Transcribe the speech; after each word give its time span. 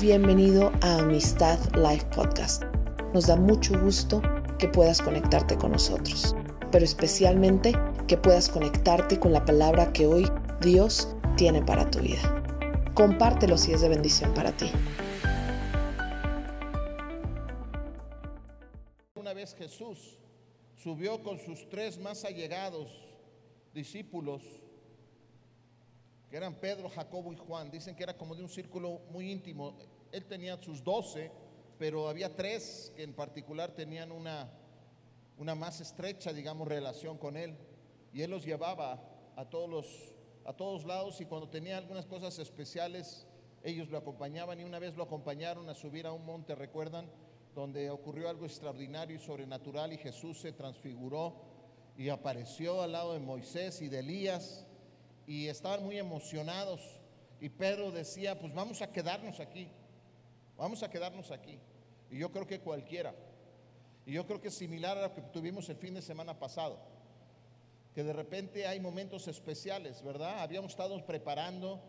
Bienvenido 0.00 0.70
a 0.80 0.98
Amistad 0.98 1.58
Life 1.74 2.06
Podcast. 2.14 2.62
Nos 3.12 3.26
da 3.26 3.34
mucho 3.34 3.76
gusto 3.80 4.22
que 4.60 4.68
puedas 4.68 5.02
conectarte 5.02 5.58
con 5.58 5.72
nosotros, 5.72 6.36
pero 6.70 6.84
especialmente 6.84 7.72
que 8.06 8.16
puedas 8.16 8.48
conectarte 8.48 9.18
con 9.18 9.32
la 9.32 9.44
palabra 9.44 9.92
que 9.92 10.06
hoy 10.06 10.28
Dios 10.60 11.16
tiene 11.36 11.62
para 11.62 11.90
tu 11.90 11.98
vida. 11.98 12.44
Compártelo 12.94 13.58
si 13.58 13.72
es 13.72 13.80
de 13.80 13.88
bendición 13.88 14.32
para 14.34 14.56
ti. 14.56 14.70
Una 19.16 19.32
vez 19.32 19.52
Jesús 19.56 20.16
subió 20.76 21.24
con 21.24 21.40
sus 21.40 21.68
tres 21.68 21.98
más 21.98 22.24
allegados 22.24 22.88
discípulos, 23.74 24.44
que 26.30 26.36
eran 26.36 26.54
Pedro, 26.54 26.88
Jacobo 26.88 27.32
y 27.32 27.36
Juan. 27.36 27.70
Dicen 27.70 27.94
que 27.94 28.02
era 28.02 28.16
como 28.16 28.34
de 28.34 28.42
un 28.42 28.48
círculo 28.48 29.00
muy 29.10 29.30
íntimo. 29.30 29.76
Él 30.12 30.24
tenía 30.26 30.60
sus 30.60 30.82
doce, 30.84 31.30
pero 31.78 32.08
había 32.08 32.34
tres 32.34 32.92
que 32.96 33.02
en 33.02 33.14
particular 33.14 33.72
tenían 33.72 34.12
una, 34.12 34.50
una 35.38 35.54
más 35.54 35.80
estrecha, 35.80 36.32
digamos, 36.32 36.68
relación 36.68 37.18
con 37.18 37.36
él. 37.36 37.56
Y 38.12 38.22
él 38.22 38.30
los 38.30 38.44
llevaba 38.44 39.02
a 39.36 39.44
todos 39.44 39.68
los 39.68 39.86
a 40.48 40.54
todos 40.54 40.86
lados 40.86 41.20
y 41.20 41.26
cuando 41.26 41.50
tenía 41.50 41.76
algunas 41.76 42.06
cosas 42.06 42.38
especiales, 42.38 43.26
ellos 43.62 43.90
lo 43.90 43.98
acompañaban 43.98 44.58
y 44.58 44.64
una 44.64 44.78
vez 44.78 44.96
lo 44.96 45.02
acompañaron 45.02 45.68
a 45.68 45.74
subir 45.74 46.06
a 46.06 46.12
un 46.12 46.24
monte, 46.24 46.54
recuerdan, 46.54 47.06
donde 47.54 47.90
ocurrió 47.90 48.30
algo 48.30 48.46
extraordinario 48.46 49.16
y 49.16 49.18
sobrenatural 49.18 49.92
y 49.92 49.98
Jesús 49.98 50.40
se 50.40 50.52
transfiguró 50.52 51.34
y 51.98 52.08
apareció 52.08 52.80
al 52.80 52.92
lado 52.92 53.12
de 53.12 53.18
Moisés 53.18 53.82
y 53.82 53.90
de 53.90 53.98
Elías 53.98 54.66
y 55.28 55.46
estaban 55.46 55.84
muy 55.84 55.98
emocionados 55.98 56.80
y 57.38 57.50
Pedro 57.50 57.92
decía, 57.92 58.36
pues 58.40 58.52
vamos 58.52 58.82
a 58.82 58.90
quedarnos 58.90 59.38
aquí, 59.38 59.68
vamos 60.56 60.82
a 60.82 60.90
quedarnos 60.90 61.30
aquí. 61.30 61.60
Y 62.10 62.18
yo 62.18 62.32
creo 62.32 62.46
que 62.46 62.58
cualquiera, 62.58 63.14
y 64.06 64.14
yo 64.14 64.26
creo 64.26 64.40
que 64.40 64.48
es 64.48 64.54
similar 64.54 64.96
a 64.98 65.02
lo 65.02 65.14
que 65.14 65.20
tuvimos 65.20 65.68
el 65.68 65.76
fin 65.76 65.94
de 65.94 66.02
semana 66.02 66.36
pasado 66.36 66.80
que 67.94 68.04
de 68.04 68.12
repente 68.12 68.64
hay 68.64 68.78
momentos 68.78 69.26
especiales, 69.26 70.04
¿verdad? 70.04 70.40
Habíamos 70.40 70.70
estado 70.70 71.04
preparando, 71.04 71.80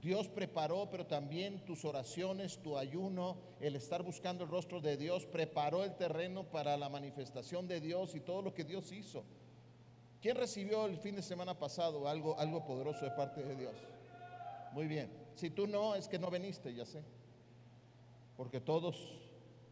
Dios 0.00 0.28
preparó, 0.28 0.88
pero 0.90 1.06
también 1.06 1.64
tus 1.64 1.84
oraciones, 1.84 2.62
tu 2.62 2.78
ayuno, 2.78 3.36
el 3.60 3.74
estar 3.74 4.04
buscando 4.04 4.44
el 4.44 4.50
rostro 4.50 4.80
de 4.80 4.96
Dios, 4.96 5.26
preparó 5.26 5.82
el 5.82 5.96
terreno 5.96 6.44
para 6.44 6.76
la 6.76 6.88
manifestación 6.88 7.66
de 7.66 7.80
Dios 7.80 8.14
y 8.14 8.20
todo 8.20 8.42
lo 8.42 8.54
que 8.54 8.62
Dios 8.62 8.92
hizo. 8.92 9.24
¿Quién 10.26 10.38
recibió 10.38 10.86
el 10.86 10.98
fin 10.98 11.14
de 11.14 11.22
semana 11.22 11.56
pasado 11.56 12.08
algo, 12.08 12.36
algo 12.36 12.64
poderoso 12.64 13.04
de 13.04 13.12
parte 13.12 13.44
de 13.44 13.54
Dios? 13.54 13.76
Muy 14.72 14.88
bien. 14.88 15.08
Si 15.36 15.50
tú 15.50 15.68
no, 15.68 15.94
es 15.94 16.08
que 16.08 16.18
no 16.18 16.32
veniste, 16.32 16.74
ya 16.74 16.84
sé. 16.84 17.00
Porque 18.36 18.60
todos, 18.60 18.96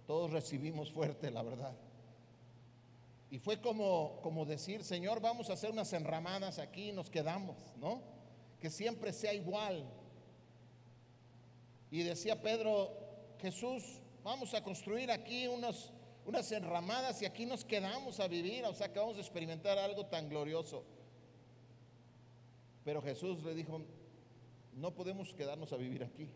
todos 0.07 0.31
recibimos 0.31 0.93
fuerte, 0.93 1.33
la 1.33 1.43
verdad. 1.43 1.75
Y 3.33 3.41
fue 3.41 3.61
como, 3.61 4.21
como 4.23 4.45
decir, 4.45 4.85
Señor, 4.85 5.21
vamos 5.21 5.51
a 5.51 5.55
hacer 5.55 5.73
unas 5.73 5.93
enramadas 5.93 6.61
aquí 6.61 6.91
y 6.91 6.93
nos 6.93 7.11
quedamos, 7.11 7.57
¿no? 7.81 8.01
Que 8.61 8.71
siempre 8.71 9.13
sea 9.13 9.35
igual. 9.35 9.85
Y 11.91 12.05
decía 12.05 12.41
Pedro, 12.41 12.93
Jesús, 13.41 13.83
vamos 14.23 14.55
a 14.55 14.63
construir 14.63 15.11
aquí 15.11 15.49
unos, 15.49 15.93
unas 16.27 16.51
enramadas 16.53 17.21
y 17.23 17.27
aquí 17.27 17.47
nos 17.47 17.65
quedamos 17.65 18.21
a 18.21 18.29
vivir, 18.29 18.65
o 18.65 18.75
sea 18.75 18.93
que 18.93 18.99
vamos 18.99 19.17
a 19.17 19.21
experimentar 19.21 19.79
algo 19.79 20.07
tan 20.07 20.29
glorioso. 20.29 20.85
Pero 22.85 23.03
Jesús 23.03 23.43
le 23.45 23.55
dijo, 23.55 23.83
no 24.75 24.95
podemos 24.95 25.33
quedarnos 25.35 25.73
a 25.73 25.77
vivir 25.77 26.05
aquí. 26.05 26.29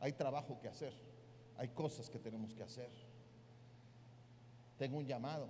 Hay 0.00 0.12
trabajo 0.12 0.58
que 0.60 0.68
hacer, 0.68 0.92
hay 1.56 1.68
cosas 1.68 2.10
que 2.10 2.18
tenemos 2.18 2.54
que 2.54 2.62
hacer. 2.62 2.90
Tengo 4.78 4.98
un 4.98 5.06
llamado. 5.06 5.48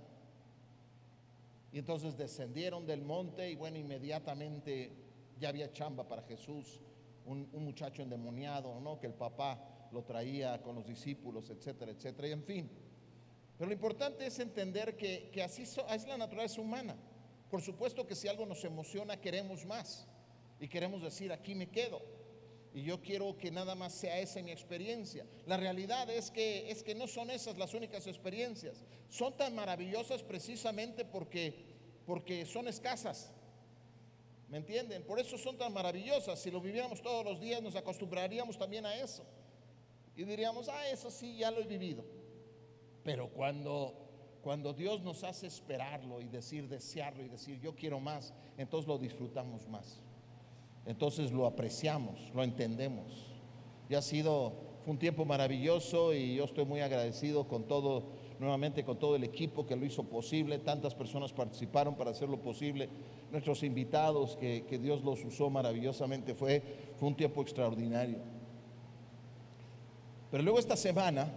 Y 1.71 1.79
entonces 1.79 2.15
descendieron 2.15 2.85
del 2.85 3.01
monte 3.01 3.49
y 3.49 3.55
bueno, 3.55 3.77
inmediatamente 3.77 4.91
ya 5.39 5.49
había 5.49 5.71
chamba 5.71 6.07
para 6.07 6.21
Jesús, 6.21 6.79
un, 7.25 7.49
muchacho 7.53 8.03
endemoniado, 8.03 8.79
¿no? 8.79 8.99
Que 8.99 9.07
el 9.07 9.13
papá 9.13 9.59
lo 9.91 10.03
traía 10.03 10.61
con 10.61 10.75
los 10.75 10.85
discípulos, 10.85 11.49
etcétera, 11.49 11.91
etcétera, 11.91 12.27
y 12.27 12.31
en 12.31 12.43
fin. 12.43 12.69
Pero 13.57 13.67
lo 13.67 13.73
importante 13.73 14.25
es 14.25 14.39
entender 14.39 14.97
que, 14.97 15.41
así 15.43 15.63
es 15.63 16.07
la 16.07 16.17
naturaleza 16.17 16.59
humana. 16.59 16.95
Por 17.49 17.61
supuesto 17.61 18.07
que 18.07 18.15
si 18.15 18.27
algo 18.27 18.45
nos 18.45 18.63
emociona, 18.63 19.19
queremos 19.21 19.65
más. 19.65 20.07
Y 20.59 20.67
queremos 20.67 21.01
decir, 21.01 21.31
aquí 21.31 21.53
me 21.53 21.69
quedo. 21.69 22.01
Y 22.73 22.83
yo 22.83 23.01
quiero 23.01 23.37
que 23.37 23.51
nada 23.51 23.75
más 23.75 23.93
sea 23.93 24.17
esa 24.19 24.41
mi 24.41 24.51
experiencia. 24.51 25.27
La 25.45 25.57
realidad 25.57 26.09
es 26.09 26.31
que, 26.31 26.71
es 26.71 26.81
que 26.81 26.95
no 26.95 27.07
son 27.07 27.29
esas 27.29 27.57
las 27.57 27.75
únicas 27.75 28.07
experiencias. 28.07 28.83
Son 29.09 29.37
tan 29.37 29.53
maravillosas 29.53 30.23
precisamente 30.23 31.05
porque, 31.05 31.53
porque 32.07 32.47
son 32.47 32.67
escasas. 32.67 33.31
¿Me 34.49 34.57
entienden? 34.57 35.03
Por 35.03 35.19
eso 35.19 35.37
son 35.37 35.57
tan 35.57 35.71
maravillosas. 35.73 36.39
Si 36.39 36.49
lo 36.49 36.59
viviéramos 36.59 37.01
todos 37.01 37.23
los 37.23 37.39
días, 37.39 37.61
nos 37.61 37.75
acostumbraríamos 37.75 38.57
también 38.57 38.85
a 38.87 38.95
eso. 38.95 39.23
Y 40.15 40.23
diríamos, 40.23 40.69
ah, 40.69 40.89
eso 40.89 41.11
sí, 41.11 41.37
ya 41.37 41.51
lo 41.51 41.59
he 41.59 41.65
vivido. 41.65 42.03
Pero 43.03 43.29
cuando, 43.29 43.93
cuando 44.41 44.73
Dios 44.73 45.01
nos 45.01 45.23
hace 45.23 45.47
esperarlo 45.47 46.21
y 46.21 46.27
decir, 46.27 46.67
desearlo 46.67 47.23
y 47.23 47.29
decir, 47.29 47.59
yo 47.59 47.75
quiero 47.75 47.99
más, 47.99 48.33
entonces 48.57 48.87
lo 48.87 48.97
disfrutamos 48.97 49.67
más 49.67 50.01
entonces 50.85 51.31
lo 51.31 51.45
apreciamos, 51.45 52.19
lo 52.33 52.43
entendemos. 52.43 53.05
Y 53.89 53.95
ha 53.95 54.01
sido, 54.01 54.53
fue 54.83 54.93
un 54.93 54.99
tiempo 54.99 55.25
maravilloso 55.25 56.13
y 56.13 56.35
yo 56.35 56.43
estoy 56.43 56.65
muy 56.65 56.81
agradecido 56.81 57.47
con 57.47 57.63
todo, 57.63 58.03
nuevamente 58.39 58.83
con 58.83 58.97
todo 58.97 59.15
el 59.15 59.23
equipo 59.23 59.65
que 59.65 59.75
lo 59.75 59.85
hizo 59.85 60.03
posible. 60.03 60.59
Tantas 60.59 60.93
personas 60.93 61.31
participaron 61.31 61.95
para 61.95 62.11
hacerlo 62.11 62.37
posible. 62.37 62.89
Nuestros 63.31 63.63
invitados, 63.63 64.35
que, 64.35 64.79
Dios 64.81 65.03
los 65.03 65.23
usó 65.23 65.49
maravillosamente, 65.49 66.35
fue, 66.35 66.61
fue 66.97 67.07
un 67.07 67.15
tiempo 67.15 67.41
extraordinario. 67.41 68.17
Pero 70.31 70.43
luego 70.43 70.59
esta 70.59 70.75
semana, 70.75 71.31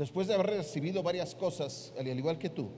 después 0.00 0.26
de 0.26 0.34
haber 0.34 0.46
recibido 0.46 1.02
varias 1.02 1.34
cosas, 1.34 1.92
al 1.98 2.06
igual 2.06 2.38
que 2.38 2.48
tú, 2.48 2.70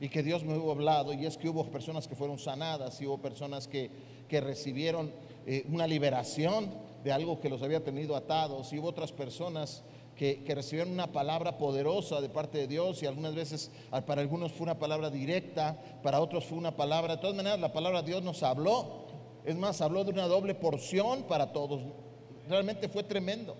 y 0.00 0.08
que 0.08 0.22
Dios 0.22 0.42
me 0.42 0.58
hubo 0.58 0.72
hablado, 0.72 1.12
y 1.12 1.24
es 1.24 1.36
que 1.36 1.48
hubo 1.48 1.64
personas 1.70 2.08
que 2.08 2.16
fueron 2.16 2.40
sanadas, 2.40 3.00
y 3.00 3.06
hubo 3.06 3.18
personas 3.18 3.68
que, 3.68 3.88
que 4.28 4.40
recibieron 4.40 5.12
eh, 5.46 5.64
una 5.70 5.86
liberación 5.86 6.74
de 7.04 7.12
algo 7.12 7.38
que 7.40 7.48
los 7.48 7.62
había 7.62 7.84
tenido 7.84 8.16
atados, 8.16 8.72
y 8.72 8.80
hubo 8.80 8.88
otras 8.88 9.12
personas 9.12 9.84
que, 10.16 10.42
que, 10.42 10.56
recibieron 10.56 10.92
una 10.92 11.12
palabra 11.12 11.56
poderosa 11.56 12.20
de 12.20 12.28
parte 12.28 12.58
de 12.58 12.66
Dios, 12.66 13.00
y 13.04 13.06
algunas 13.06 13.36
veces 13.36 13.70
ah, 13.92 14.04
para 14.04 14.20
algunos 14.20 14.50
fue 14.50 14.64
una 14.64 14.78
palabra 14.78 15.08
directa, 15.08 15.80
para 16.02 16.20
otros 16.20 16.46
fue 16.46 16.58
una 16.58 16.74
palabra, 16.74 17.14
de 17.14 17.22
todas 17.22 17.36
maneras 17.36 17.60
la 17.60 17.72
palabra 17.72 18.02
de 18.02 18.08
Dios 18.08 18.24
nos 18.24 18.42
habló, 18.42 19.04
es 19.44 19.54
más, 19.54 19.80
habló 19.80 20.02
de 20.02 20.10
una 20.10 20.26
doble 20.26 20.56
porción 20.56 21.22
para 21.22 21.52
todos, 21.52 21.80
realmente 22.48 22.88
fue 22.88 23.04
tremendo. 23.04 23.56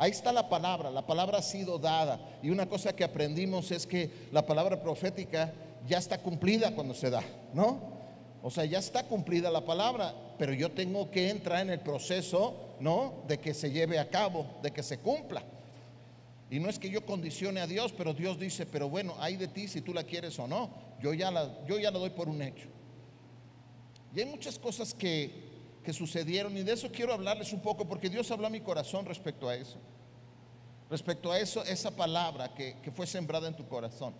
Ahí 0.00 0.12
está 0.12 0.32
la 0.32 0.48
palabra, 0.48 0.90
la 0.90 1.06
palabra 1.06 1.40
ha 1.40 1.42
sido 1.42 1.78
dada. 1.78 2.18
Y 2.42 2.48
una 2.48 2.66
cosa 2.66 2.96
que 2.96 3.04
aprendimos 3.04 3.70
es 3.70 3.86
que 3.86 4.10
la 4.32 4.46
palabra 4.46 4.80
profética 4.80 5.52
ya 5.86 5.98
está 5.98 6.16
cumplida 6.16 6.74
cuando 6.74 6.94
se 6.94 7.10
da, 7.10 7.22
¿no? 7.52 7.78
O 8.42 8.50
sea, 8.50 8.64
ya 8.64 8.78
está 8.78 9.02
cumplida 9.02 9.50
la 9.50 9.62
palabra, 9.62 10.14
pero 10.38 10.54
yo 10.54 10.70
tengo 10.70 11.10
que 11.10 11.28
entrar 11.28 11.60
en 11.60 11.68
el 11.68 11.80
proceso, 11.80 12.76
¿no? 12.80 13.24
De 13.28 13.40
que 13.40 13.52
se 13.52 13.72
lleve 13.72 13.98
a 13.98 14.08
cabo, 14.08 14.46
de 14.62 14.70
que 14.70 14.82
se 14.82 15.00
cumpla. 15.00 15.42
Y 16.48 16.60
no 16.60 16.70
es 16.70 16.78
que 16.78 16.88
yo 16.88 17.04
condicione 17.04 17.60
a 17.60 17.66
Dios, 17.66 17.92
pero 17.92 18.14
Dios 18.14 18.38
dice, 18.38 18.64
pero 18.64 18.88
bueno, 18.88 19.16
hay 19.18 19.36
de 19.36 19.48
ti 19.48 19.68
si 19.68 19.82
tú 19.82 19.92
la 19.92 20.04
quieres 20.04 20.38
o 20.38 20.48
no. 20.48 20.70
Yo 21.02 21.12
ya 21.12 21.30
la, 21.30 21.62
yo 21.66 21.78
ya 21.78 21.90
la 21.90 21.98
doy 21.98 22.08
por 22.08 22.26
un 22.26 22.40
hecho. 22.40 22.68
Y 24.16 24.20
hay 24.20 24.26
muchas 24.26 24.58
cosas 24.58 24.94
que, 24.94 25.49
que 25.82 25.92
sucedieron 25.92 26.56
y 26.56 26.62
de 26.62 26.72
eso 26.72 26.90
quiero 26.90 27.12
hablarles 27.12 27.52
un 27.52 27.60
poco 27.60 27.86
porque 27.88 28.10
Dios 28.10 28.30
habló 28.30 28.46
a 28.46 28.50
mi 28.50 28.60
corazón 28.60 29.06
respecto 29.06 29.48
a 29.48 29.56
eso. 29.56 29.78
Respecto 30.90 31.30
a 31.30 31.38
eso, 31.38 31.64
esa 31.64 31.90
palabra 31.90 32.52
que, 32.54 32.76
que 32.82 32.90
fue 32.90 33.06
sembrada 33.06 33.48
en 33.48 33.56
tu 33.56 33.66
corazón. 33.68 34.14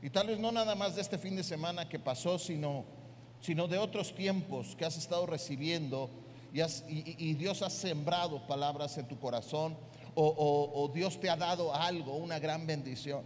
Y 0.00 0.10
tal 0.10 0.28
vez 0.28 0.38
no 0.38 0.52
nada 0.52 0.74
más 0.74 0.94
de 0.94 1.02
este 1.02 1.18
fin 1.18 1.36
de 1.36 1.42
semana 1.42 1.88
que 1.88 1.98
pasó, 1.98 2.38
sino, 2.38 2.84
sino 3.40 3.68
de 3.68 3.78
otros 3.78 4.14
tiempos 4.14 4.74
que 4.76 4.84
has 4.84 4.96
estado 4.96 5.26
recibiendo 5.26 6.10
y, 6.52 7.34
Dios 7.34 7.62
ha 7.62 7.70
sembrado 7.70 8.46
palabras 8.46 8.98
en 8.98 9.08
tu 9.08 9.18
corazón 9.18 9.76
o, 10.14 10.90
Dios 10.94 11.18
te 11.18 11.30
ha 11.30 11.36
dado 11.36 11.74
algo, 11.74 12.16
una 12.16 12.38
gran 12.38 12.66
bendición. 12.66 13.24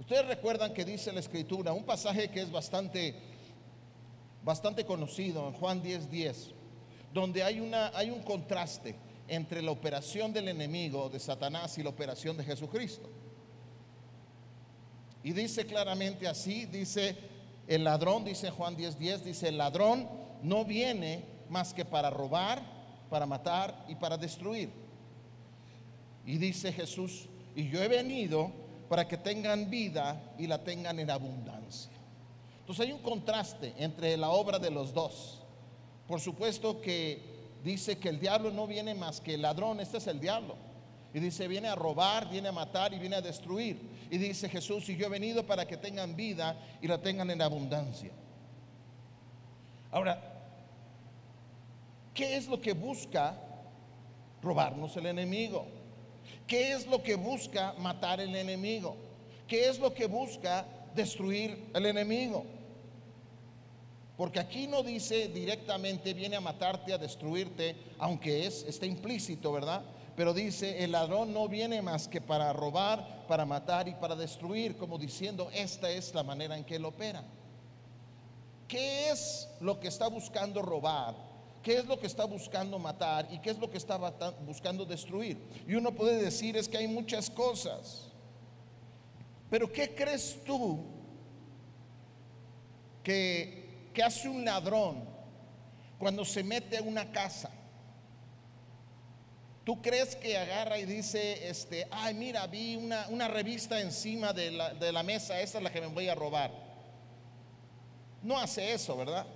Ustedes 0.00 0.26
recuerdan 0.26 0.74
que 0.74 0.84
dice 0.84 1.12
la 1.12 1.20
escritura, 1.20 1.72
un 1.72 1.84
pasaje 1.84 2.28
que 2.30 2.42
es 2.42 2.50
bastante, 2.50 3.14
bastante 4.46 4.86
conocido 4.86 5.48
en 5.48 5.54
Juan 5.54 5.82
10:10, 5.82 6.08
10, 6.08 6.50
donde 7.12 7.42
hay, 7.42 7.58
una, 7.58 7.88
hay 7.88 8.10
un 8.10 8.22
contraste 8.22 8.94
entre 9.26 9.60
la 9.60 9.72
operación 9.72 10.32
del 10.32 10.46
enemigo 10.46 11.08
de 11.08 11.18
Satanás 11.18 11.76
y 11.78 11.82
la 11.82 11.88
operación 11.90 12.36
de 12.36 12.44
Jesucristo. 12.44 13.10
Y 15.24 15.32
dice 15.32 15.66
claramente 15.66 16.28
así, 16.28 16.64
dice 16.64 17.16
el 17.66 17.82
ladrón, 17.82 18.24
dice 18.24 18.50
Juan 18.50 18.76
10:10, 18.76 18.94
10, 18.98 19.24
dice 19.24 19.48
el 19.48 19.58
ladrón 19.58 20.08
no 20.44 20.64
viene 20.64 21.24
más 21.48 21.74
que 21.74 21.84
para 21.84 22.08
robar, 22.08 22.62
para 23.10 23.26
matar 23.26 23.84
y 23.88 23.96
para 23.96 24.16
destruir. 24.16 24.70
Y 26.24 26.38
dice 26.38 26.72
Jesús, 26.72 27.28
y 27.56 27.68
yo 27.68 27.82
he 27.82 27.88
venido 27.88 28.52
para 28.88 29.08
que 29.08 29.16
tengan 29.16 29.68
vida 29.68 30.34
y 30.38 30.46
la 30.46 30.62
tengan 30.62 31.00
en 31.00 31.10
abundancia. 31.10 31.95
Entonces 32.66 32.86
hay 32.86 32.92
un 32.92 33.00
contraste 33.00 33.74
entre 33.78 34.16
la 34.16 34.30
obra 34.30 34.58
de 34.58 34.72
los 34.72 34.92
dos. 34.92 35.38
Por 36.08 36.20
supuesto 36.20 36.80
que 36.80 37.22
dice 37.62 37.96
que 37.96 38.08
el 38.08 38.18
diablo 38.18 38.50
no 38.50 38.66
viene 38.66 38.92
más 38.92 39.20
que 39.20 39.34
el 39.34 39.42
ladrón, 39.42 39.78
este 39.78 39.98
es 39.98 40.06
el 40.08 40.18
diablo. 40.18 40.56
Y 41.14 41.20
dice, 41.20 41.46
viene 41.46 41.68
a 41.68 41.76
robar, 41.76 42.28
viene 42.28 42.48
a 42.48 42.52
matar 42.52 42.92
y 42.92 42.98
viene 42.98 43.14
a 43.14 43.22
destruir. 43.22 43.80
Y 44.10 44.18
dice 44.18 44.48
Jesús, 44.48 44.88
y 44.88 44.96
yo 44.96 45.06
he 45.06 45.08
venido 45.08 45.46
para 45.46 45.64
que 45.64 45.76
tengan 45.76 46.16
vida 46.16 46.58
y 46.82 46.88
la 46.88 46.98
tengan 46.98 47.30
en 47.30 47.40
abundancia. 47.40 48.10
Ahora, 49.92 50.20
¿qué 52.14 52.36
es 52.36 52.48
lo 52.48 52.60
que 52.60 52.72
busca 52.72 53.40
robarnos 54.42 54.96
el 54.96 55.06
enemigo? 55.06 55.68
¿Qué 56.48 56.72
es 56.72 56.84
lo 56.88 57.00
que 57.00 57.14
busca 57.14 57.74
matar 57.78 58.20
el 58.20 58.34
enemigo? 58.34 58.96
¿Qué 59.46 59.68
es 59.68 59.78
lo 59.78 59.94
que 59.94 60.06
busca 60.06 60.66
destruir 60.96 61.70
el 61.72 61.86
enemigo? 61.86 62.55
Porque 64.16 64.40
aquí 64.40 64.66
no 64.66 64.82
dice 64.82 65.28
directamente 65.28 66.14
viene 66.14 66.36
a 66.36 66.40
matarte, 66.40 66.92
a 66.92 66.98
destruirte, 66.98 67.76
aunque 67.98 68.46
es 68.46 68.64
está 68.64 68.86
implícito, 68.86 69.52
¿verdad? 69.52 69.82
Pero 70.16 70.32
dice, 70.32 70.82
el 70.82 70.92
ladrón 70.92 71.34
no 71.34 71.46
viene 71.46 71.82
más 71.82 72.08
que 72.08 72.22
para 72.22 72.50
robar, 72.54 73.26
para 73.28 73.44
matar 73.44 73.86
y 73.86 73.94
para 73.94 74.16
destruir, 74.16 74.78
como 74.78 74.96
diciendo, 74.96 75.50
esta 75.52 75.90
es 75.90 76.14
la 76.14 76.22
manera 76.22 76.56
en 76.56 76.64
que 76.64 76.76
él 76.76 76.86
opera. 76.86 77.22
¿Qué 78.66 79.10
es 79.10 79.48
lo 79.60 79.78
que 79.78 79.88
está 79.88 80.08
buscando 80.08 80.62
robar? 80.62 81.14
¿Qué 81.62 81.76
es 81.76 81.84
lo 81.84 81.98
que 82.00 82.06
está 82.06 82.24
buscando 82.24 82.78
matar? 82.78 83.28
¿Y 83.30 83.38
qué 83.40 83.50
es 83.50 83.58
lo 83.58 83.70
que 83.70 83.76
está 83.76 83.98
buscando 84.46 84.86
destruir? 84.86 85.38
Y 85.68 85.74
uno 85.74 85.92
puede 85.92 86.22
decir 86.22 86.56
es 86.56 86.68
que 86.68 86.78
hay 86.78 86.88
muchas 86.88 87.28
cosas. 87.28 88.04
Pero 89.50 89.70
¿qué 89.70 89.94
crees 89.94 90.38
tú 90.44 90.84
que, 93.02 93.65
que 93.96 94.02
hace 94.02 94.28
un 94.28 94.44
ladrón 94.44 95.02
cuando 95.98 96.22
se 96.22 96.44
mete 96.44 96.76
a 96.76 96.82
una 96.82 97.10
casa? 97.10 97.50
¿Tú 99.64 99.80
crees 99.80 100.14
que 100.14 100.36
agarra 100.36 100.78
y 100.78 100.84
dice, 100.84 101.48
este, 101.48 101.88
ay, 101.90 102.12
mira, 102.12 102.46
vi 102.46 102.76
una, 102.76 103.26
revista 103.26 103.80
encima 103.80 104.34
de 104.34 104.50
la, 104.50 104.74
de 104.74 104.92
la 104.92 105.02
mesa, 105.02 105.40
esa 105.40 105.56
es 105.56 105.64
la 105.64 105.72
que 105.72 105.80
me 105.80 105.86
voy 105.86 106.10
a 106.10 106.14
robar? 106.14 106.50
No 108.22 108.38
hace 108.38 108.74
eso, 108.74 108.98
¿verdad? 108.98 109.26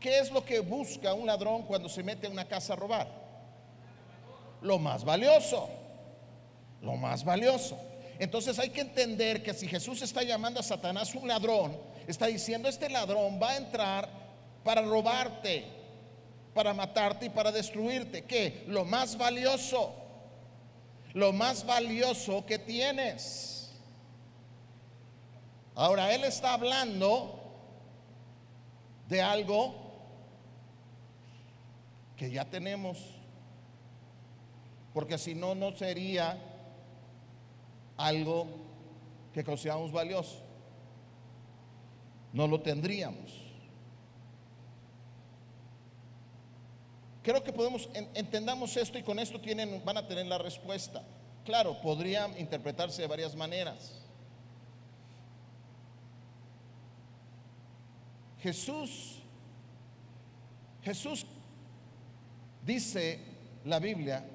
¿Qué 0.00 0.18
es 0.18 0.30
lo 0.30 0.42
que 0.42 0.60
busca 0.60 1.12
un 1.12 1.26
ladrón 1.26 1.64
cuando 1.64 1.90
se 1.90 2.02
mete 2.02 2.26
a 2.26 2.30
una 2.30 2.48
casa 2.48 2.72
a 2.72 2.76
robar? 2.76 3.06
Lo 4.62 4.78
más 4.78 5.04
valioso. 5.04 5.68
Lo 6.80 6.96
más 6.96 7.22
valioso. 7.22 7.78
Entonces 8.18 8.58
hay 8.58 8.70
que 8.70 8.80
entender 8.80 9.42
que 9.42 9.52
si 9.52 9.68
Jesús 9.68 10.00
está 10.00 10.22
llamando 10.22 10.60
a 10.60 10.62
Satanás 10.62 11.14
un 11.14 11.28
ladrón, 11.28 11.93
está 12.06 12.26
diciendo, 12.26 12.68
este 12.68 12.88
ladrón 12.88 13.40
va 13.42 13.50
a 13.50 13.56
entrar 13.56 14.08
para 14.62 14.82
robarte, 14.82 15.64
para 16.54 16.74
matarte 16.74 17.26
y 17.26 17.30
para 17.30 17.52
destruirte. 17.52 18.24
¿Qué? 18.24 18.64
Lo 18.68 18.84
más 18.84 19.16
valioso. 19.16 19.94
Lo 21.12 21.32
más 21.32 21.64
valioso 21.64 22.44
que 22.44 22.58
tienes. 22.58 23.70
Ahora, 25.74 26.12
Él 26.14 26.24
está 26.24 26.54
hablando 26.54 27.40
de 29.08 29.22
algo 29.22 29.74
que 32.16 32.30
ya 32.30 32.44
tenemos. 32.44 32.98
Porque 34.92 35.18
si 35.18 35.34
no, 35.34 35.54
no 35.54 35.74
sería 35.76 36.38
algo 37.96 38.46
que 39.32 39.42
consideramos 39.42 39.90
valioso. 39.90 40.43
No 42.34 42.48
lo 42.48 42.60
tendríamos. 42.60 43.44
Creo 47.22 47.42
que 47.42 47.52
podemos, 47.52 47.88
entendamos 48.12 48.76
esto 48.76 48.98
y 48.98 49.02
con 49.02 49.18
esto 49.18 49.40
tienen, 49.40 49.82
van 49.84 49.96
a 49.96 50.06
tener 50.06 50.26
la 50.26 50.36
respuesta. 50.36 51.02
Claro, 51.44 51.80
podría 51.80 52.28
interpretarse 52.36 53.02
de 53.02 53.08
varias 53.08 53.36
maneras. 53.36 54.00
Jesús, 58.40 59.20
Jesús 60.82 61.24
dice 62.66 63.20
la 63.64 63.78
Biblia 63.78 64.26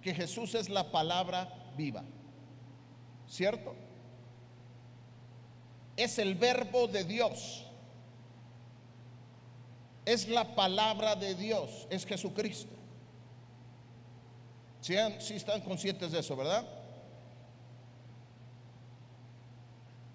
que 0.00 0.14
Jesús 0.14 0.54
es 0.54 0.70
la 0.70 0.90
palabra 0.90 1.52
viva, 1.76 2.02
¿cierto? 3.28 3.89
Es 6.02 6.18
el 6.18 6.34
verbo 6.34 6.86
de 6.86 7.04
Dios 7.04 7.64
es 10.04 10.28
la 10.28 10.54
palabra 10.56 11.14
de 11.14 11.34
Dios, 11.34 11.86
es 11.90 12.04
Jesucristo. 12.04 12.74
Si, 14.80 14.94
están 15.34 15.60
conscientes 15.60 16.10
de 16.10 16.18
eso, 16.18 16.34
¿verdad? 16.34 16.66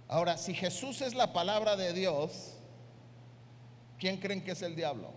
Ahora, 0.08 0.38
si 0.38 0.54
Jesús 0.54 1.02
es 1.02 1.14
la 1.14 1.32
palabra 1.32 1.76
de 1.76 1.94
Dios, 1.94 2.56
¿quién 3.98 4.18
creen 4.18 4.44
que 4.44 4.52
es 4.52 4.62
el 4.62 4.76
diablo? 4.76 5.12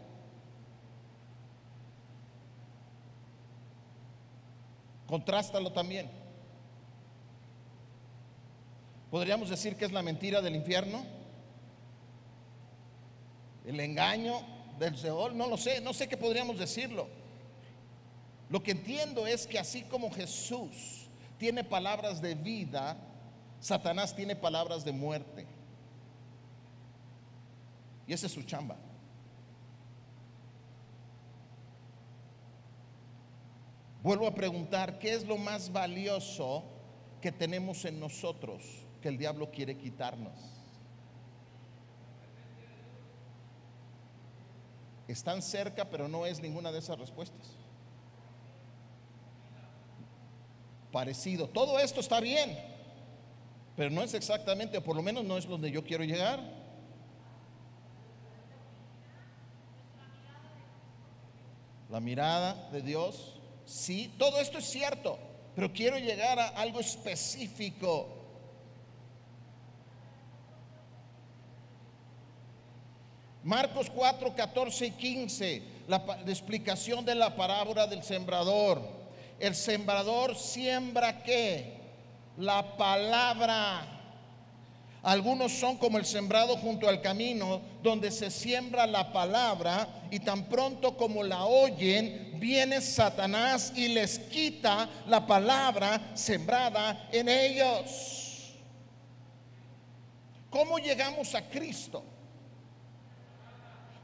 Contrástalo 5.06 5.72
también. 5.72 6.10
¿Podríamos 9.10 9.48
decir 9.48 9.76
que 9.76 9.84
es 9.84 9.92
la 9.92 10.02
mentira 10.02 10.40
del 10.40 10.54
infierno? 10.54 11.04
¿El 13.64 13.80
engaño? 13.80 14.58
del 14.78 14.96
Seol, 14.96 15.36
no 15.36 15.46
lo 15.46 15.56
sé, 15.56 15.80
no 15.80 15.92
sé 15.92 16.08
qué 16.08 16.16
podríamos 16.16 16.58
decirlo. 16.58 17.08
Lo 18.48 18.62
que 18.62 18.70
entiendo 18.70 19.26
es 19.26 19.46
que 19.46 19.58
así 19.58 19.82
como 19.82 20.10
Jesús 20.10 21.08
tiene 21.36 21.64
palabras 21.64 22.22
de 22.22 22.34
vida, 22.34 22.96
Satanás 23.60 24.14
tiene 24.14 24.36
palabras 24.36 24.84
de 24.84 24.92
muerte. 24.92 25.46
Y 28.06 28.12
esa 28.12 28.26
es 28.26 28.32
su 28.32 28.42
chamba. 28.42 28.76
Vuelvo 34.02 34.26
a 34.26 34.34
preguntar, 34.34 34.98
¿qué 34.98 35.12
es 35.12 35.26
lo 35.26 35.36
más 35.36 35.70
valioso 35.70 36.62
que 37.20 37.32
tenemos 37.32 37.84
en 37.84 38.00
nosotros 38.00 38.62
que 39.00 39.08
el 39.08 39.18
diablo 39.18 39.50
quiere 39.50 39.76
quitarnos? 39.76 40.58
están 45.08 45.40
cerca, 45.40 45.86
pero 45.86 46.06
no 46.06 46.26
es 46.26 46.40
ninguna 46.40 46.70
de 46.70 46.78
esas 46.78 46.98
respuestas. 46.98 47.48
Parecido. 50.92 51.48
Todo 51.48 51.78
esto 51.78 52.00
está 52.00 52.20
bien, 52.20 52.58
pero 53.74 53.90
no 53.90 54.02
es 54.02 54.14
exactamente, 54.14 54.78
o 54.78 54.84
por 54.84 54.96
lo 54.96 55.02
menos 55.02 55.24
no 55.24 55.38
es 55.38 55.46
donde 55.46 55.70
yo 55.70 55.82
quiero 55.82 56.04
llegar. 56.04 56.40
La 61.90 62.00
mirada 62.00 62.68
de 62.70 62.82
Dios, 62.82 63.40
sí, 63.64 64.14
todo 64.18 64.38
esto 64.40 64.58
es 64.58 64.66
cierto, 64.66 65.18
pero 65.54 65.72
quiero 65.72 65.98
llegar 65.98 66.38
a 66.38 66.48
algo 66.48 66.80
específico 66.80 68.17
Marcos 73.48 73.88
4, 73.88 74.36
14 74.36 74.86
y 74.88 74.90
15, 74.90 75.62
la, 75.86 76.04
explicación 76.26 77.02
de 77.02 77.14
la 77.14 77.34
parábola 77.34 77.86
del 77.86 78.02
sembrador. 78.02 78.82
El 79.40 79.54
sembrador 79.54 80.36
siembra 80.36 81.22
qué? 81.22 81.80
La 82.36 82.76
palabra. 82.76 83.86
Algunos 85.02 85.52
son 85.52 85.78
como 85.78 85.96
el 85.96 86.04
sembrado 86.04 86.58
junto 86.58 86.90
al 86.90 87.00
camino, 87.00 87.62
donde 87.82 88.10
se 88.10 88.30
siembra 88.30 88.86
la 88.86 89.14
palabra 89.14 89.88
y 90.10 90.20
tan 90.20 90.44
pronto 90.50 90.94
como 90.98 91.22
la 91.22 91.46
oyen, 91.46 92.34
viene 92.38 92.82
Satanás 92.82 93.72
y 93.74 93.88
les 93.88 94.18
quita 94.18 94.90
la 95.06 95.26
palabra 95.26 96.10
sembrada 96.12 97.08
en 97.10 97.30
ellos. 97.30 98.52
¿Cómo 100.50 100.78
llegamos 100.78 101.34
a 101.34 101.48
Cristo? 101.48 102.04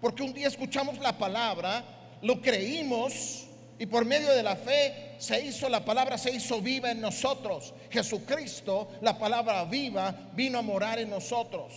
Porque 0.05 0.23
un 0.23 0.35
día 0.35 0.49
escuchamos 0.49 0.99
la 0.99 1.17
palabra, 1.17 1.83
lo 2.21 2.43
creímos 2.43 3.47
y 3.79 3.87
por 3.87 4.05
medio 4.05 4.35
de 4.35 4.43
la 4.43 4.55
fe 4.55 5.15
se 5.17 5.43
hizo 5.43 5.67
la 5.71 5.83
palabra, 5.83 6.19
se 6.19 6.31
hizo 6.31 6.61
viva 6.61 6.91
en 6.91 7.01
nosotros. 7.01 7.73
Jesucristo, 7.89 8.91
la 9.01 9.19
palabra 9.19 9.65
viva, 9.65 10.15
vino 10.35 10.59
a 10.59 10.63
morar 10.63 10.99
en 10.99 11.09
nosotros. 11.09 11.73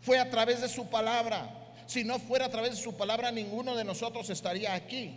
Fue 0.00 0.18
a 0.18 0.28
través 0.28 0.60
de 0.60 0.68
su 0.68 0.88
palabra. 0.88 1.72
Si 1.86 2.02
no 2.02 2.18
fuera 2.18 2.46
a 2.46 2.50
través 2.50 2.72
de 2.72 2.76
su 2.78 2.96
palabra, 2.96 3.30
ninguno 3.30 3.76
de 3.76 3.84
nosotros 3.84 4.28
estaría 4.28 4.74
aquí. 4.74 5.16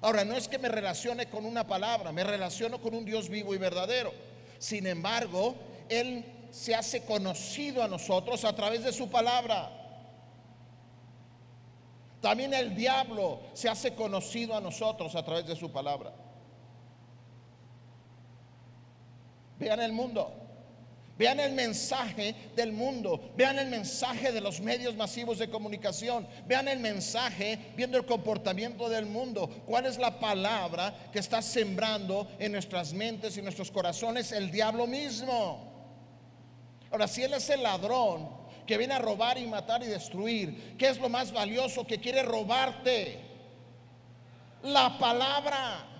Ahora, 0.00 0.24
no 0.24 0.36
es 0.36 0.48
que 0.48 0.58
me 0.58 0.68
relacione 0.68 1.26
con 1.26 1.46
una 1.46 1.64
palabra, 1.64 2.10
me 2.10 2.24
relaciono 2.24 2.82
con 2.82 2.92
un 2.92 3.04
Dios 3.04 3.28
vivo 3.28 3.54
y 3.54 3.58
verdadero. 3.58 4.12
Sin 4.58 4.84
embargo, 4.84 5.54
Él 5.88 6.24
se 6.50 6.74
hace 6.74 7.04
conocido 7.04 7.84
a 7.84 7.88
nosotros 7.88 8.44
a 8.44 8.56
través 8.56 8.82
de 8.82 8.92
su 8.92 9.08
palabra. 9.08 9.83
También 12.24 12.54
el 12.54 12.74
diablo 12.74 13.40
se 13.52 13.68
hace 13.68 13.94
conocido 13.94 14.56
a 14.56 14.60
nosotros 14.62 15.14
a 15.14 15.22
través 15.22 15.46
de 15.46 15.54
su 15.54 15.70
palabra. 15.70 16.10
Vean 19.58 19.78
el 19.80 19.92
mundo. 19.92 20.32
Vean 21.18 21.38
el 21.38 21.52
mensaje 21.52 22.34
del 22.56 22.72
mundo, 22.72 23.20
vean 23.36 23.58
el 23.58 23.68
mensaje 23.68 24.32
de 24.32 24.40
los 24.40 24.62
medios 24.62 24.96
masivos 24.96 25.38
de 25.38 25.50
comunicación, 25.50 26.26
vean 26.46 26.66
el 26.66 26.80
mensaje 26.80 27.72
viendo 27.76 27.98
el 27.98 28.06
comportamiento 28.06 28.88
del 28.88 29.04
mundo. 29.04 29.46
¿Cuál 29.66 29.84
es 29.84 29.98
la 29.98 30.18
palabra 30.18 31.10
que 31.12 31.18
está 31.18 31.42
sembrando 31.42 32.26
en 32.38 32.52
nuestras 32.52 32.94
mentes 32.94 33.36
y 33.36 33.42
nuestros 33.42 33.70
corazones? 33.70 34.32
El 34.32 34.50
diablo 34.50 34.86
mismo. 34.86 35.74
Ahora, 36.90 37.06
si 37.06 37.22
él 37.22 37.34
es 37.34 37.50
el 37.50 37.62
ladrón 37.62 38.43
que 38.66 38.78
viene 38.78 38.94
a 38.94 38.98
robar 38.98 39.38
y 39.38 39.46
matar 39.46 39.82
y 39.82 39.86
destruir, 39.86 40.76
¿qué 40.78 40.88
es 40.88 40.98
lo 40.98 41.08
más 41.08 41.32
valioso 41.32 41.86
que 41.86 41.98
quiere 41.98 42.22
robarte? 42.22 43.18
La 44.62 44.98
palabra. 44.98 45.90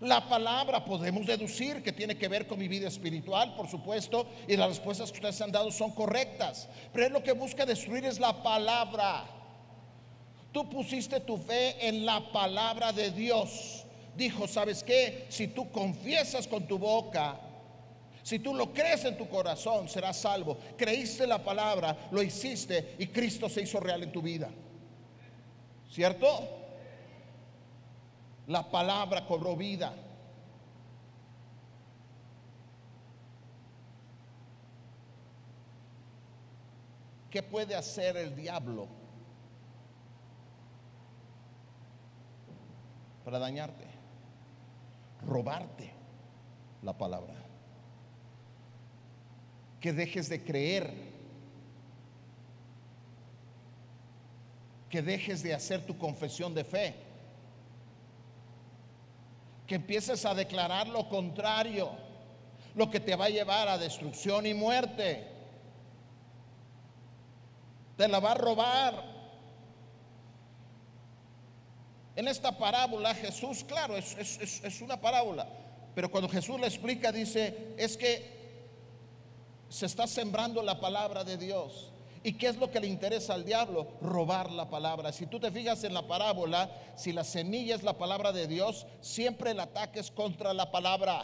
La 0.00 0.26
palabra 0.26 0.82
podemos 0.82 1.26
deducir 1.26 1.82
que 1.82 1.92
tiene 1.92 2.16
que 2.16 2.26
ver 2.26 2.46
con 2.46 2.58
mi 2.58 2.68
vida 2.68 2.88
espiritual, 2.88 3.54
por 3.54 3.68
supuesto, 3.68 4.26
y 4.48 4.56
las 4.56 4.68
respuestas 4.68 5.10
que 5.10 5.18
ustedes 5.18 5.40
han 5.42 5.52
dado 5.52 5.70
son 5.70 5.90
correctas. 5.90 6.70
Pero 6.92 7.06
es 7.06 7.12
lo 7.12 7.22
que 7.22 7.32
busca 7.32 7.66
destruir 7.66 8.06
es 8.06 8.18
la 8.18 8.42
palabra. 8.42 9.24
Tú 10.52 10.70
pusiste 10.70 11.20
tu 11.20 11.36
fe 11.36 11.86
en 11.86 12.06
la 12.06 12.32
palabra 12.32 12.92
de 12.92 13.10
Dios. 13.10 13.84
Dijo, 14.16 14.48
¿sabes 14.48 14.82
qué? 14.82 15.26
Si 15.28 15.48
tú 15.48 15.70
confiesas 15.70 16.48
con 16.48 16.66
tu 16.66 16.78
boca, 16.78 17.38
si 18.30 18.38
tú 18.38 18.54
lo 18.54 18.72
crees 18.72 19.04
en 19.06 19.18
tu 19.18 19.28
corazón, 19.28 19.88
serás 19.88 20.18
salvo. 20.18 20.56
Creíste 20.76 21.26
la 21.26 21.42
palabra, 21.42 22.06
lo 22.12 22.22
hiciste 22.22 22.94
y 22.96 23.08
Cristo 23.08 23.48
se 23.48 23.62
hizo 23.62 23.80
real 23.80 24.04
en 24.04 24.12
tu 24.12 24.22
vida. 24.22 24.48
¿Cierto? 25.90 26.28
La 28.46 28.70
palabra 28.70 29.26
cobró 29.26 29.56
vida. 29.56 29.92
¿Qué 37.30 37.42
puede 37.42 37.74
hacer 37.74 38.16
el 38.16 38.36
diablo 38.36 38.86
para 43.24 43.40
dañarte? 43.40 43.86
Robarte 45.26 45.92
la 46.82 46.96
palabra. 46.96 47.39
Que 49.80 49.92
dejes 49.92 50.28
de 50.28 50.42
creer. 50.42 50.92
Que 54.88 55.02
dejes 55.02 55.42
de 55.42 55.54
hacer 55.54 55.86
tu 55.86 55.96
confesión 55.96 56.54
de 56.54 56.64
fe 56.64 57.10
que 59.70 59.76
empieces 59.76 60.24
a 60.24 60.34
declarar 60.34 60.88
lo 60.88 61.08
contrario, 61.08 61.92
lo 62.74 62.90
que 62.90 62.98
te 62.98 63.14
va 63.14 63.26
a 63.26 63.28
llevar 63.28 63.68
a 63.68 63.78
destrucción 63.78 64.44
y 64.44 64.52
muerte. 64.52 65.24
Te 67.96 68.08
la 68.08 68.18
va 68.18 68.32
a 68.32 68.34
robar. 68.34 69.04
En 72.16 72.26
esta 72.26 72.58
parábola 72.58 73.14
Jesús, 73.14 73.62
claro, 73.62 73.96
es, 73.96 74.16
es 74.18 74.80
una 74.80 75.00
parábola, 75.00 75.46
pero 75.94 76.10
cuando 76.10 76.28
Jesús 76.28 76.58
le 76.58 76.66
explica, 76.66 77.12
dice, 77.12 77.76
es 77.78 77.96
que 77.96 78.39
se 79.70 79.86
está 79.86 80.06
sembrando 80.08 80.62
la 80.62 80.80
palabra 80.80 81.22
de 81.22 81.36
Dios. 81.36 81.92
¿Y 82.22 82.34
qué 82.34 82.48
es 82.48 82.56
lo 82.56 82.70
que 82.70 82.80
le 82.80 82.88
interesa 82.88 83.32
al 83.34 83.44
diablo? 83.44 83.86
Robar 84.02 84.50
la 84.50 84.68
palabra. 84.68 85.12
Si 85.12 85.26
tú 85.26 85.38
te 85.38 85.50
fijas 85.50 85.84
en 85.84 85.94
la 85.94 86.06
parábola, 86.06 86.68
si 86.96 87.12
la 87.12 87.24
semilla 87.24 87.76
es 87.76 87.82
la 87.82 87.96
palabra 87.96 88.32
de 88.32 88.46
Dios, 88.46 88.86
siempre 89.00 89.52
el 89.52 89.60
ataque 89.60 90.00
es 90.00 90.10
contra 90.10 90.52
la 90.52 90.70
palabra. 90.70 91.22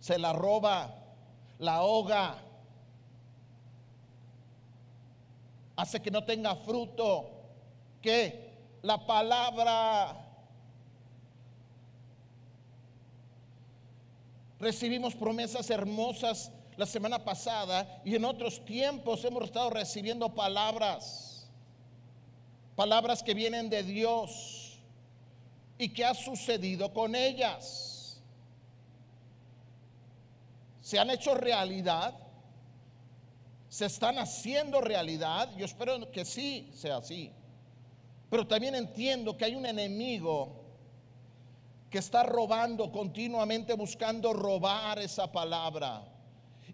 Se 0.00 0.18
la 0.18 0.32
roba, 0.32 0.94
la 1.58 1.76
ahoga, 1.76 2.36
hace 5.76 6.02
que 6.02 6.10
no 6.10 6.24
tenga 6.24 6.56
fruto. 6.56 7.30
¿Qué? 8.02 8.52
La 8.82 9.06
palabra. 9.06 10.23
Recibimos 14.64 15.14
promesas 15.14 15.68
hermosas 15.68 16.50
la 16.78 16.86
semana 16.86 17.22
pasada 17.22 18.00
y 18.02 18.14
en 18.14 18.24
otros 18.24 18.64
tiempos 18.64 19.22
hemos 19.22 19.44
estado 19.44 19.68
recibiendo 19.68 20.34
palabras, 20.34 21.46
palabras 22.74 23.22
que 23.22 23.34
vienen 23.34 23.68
de 23.68 23.82
Dios 23.82 24.78
y 25.76 25.90
que 25.90 26.02
ha 26.02 26.14
sucedido 26.14 26.94
con 26.94 27.14
ellas. 27.14 28.22
Se 30.80 30.98
han 30.98 31.10
hecho 31.10 31.34
realidad, 31.34 32.14
se 33.68 33.84
están 33.84 34.18
haciendo 34.18 34.80
realidad, 34.80 35.54
yo 35.58 35.66
espero 35.66 36.10
que 36.10 36.24
sí 36.24 36.70
sea 36.72 36.96
así, 36.96 37.30
pero 38.30 38.46
también 38.46 38.74
entiendo 38.74 39.36
que 39.36 39.44
hay 39.44 39.56
un 39.56 39.66
enemigo 39.66 40.63
que 41.94 42.00
está 42.00 42.24
robando 42.24 42.90
continuamente, 42.90 43.72
buscando 43.74 44.32
robar 44.32 44.98
esa 44.98 45.30
palabra. 45.30 46.02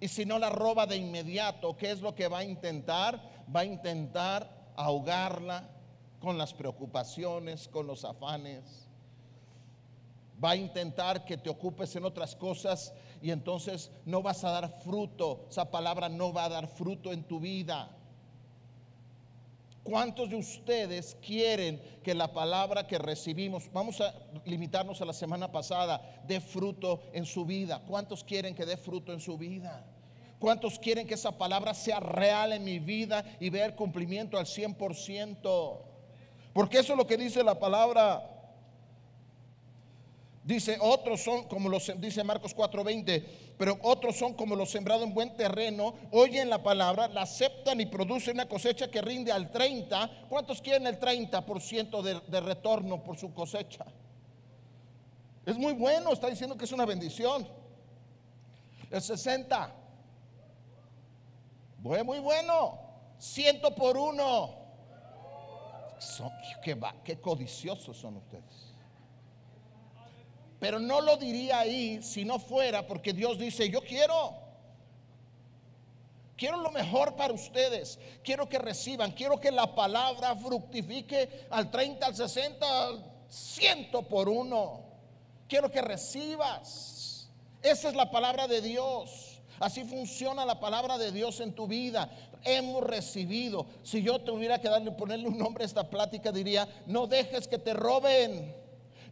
Y 0.01 0.09
si 0.09 0.25
no 0.25 0.39
la 0.39 0.49
roba 0.49 0.87
de 0.87 0.97
inmediato, 0.97 1.77
¿qué 1.77 1.91
es 1.91 2.01
lo 2.01 2.15
que 2.15 2.27
va 2.27 2.39
a 2.39 2.45
intentar? 2.45 3.21
Va 3.55 3.61
a 3.61 3.65
intentar 3.67 4.51
ahogarla 4.77 5.69
con 6.21 6.39
las 6.39 6.55
preocupaciones, 6.55 7.69
con 7.69 7.87
los 7.87 8.07
afanes. 8.07 8.89
Va 10.43 10.53
a 10.53 10.57
intentar 10.57 11.27
que 11.27 11.37
te 11.37 11.51
ocupes 11.51 11.95
en 11.97 12.07
otras 12.07 12.35
cosas 12.35 12.95
y 13.21 13.31
entonces 13.31 13.91
no 14.07 14.23
vas 14.23 14.43
a 14.43 14.53
dar 14.53 14.81
fruto. 14.81 15.45
Esa 15.51 15.71
palabra 15.71 16.09
no 16.09 16.33
va 16.33 16.45
a 16.45 16.49
dar 16.49 16.67
fruto 16.67 17.13
en 17.13 17.25
tu 17.25 17.41
vida. 17.41 17.95
¿Cuántos 19.83 20.29
de 20.29 20.37
ustedes 20.37 21.17
quieren 21.25 21.81
que 22.03 22.15
la 22.15 22.33
palabra 22.33 22.87
que 22.87 22.99
recibimos, 22.99 23.71
vamos 23.73 24.01
a 24.01 24.15
limitarnos 24.45 25.01
a 25.01 25.07
la 25.07 25.13
semana 25.13 25.51
pasada, 25.51 26.23
dé 26.27 26.41
fruto 26.41 27.01
en 27.13 27.25
su 27.25 27.47
vida? 27.47 27.83
¿Cuántos 27.89 28.23
quieren 28.23 28.55
que 28.55 28.67
dé 28.67 28.77
fruto 28.77 29.13
en 29.13 29.21
su 29.21 29.39
vida? 29.39 29.87
¿Cuántos 30.39 30.79
quieren 30.79 31.07
que 31.07 31.15
esa 31.15 31.37
palabra 31.37 31.75
sea 31.75 32.01
real 32.01 32.53
en 32.53 32.65
mi 32.65 32.79
vida 32.79 33.25
y 33.41 33.51
vea 33.51 33.67
el 33.67 33.75
cumplimiento 33.75 34.39
al 34.39 34.47
100%? 34.47 35.79
Porque 36.53 36.79
eso 36.79 36.93
es 36.93 36.99
lo 36.99 37.07
que 37.07 37.17
dice 37.17 37.43
la 37.43 37.59
palabra. 37.59 38.40
Dice, 40.43 40.79
otros 40.81 41.23
son 41.23 41.45
como 41.49 41.69
los, 41.69 41.93
dice 42.01 42.25
Marcos 42.25 42.57
4:20, 42.57 43.25
pero 43.59 43.79
otros 43.83 44.17
son 44.17 44.33
como 44.33 44.57
los 44.57 44.71
sembrados 44.71 45.05
en 45.05 45.13
buen 45.13 45.37
terreno, 45.37 45.95
oyen 46.13 46.49
la 46.49 46.63
palabra, 46.63 47.09
la 47.09 47.23
aceptan 47.23 47.79
y 47.81 47.87
producen 47.87 48.37
una 48.37 48.49
cosecha 48.49 48.91
que 48.91 49.03
rinde 49.03 49.33
al 49.33 49.51
30. 49.51 50.27
¿Cuántos 50.31 50.63
quieren 50.63 50.87
el 50.87 50.99
30% 50.99 52.03
de, 52.03 52.21
de 52.27 52.41
retorno 52.41 53.03
por 53.03 53.19
su 53.19 53.35
cosecha? 53.35 53.85
Es 55.45 55.59
muy 55.59 55.75
bueno, 55.75 56.13
está 56.13 56.29
diciendo 56.29 56.57
que 56.57 56.65
es 56.65 56.73
una 56.73 56.87
bendición. 56.87 57.47
El 58.91 59.03
60. 59.03 59.75
Bueno, 61.79 62.05
muy 62.05 62.21
bueno. 62.21 62.79
Ciento 63.19 63.75
por 63.75 63.97
uno. 63.97 64.55
Son, 65.99 66.31
qué, 66.65 66.79
qué 67.05 67.21
codiciosos 67.21 67.97
son 67.97 68.17
ustedes. 68.17 68.70
Pero 70.61 70.79
no 70.79 71.01
lo 71.01 71.17
diría 71.17 71.61
ahí 71.61 72.03
si 72.03 72.25
no 72.25 72.39
fuera 72.39 72.87
porque 72.87 73.15
Dios 73.15 73.39
dice, 73.39 73.69
yo 73.71 73.81
quiero. 73.81 74.35
Quiero 76.37 76.59
lo 76.59 76.71
mejor 76.71 77.17
para 77.17 77.33
ustedes. 77.33 77.99
Quiero 78.23 78.49
que 78.49 78.59
reciban. 78.59 79.13
Quiero 79.13 79.41
que 79.41 79.51
la 79.51 79.75
palabra 79.75 80.37
fructifique 80.37 81.47
al 81.51 81.71
30, 81.71 82.07
al 82.07 82.15
60, 82.15 82.87
al 82.87 83.05
100 83.29 83.91
por 84.09 84.29
uno. 84.29 84.83
Quiero 85.49 85.71
que 85.71 85.81
recibas. 85.81 87.31
Esa 87.63 87.89
es 87.89 87.95
la 87.95 88.11
palabra 88.11 88.47
de 88.47 88.61
Dios. 88.61 89.41
Así 89.59 89.85
funciona 89.85 90.45
la 90.45 90.61
palabra 90.61 90.97
de 90.99 91.11
Dios 91.11 91.41
en 91.41 91.55
tu 91.55 91.67
vida. 91.67 92.11
Hemos 92.45 92.85
recibido. 92.85 93.67
Si 93.83 94.03
yo 94.03 94.19
tuviera 94.21 94.59
que 94.59 94.69
darle, 94.69 94.93
ponerle 94.93 95.29
un 95.29 95.39
nombre 95.39 95.65
a 95.65 95.67
esta 95.67 95.89
plática, 95.89 96.33
diría, 96.33 96.69
no 96.87 97.07
dejes 97.07 97.49
que 97.49 97.59
te 97.59 97.75
roben. 97.75 98.60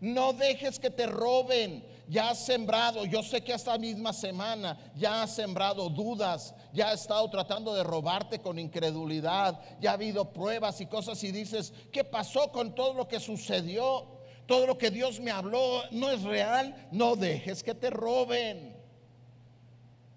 No 0.00 0.32
dejes 0.32 0.78
que 0.78 0.90
te 0.90 1.06
roben. 1.06 1.84
Ya 2.08 2.30
has 2.30 2.46
sembrado, 2.46 3.04
yo 3.04 3.22
sé 3.22 3.42
que 3.42 3.52
esta 3.52 3.76
misma 3.76 4.14
semana 4.14 4.78
ya 4.96 5.22
has 5.22 5.34
sembrado 5.34 5.90
dudas, 5.90 6.54
ya 6.72 6.88
ha 6.88 6.94
estado 6.94 7.28
tratando 7.28 7.74
de 7.74 7.84
robarte 7.84 8.38
con 8.38 8.58
incredulidad, 8.58 9.60
ya 9.78 9.90
ha 9.90 9.92
habido 9.92 10.32
pruebas 10.32 10.80
y 10.80 10.86
cosas 10.86 11.22
y 11.22 11.32
dices, 11.32 11.74
¿qué 11.92 12.04
pasó 12.04 12.50
con 12.50 12.74
todo 12.74 12.94
lo 12.94 13.06
que 13.06 13.20
sucedió? 13.20 14.06
Todo 14.48 14.66
lo 14.66 14.78
que 14.78 14.90
Dios 14.90 15.20
me 15.20 15.30
habló 15.30 15.82
no 15.90 16.10
es 16.10 16.22
real. 16.22 16.88
No 16.90 17.16
dejes 17.16 17.62
que 17.62 17.74
te 17.74 17.90
roben. 17.90 18.74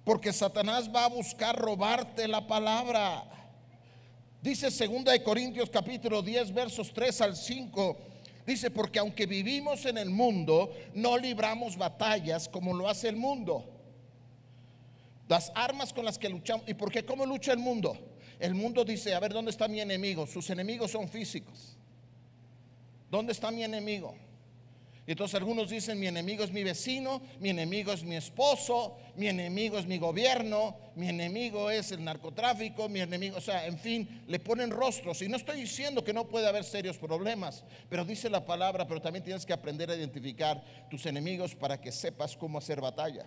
Porque 0.05 0.31
Satanás 0.31 0.89
va 0.89 1.03
a 1.03 1.09
buscar 1.09 1.59
robarte 1.59 2.29
la 2.29 2.47
palabra. 2.47 3.25
Dice 4.41 4.69
2 4.69 5.03
de 5.03 5.21
Corintios 5.21 5.69
capítulo 5.69 6.21
10 6.21 6.53
versos 6.53 6.93
3 6.93 7.21
al 7.21 7.35
5. 7.35 7.97
Dice, 8.45 8.71
porque 8.71 8.99
aunque 8.99 9.25
vivimos 9.25 9.85
en 9.85 9.97
el 9.97 10.09
mundo, 10.09 10.71
no 10.93 11.17
libramos 11.17 11.77
batallas 11.77 12.49
como 12.49 12.73
lo 12.73 12.89
hace 12.89 13.09
el 13.09 13.15
mundo. 13.15 13.65
Las 15.27 15.51
armas 15.55 15.93
con 15.93 16.03
las 16.03 16.17
que 16.17 16.29
luchamos. 16.29 16.67
¿Y 16.67 16.73
por 16.73 16.91
qué? 16.91 17.05
¿Cómo 17.05 17.25
lucha 17.25 17.53
el 17.53 17.59
mundo? 17.59 17.97
El 18.39 18.55
mundo 18.55 18.83
dice, 18.83 19.13
a 19.13 19.19
ver, 19.19 19.31
¿dónde 19.31 19.51
está 19.51 19.67
mi 19.67 19.79
enemigo? 19.79 20.25
Sus 20.25 20.49
enemigos 20.49 20.91
son 20.91 21.07
físicos. 21.07 21.77
¿Dónde 23.09 23.31
está 23.33 23.51
mi 23.51 23.63
enemigo? 23.63 24.15
Y 25.07 25.11
entonces 25.11 25.35
algunos 25.35 25.69
dicen, 25.69 25.99
mi 25.99 26.05
enemigo 26.05 26.43
es 26.43 26.51
mi 26.51 26.63
vecino, 26.63 27.21
mi 27.39 27.49
enemigo 27.49 27.91
es 27.91 28.03
mi 28.03 28.15
esposo, 28.15 28.97
mi 29.15 29.27
enemigo 29.27 29.79
es 29.79 29.87
mi 29.87 29.97
gobierno, 29.97 30.77
mi 30.95 31.09
enemigo 31.09 31.71
es 31.71 31.91
el 31.91 32.03
narcotráfico, 32.03 32.87
mi 32.87 32.99
enemigo, 32.99 33.37
o 33.37 33.41
sea, 33.41 33.65
en 33.65 33.79
fin, 33.79 34.23
le 34.27 34.39
ponen 34.39 34.69
rostros. 34.69 35.23
Y 35.23 35.27
no 35.27 35.37
estoy 35.37 35.59
diciendo 35.59 36.03
que 36.03 36.13
no 36.13 36.27
puede 36.27 36.47
haber 36.47 36.63
serios 36.63 36.99
problemas, 36.99 37.63
pero 37.89 38.05
dice 38.05 38.29
la 38.29 38.45
palabra, 38.45 38.87
pero 38.87 39.01
también 39.01 39.23
tienes 39.23 39.43
que 39.43 39.53
aprender 39.53 39.89
a 39.89 39.95
identificar 39.95 40.63
tus 40.89 41.03
enemigos 41.07 41.55
para 41.55 41.81
que 41.81 41.91
sepas 41.91 42.37
cómo 42.37 42.59
hacer 42.59 42.79
batalla. 42.79 43.25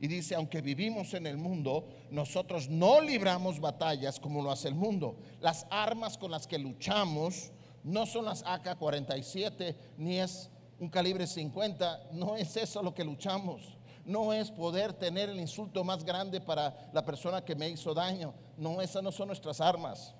Y 0.00 0.08
dice, 0.08 0.34
aunque 0.34 0.60
vivimos 0.60 1.14
en 1.14 1.26
el 1.26 1.36
mundo, 1.36 1.86
nosotros 2.10 2.68
no 2.68 3.00
libramos 3.00 3.60
batallas 3.60 4.18
como 4.18 4.42
lo 4.42 4.50
hace 4.50 4.66
el 4.66 4.74
mundo. 4.74 5.16
Las 5.40 5.66
armas 5.70 6.18
con 6.18 6.30
las 6.30 6.46
que 6.46 6.58
luchamos 6.58 7.52
no 7.82 8.06
son 8.06 8.26
las 8.26 8.44
AK-47, 8.44 9.74
ni 9.96 10.18
es 10.18 10.50
un 10.78 10.88
calibre 10.88 11.26
50, 11.26 12.08
no 12.12 12.36
es 12.36 12.56
eso 12.56 12.82
lo 12.82 12.94
que 12.94 13.04
luchamos. 13.04 13.76
No 14.04 14.32
es 14.32 14.50
poder 14.50 14.92
tener 14.94 15.28
el 15.28 15.38
insulto 15.38 15.84
más 15.84 16.04
grande 16.04 16.40
para 16.40 16.90
la 16.92 17.04
persona 17.04 17.44
que 17.44 17.54
me 17.54 17.68
hizo 17.68 17.92
daño. 17.92 18.34
No, 18.56 18.80
esas 18.80 19.02
no 19.02 19.12
son 19.12 19.28
nuestras 19.28 19.60
armas. 19.60 20.14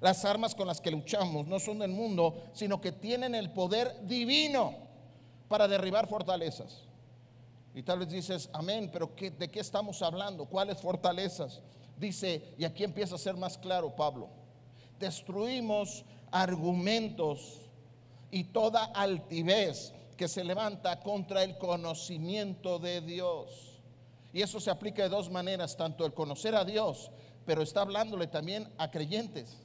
Las 0.00 0.24
armas 0.24 0.54
con 0.54 0.66
las 0.66 0.80
que 0.80 0.90
luchamos 0.90 1.46
no 1.46 1.58
son 1.58 1.78
del 1.78 1.90
mundo, 1.90 2.42
sino 2.52 2.80
que 2.80 2.92
tienen 2.92 3.34
el 3.34 3.50
poder 3.50 4.06
divino 4.06 4.74
para 5.48 5.66
derribar 5.66 6.06
fortalezas. 6.06 6.82
Y 7.74 7.82
tal 7.82 8.00
vez 8.00 8.10
dices, 8.10 8.50
amén, 8.52 8.90
pero 8.92 9.10
¿de 9.16 9.50
qué 9.50 9.60
estamos 9.60 10.02
hablando? 10.02 10.44
¿Cuáles 10.44 10.80
fortalezas? 10.80 11.62
Dice, 11.96 12.54
y 12.58 12.64
aquí 12.64 12.84
empieza 12.84 13.14
a 13.14 13.18
ser 13.18 13.36
más 13.36 13.56
claro 13.56 13.94
Pablo, 13.94 14.28
destruimos 14.98 16.04
argumentos 16.34 17.60
y 18.32 18.42
toda 18.44 18.86
altivez 18.86 19.92
que 20.16 20.26
se 20.26 20.42
levanta 20.42 20.98
contra 20.98 21.44
el 21.44 21.56
conocimiento 21.58 22.80
de 22.80 23.00
Dios. 23.00 23.80
Y 24.32 24.42
eso 24.42 24.58
se 24.58 24.70
aplica 24.70 25.04
de 25.04 25.08
dos 25.08 25.30
maneras, 25.30 25.76
tanto 25.76 26.04
el 26.04 26.12
conocer 26.12 26.56
a 26.56 26.64
Dios, 26.64 27.12
pero 27.46 27.62
está 27.62 27.82
hablándole 27.82 28.26
también 28.26 28.68
a 28.78 28.90
creyentes 28.90 29.58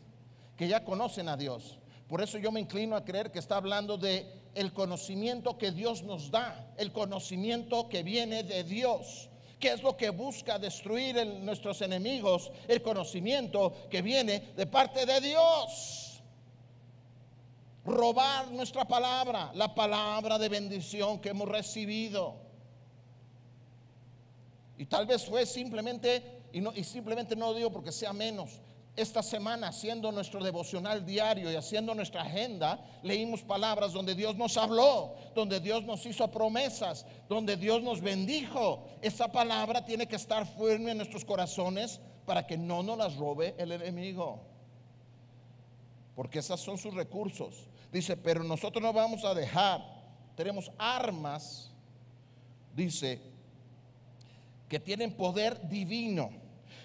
que 0.55 0.67
ya 0.67 0.85
conocen 0.85 1.27
a 1.27 1.38
Dios. 1.38 1.79
Por 2.07 2.21
eso 2.21 2.38
yo 2.38 2.51
me 2.51 2.59
inclino 2.59 2.95
a 2.95 3.03
creer 3.03 3.31
que 3.31 3.39
está 3.39 3.57
hablando 3.57 3.97
de 3.97 4.31
el 4.53 4.71
conocimiento 4.71 5.57
que 5.57 5.71
Dios 5.71 6.03
nos 6.03 6.29
da, 6.29 6.71
el 6.77 6.91
conocimiento 6.91 7.89
que 7.89 8.03
viene 8.03 8.43
de 8.43 8.63
Dios. 8.63 9.29
¿Qué 9.59 9.73
es 9.73 9.81
lo 9.81 9.97
que 9.97 10.11
busca 10.11 10.59
destruir 10.59 11.17
en 11.17 11.43
nuestros 11.43 11.81
enemigos? 11.81 12.51
El 12.67 12.83
conocimiento 12.83 13.73
que 13.89 14.03
viene 14.03 14.53
de 14.55 14.67
parte 14.67 15.07
de 15.07 15.19
Dios 15.19 16.09
robar 17.89 18.52
nuestra 18.52 18.86
palabra, 18.86 19.52
la 19.54 19.73
palabra 19.73 20.38
de 20.38 20.49
bendición 20.49 21.19
que 21.19 21.30
hemos 21.30 21.47
recibido. 21.47 22.36
Y 24.78 24.86
tal 24.86 25.06
vez 25.06 25.25
fue 25.25 25.45
simplemente, 25.45 26.43
y, 26.54 26.84
simplemente 26.84 27.36
no 27.36 27.54
digo 27.54 27.71
porque 27.71 27.91
sea 27.91 28.13
menos, 28.13 28.62
esta 28.95 29.23
semana 29.23 29.69
haciendo 29.69 30.12
nuestro 30.12 30.43
devocional 30.43 31.06
diario 31.06 31.52
y 31.52 31.56
haciendo 31.56 31.95
nuestra 31.95 32.21
agenda, 32.21 32.84
leímos 33.04 33.41
palabras 33.43 33.93
donde 33.93 34.15
Dios 34.15 34.36
nos 34.36 34.58
habló, 34.58 35.15
donde 35.36 35.60
Dios 35.60 35.84
nos 35.84 36.06
hizo 36.06 36.30
promesas, 36.30 37.06
donde 37.30 37.56
Dios 37.56 37.82
nos 37.82 38.02
bendijo. 38.02 38.86
Esa 39.02 39.32
palabra 39.32 39.86
tiene 39.86 40.08
que 40.08 40.17
estar 40.17 40.45
firme 40.45 40.91
en 40.91 40.97
nuestros 40.97 41.23
corazones 41.23 42.02
para 42.25 42.45
que 42.45 42.58
no 42.58 42.84
nos 42.84 42.97
las 42.97 43.15
robe 43.15 43.56
el 43.58 43.71
enemigo. 43.71 44.41
Porque 46.15 46.39
esos 46.39 46.60
son 46.60 46.78
sus 46.78 46.93
recursos. 46.93 47.68
Dice, 47.91 48.15
pero 48.17 48.43
nosotros 48.43 48.82
no 48.82 48.93
vamos 48.93 49.25
a 49.25 49.34
dejar, 49.34 49.82
tenemos 50.36 50.71
armas, 50.78 51.71
dice, 52.75 53.19
que 54.67 54.80
tienen 54.80 55.12
poder 55.12 55.67
divino 55.67 56.30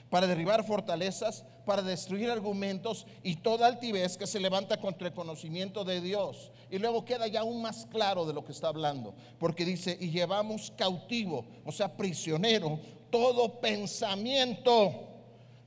para 0.09 0.27
derribar 0.27 0.65
fortalezas, 0.65 1.45
para 1.67 1.83
destruir 1.83 2.31
argumentos 2.31 3.07
y 3.23 3.37
toda 3.37 3.67
altivez 3.67 4.17
que 4.17 4.27
se 4.27 4.41
levanta 4.41 4.79
contra 4.79 5.09
el 5.09 5.15
conocimiento 5.15 5.85
de 5.85 6.01
Dios. 6.01 6.53
Y 6.71 6.79
luego 6.79 7.05
queda 7.05 7.27
ya 7.27 7.41
aún 7.41 7.63
más 7.63 7.87
claro 7.87 8.25
de 8.25 8.33
lo 8.33 8.45
que 8.45 8.53
está 8.53 8.69
hablando, 8.69 9.15
porque 9.39 9.65
dice, 9.65 9.97
y 10.01 10.11
llevamos 10.11 10.73
cautivo, 10.77 11.45
o 11.65 11.73
sea, 11.73 11.97
prisionero, 11.97 12.79
todo 13.11 13.61
pensamiento 13.61 15.09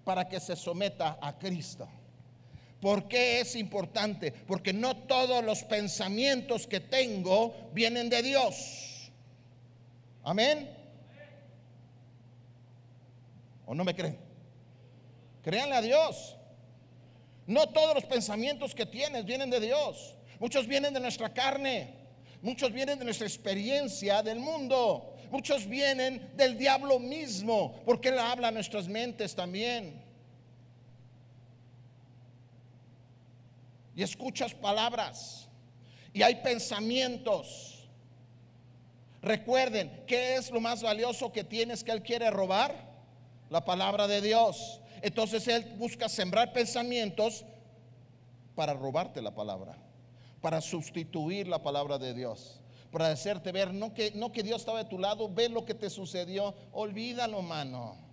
para 0.03 0.27
que 0.27 0.39
se 0.39 0.55
someta 0.55 1.17
a 1.21 1.37
Cristo. 1.37 1.87
¿Por 2.81 3.07
qué 3.07 3.39
es 3.41 3.55
importante? 3.55 4.31
Porque 4.31 4.71
no 4.71 4.95
todos 4.95 5.43
los 5.43 5.63
pensamientos 5.63 6.67
que 6.67 6.79
tengo 6.79 7.71
vienen 7.73 8.09
de 8.09 8.21
Dios. 8.21 9.11
Amén. 10.23 10.69
¿O 13.65 13.73
no 13.73 13.83
me 13.83 13.95
creen? 13.95 14.17
Créanle 15.43 15.75
a 15.75 15.81
Dios. 15.81 16.35
No 17.47 17.69
todos 17.69 17.95
los 17.95 18.05
pensamientos 18.05 18.75
que 18.75 18.85
tienes 18.85 19.25
vienen 19.25 19.49
de 19.49 19.59
Dios. 19.59 20.15
Muchos 20.39 20.67
vienen 20.67 20.93
de 20.93 20.99
nuestra 20.99 21.33
carne. 21.33 21.93
Muchos 22.41 22.71
vienen 22.71 22.99
de 22.99 23.05
nuestra 23.05 23.25
experiencia 23.25 24.21
del 24.21 24.39
mundo. 24.39 25.15
Muchos 25.31 25.65
vienen 25.65 26.31
del 26.35 26.57
diablo 26.57 26.99
mismo. 26.99 27.81
Porque 27.85 28.09
Él 28.09 28.19
habla 28.19 28.49
a 28.49 28.51
nuestras 28.51 28.87
mentes 28.87 29.33
también. 29.33 30.06
Y 33.97 34.03
escuchas 34.03 34.53
palabras 34.53 35.49
y 36.13 36.21
hay 36.21 36.35
pensamientos. 36.35 37.89
Recuerden, 39.23 40.03
¿qué 40.05 40.35
es 40.35 40.51
lo 40.51 40.61
más 40.61 40.83
valioso 40.83 41.31
que 41.31 41.43
tienes 41.43 41.83
que 41.83 41.91
Él 41.91 42.03
quiere 42.03 42.29
robar? 42.29 42.75
La 43.49 43.65
palabra 43.65 44.07
de 44.07 44.21
Dios. 44.21 44.81
Entonces 45.01 45.47
Él 45.47 45.73
busca 45.77 46.07
sembrar 46.09 46.53
pensamientos 46.53 47.43
para 48.53 48.73
robarte 48.73 49.19
la 49.19 49.33
palabra, 49.33 49.75
para 50.41 50.61
sustituir 50.61 51.47
la 51.47 51.63
palabra 51.63 51.97
de 51.97 52.13
Dios, 52.13 52.61
para 52.91 53.09
hacerte 53.09 53.51
ver, 53.51 53.73
no 53.73 53.95
que, 53.95 54.11
no 54.11 54.31
que 54.31 54.43
Dios 54.43 54.61
estaba 54.61 54.83
de 54.83 54.89
tu 54.89 54.99
lado, 54.99 55.27
ve 55.27 55.49
lo 55.49 55.65
que 55.65 55.73
te 55.73 55.89
sucedió, 55.89 56.53
olvídalo, 56.71 57.41
mano. 57.41 58.06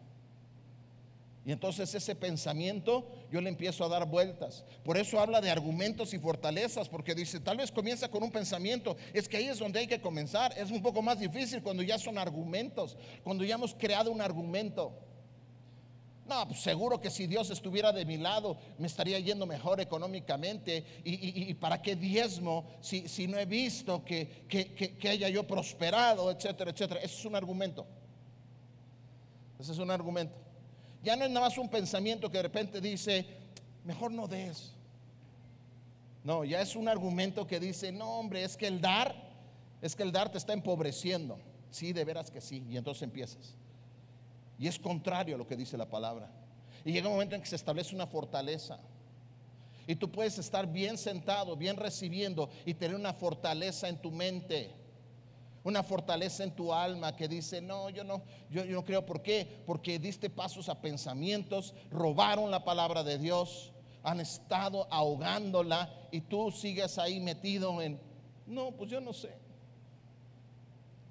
Y 1.46 1.52
entonces 1.52 1.94
ese 1.94 2.14
pensamiento 2.14 3.06
yo 3.30 3.40
le 3.40 3.50
empiezo 3.50 3.84
a 3.84 3.88
dar 3.88 4.08
vueltas. 4.08 4.64
Por 4.82 4.96
eso 4.96 5.20
habla 5.20 5.42
de 5.42 5.50
argumentos 5.50 6.14
y 6.14 6.18
fortalezas, 6.18 6.88
porque 6.88 7.14
dice, 7.14 7.38
tal 7.38 7.58
vez 7.58 7.70
comienza 7.70 8.08
con 8.08 8.22
un 8.22 8.30
pensamiento. 8.30 8.96
Es 9.12 9.28
que 9.28 9.36
ahí 9.36 9.48
es 9.48 9.58
donde 9.58 9.80
hay 9.80 9.86
que 9.86 10.00
comenzar. 10.00 10.56
Es 10.56 10.70
un 10.70 10.80
poco 10.80 11.02
más 11.02 11.18
difícil 11.18 11.62
cuando 11.62 11.82
ya 11.82 11.98
son 11.98 12.16
argumentos, 12.16 12.96
cuando 13.22 13.44
ya 13.44 13.56
hemos 13.56 13.74
creado 13.74 14.10
un 14.10 14.22
argumento. 14.22 14.98
No, 16.26 16.48
pues 16.48 16.60
seguro 16.60 16.98
que 16.98 17.10
si 17.10 17.26
Dios 17.26 17.50
estuviera 17.50 17.92
de 17.92 18.06
mi 18.06 18.16
lado, 18.16 18.56
me 18.78 18.86
estaría 18.86 19.18
yendo 19.18 19.44
mejor 19.44 19.78
económicamente. 19.82 20.82
¿Y, 21.04 21.52
para 21.54 21.82
qué 21.82 21.94
diezmo 21.94 22.64
si, 22.80 23.06
si 23.06 23.26
no 23.26 23.38
he 23.38 23.44
visto 23.44 24.02
que, 24.02 24.46
que 24.48 25.08
haya 25.10 25.28
yo 25.28 25.46
prosperado, 25.46 26.30
etcétera, 26.30 26.70
etcétera? 26.70 27.00
Ese 27.00 27.16
es 27.16 27.24
un 27.26 27.36
argumento. 27.36 27.86
Ese 29.58 29.72
es 29.72 29.78
un 29.78 29.90
argumento. 29.90 30.43
Ya 31.04 31.16
no 31.16 31.24
es 31.24 31.30
nada 31.30 31.46
más 31.46 31.58
un 31.58 31.68
pensamiento 31.68 32.30
que 32.30 32.38
de 32.38 32.42
repente 32.42 32.80
dice, 32.80 33.26
mejor 33.84 34.10
no 34.10 34.26
des. 34.26 34.72
No, 36.24 36.44
ya 36.44 36.62
es 36.62 36.74
un 36.74 36.88
argumento 36.88 37.46
que 37.46 37.60
dice, 37.60 37.92
no 37.92 38.18
hombre, 38.18 38.42
es 38.42 38.56
que 38.56 38.66
el 38.66 38.80
dar, 38.80 39.14
es 39.82 39.94
que 39.94 40.02
el 40.02 40.10
dar 40.10 40.32
te 40.32 40.38
está 40.38 40.54
empobreciendo. 40.54 41.38
Sí, 41.70 41.92
de 41.92 42.04
veras 42.04 42.30
que 42.30 42.40
sí. 42.40 42.64
Y 42.70 42.78
entonces 42.78 43.02
empiezas. 43.02 43.54
Y 44.58 44.66
es 44.66 44.78
contrario 44.78 45.34
a 45.34 45.38
lo 45.38 45.46
que 45.46 45.56
dice 45.56 45.76
la 45.76 45.90
palabra. 45.90 46.30
Y 46.84 46.92
llega 46.92 47.08
un 47.08 47.14
momento 47.14 47.34
en 47.34 47.42
que 47.42 47.48
se 47.48 47.56
establece 47.56 47.94
una 47.94 48.06
fortaleza. 48.06 48.78
Y 49.86 49.96
tú 49.96 50.10
puedes 50.10 50.38
estar 50.38 50.66
bien 50.66 50.96
sentado, 50.96 51.54
bien 51.54 51.76
recibiendo 51.76 52.48
y 52.64 52.72
tener 52.72 52.96
una 52.96 53.12
fortaleza 53.12 53.90
en 53.90 54.00
tu 54.00 54.10
mente. 54.10 54.70
Una 55.64 55.82
fortaleza 55.82 56.44
en 56.44 56.54
tu 56.54 56.72
alma 56.72 57.16
que 57.16 57.26
dice, 57.26 57.60
no, 57.60 57.90
yo 57.90 58.04
no, 58.04 58.22
yo, 58.50 58.64
yo 58.64 58.76
no 58.76 58.84
creo. 58.84 59.04
¿Por 59.04 59.22
qué? 59.22 59.62
Porque 59.66 59.98
diste 59.98 60.30
pasos 60.30 60.68
a 60.68 60.80
pensamientos, 60.80 61.74
robaron 61.90 62.50
la 62.50 62.64
palabra 62.64 63.02
de 63.02 63.18
Dios, 63.18 63.72
han 64.02 64.20
estado 64.20 64.86
ahogándola 64.90 65.90
y 66.12 66.20
tú 66.20 66.52
sigues 66.52 66.98
ahí 66.98 67.18
metido 67.18 67.80
en, 67.80 67.98
no, 68.46 68.72
pues 68.72 68.90
yo 68.90 69.00
no 69.00 69.12
sé. 69.14 69.34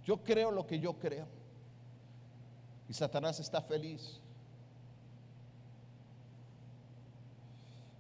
Yo 0.06 0.24
creo 0.24 0.52
lo 0.52 0.68
que 0.68 0.80
yo 0.80 0.94
creo. 1.00 1.26
Y 2.88 2.94
Satanás 2.94 3.40
está 3.40 3.62
feliz. 3.62 4.20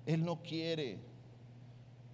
Él 0.05 0.23
no 0.23 0.41
quiere. 0.43 0.99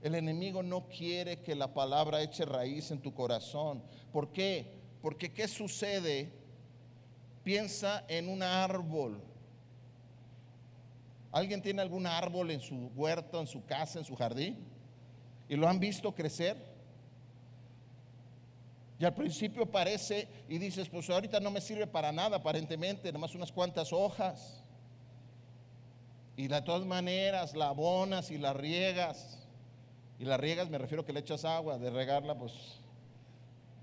El 0.02 0.16
enemigo 0.16 0.64
no 0.64 0.88
quiere 0.88 1.42
que 1.42 1.56
la 1.56 1.74
palabra 1.74 2.22
eche 2.22 2.46
raíz 2.46 2.92
en 2.92 3.02
tu 3.02 3.14
corazón. 3.14 3.84
¿Por 4.14 4.32
qué? 4.32 4.72
Porque 5.02 5.34
¿qué 5.34 5.48
sucede? 5.48 6.32
Piensa 7.44 8.06
en 8.08 8.30
un 8.30 8.42
árbol. 8.42 9.22
¿Alguien 11.32 11.62
tiene 11.62 11.82
algún 11.82 12.08
árbol 12.08 12.52
en 12.52 12.62
su 12.62 12.92
huerto, 12.96 13.40
en 13.40 13.48
su 13.48 13.66
casa, 13.66 14.00
en 14.00 14.06
su 14.06 14.16
jardín? 14.16 14.58
¿Y 15.48 15.56
lo 15.56 15.68
han 15.68 15.80
visto 15.80 16.14
crecer? 16.14 16.58
Y 19.00 19.06
al 19.06 19.14
principio 19.14 19.66
parece 19.66 20.28
y 20.50 20.58
dices, 20.58 20.90
pues 20.90 21.10
ahorita 21.10 21.40
no 21.40 21.52
me 21.52 21.62
sirve 21.62 21.88
para 21.88 22.12
nada 22.12 22.38
aparentemente, 22.38 23.12
nomás 23.14 23.34
unas 23.34 23.52
cuantas 23.52 23.94
hojas. 23.94 24.64
Y 26.36 26.48
de 26.48 26.62
todas 26.62 26.86
maneras 26.86 27.56
la 27.56 27.70
abonas 27.70 28.32
y 28.32 28.38
la 28.38 28.54
riegas. 28.54 29.39
Y 30.20 30.26
la 30.26 30.38
riegas 30.38 30.70
me 30.70 30.78
refiero 30.78 31.06
que 31.06 31.14
le 31.14 31.22
echas 31.22 31.46
agua, 31.46 31.78
de 31.78 31.90
regarla 31.90 32.38
pues 32.38 32.82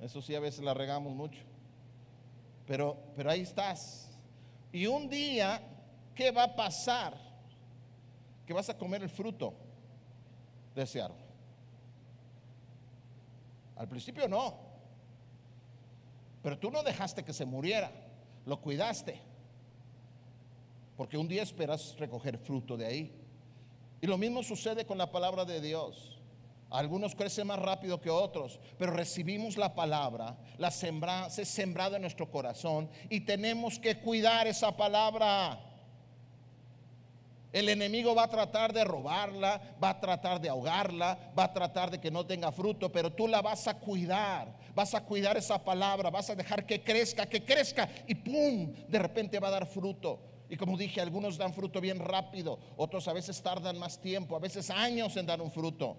eso 0.00 0.20
sí 0.20 0.34
a 0.34 0.40
veces 0.40 0.62
la 0.62 0.74
regamos 0.74 1.14
mucho. 1.14 1.40
Pero, 2.66 2.96
pero 3.16 3.30
ahí 3.30 3.40
estás. 3.40 4.10
Y 4.72 4.86
un 4.86 5.08
día, 5.08 5.62
¿qué 6.14 6.30
va 6.30 6.44
a 6.44 6.54
pasar? 6.56 7.16
Que 8.46 8.52
vas 8.52 8.68
a 8.68 8.76
comer 8.76 9.02
el 9.02 9.08
fruto 9.08 9.54
de 10.74 10.82
ese 10.82 11.00
árbol. 11.00 11.18
Al 13.76 13.88
principio 13.88 14.28
no. 14.28 14.58
Pero 16.42 16.58
tú 16.58 16.70
no 16.70 16.82
dejaste 16.82 17.24
que 17.24 17.32
se 17.32 17.44
muriera, 17.44 17.90
lo 18.44 18.60
cuidaste. 18.60 19.20
Porque 20.96 21.16
un 21.16 21.28
día 21.28 21.42
esperas 21.42 21.96
recoger 21.98 22.38
fruto 22.38 22.76
de 22.76 22.86
ahí. 22.86 23.22
Y 24.00 24.06
lo 24.06 24.18
mismo 24.18 24.42
sucede 24.42 24.84
con 24.84 24.98
la 24.98 25.10
palabra 25.10 25.44
de 25.44 25.60
Dios. 25.60 26.15
Algunos 26.70 27.14
crecen 27.14 27.46
más 27.46 27.60
rápido 27.60 28.00
que 28.00 28.10
otros, 28.10 28.58
pero 28.76 28.92
recibimos 28.92 29.56
la 29.56 29.74
palabra, 29.74 30.36
la 30.58 30.72
sembra, 30.72 31.30
se 31.30 31.44
sembrada 31.44 31.96
en 31.96 32.02
nuestro 32.02 32.28
corazón 32.30 32.90
y 33.08 33.20
tenemos 33.20 33.78
que 33.78 33.98
cuidar 34.00 34.48
esa 34.48 34.76
palabra. 34.76 35.60
El 37.52 37.68
enemigo 37.68 38.14
va 38.14 38.24
a 38.24 38.28
tratar 38.28 38.72
de 38.72 38.84
robarla, 38.84 39.60
va 39.82 39.90
a 39.90 40.00
tratar 40.00 40.40
de 40.40 40.48
ahogarla, 40.48 41.32
va 41.38 41.44
a 41.44 41.52
tratar 41.52 41.90
de 41.90 42.00
que 42.00 42.10
no 42.10 42.26
tenga 42.26 42.50
fruto, 42.50 42.90
pero 42.90 43.12
tú 43.12 43.28
la 43.28 43.40
vas 43.40 43.68
a 43.68 43.78
cuidar, 43.78 44.52
vas 44.74 44.92
a 44.92 45.04
cuidar 45.04 45.36
esa 45.36 45.64
palabra, 45.64 46.10
vas 46.10 46.28
a 46.30 46.34
dejar 46.34 46.66
que 46.66 46.82
crezca, 46.82 47.26
que 47.26 47.44
crezca 47.44 47.88
y 48.08 48.14
¡pum! 48.16 48.74
De 48.88 48.98
repente 48.98 49.38
va 49.38 49.48
a 49.48 49.52
dar 49.52 49.66
fruto. 49.66 50.20
Y 50.48 50.56
como 50.56 50.76
dije, 50.76 51.00
algunos 51.00 51.38
dan 51.38 51.54
fruto 51.54 51.80
bien 51.80 52.00
rápido, 52.00 52.58
otros 52.76 53.06
a 53.06 53.12
veces 53.12 53.40
tardan 53.40 53.78
más 53.78 54.00
tiempo, 54.00 54.36
a 54.36 54.40
veces 54.40 54.68
años 54.68 55.16
en 55.16 55.26
dar 55.26 55.40
un 55.40 55.50
fruto. 55.50 55.96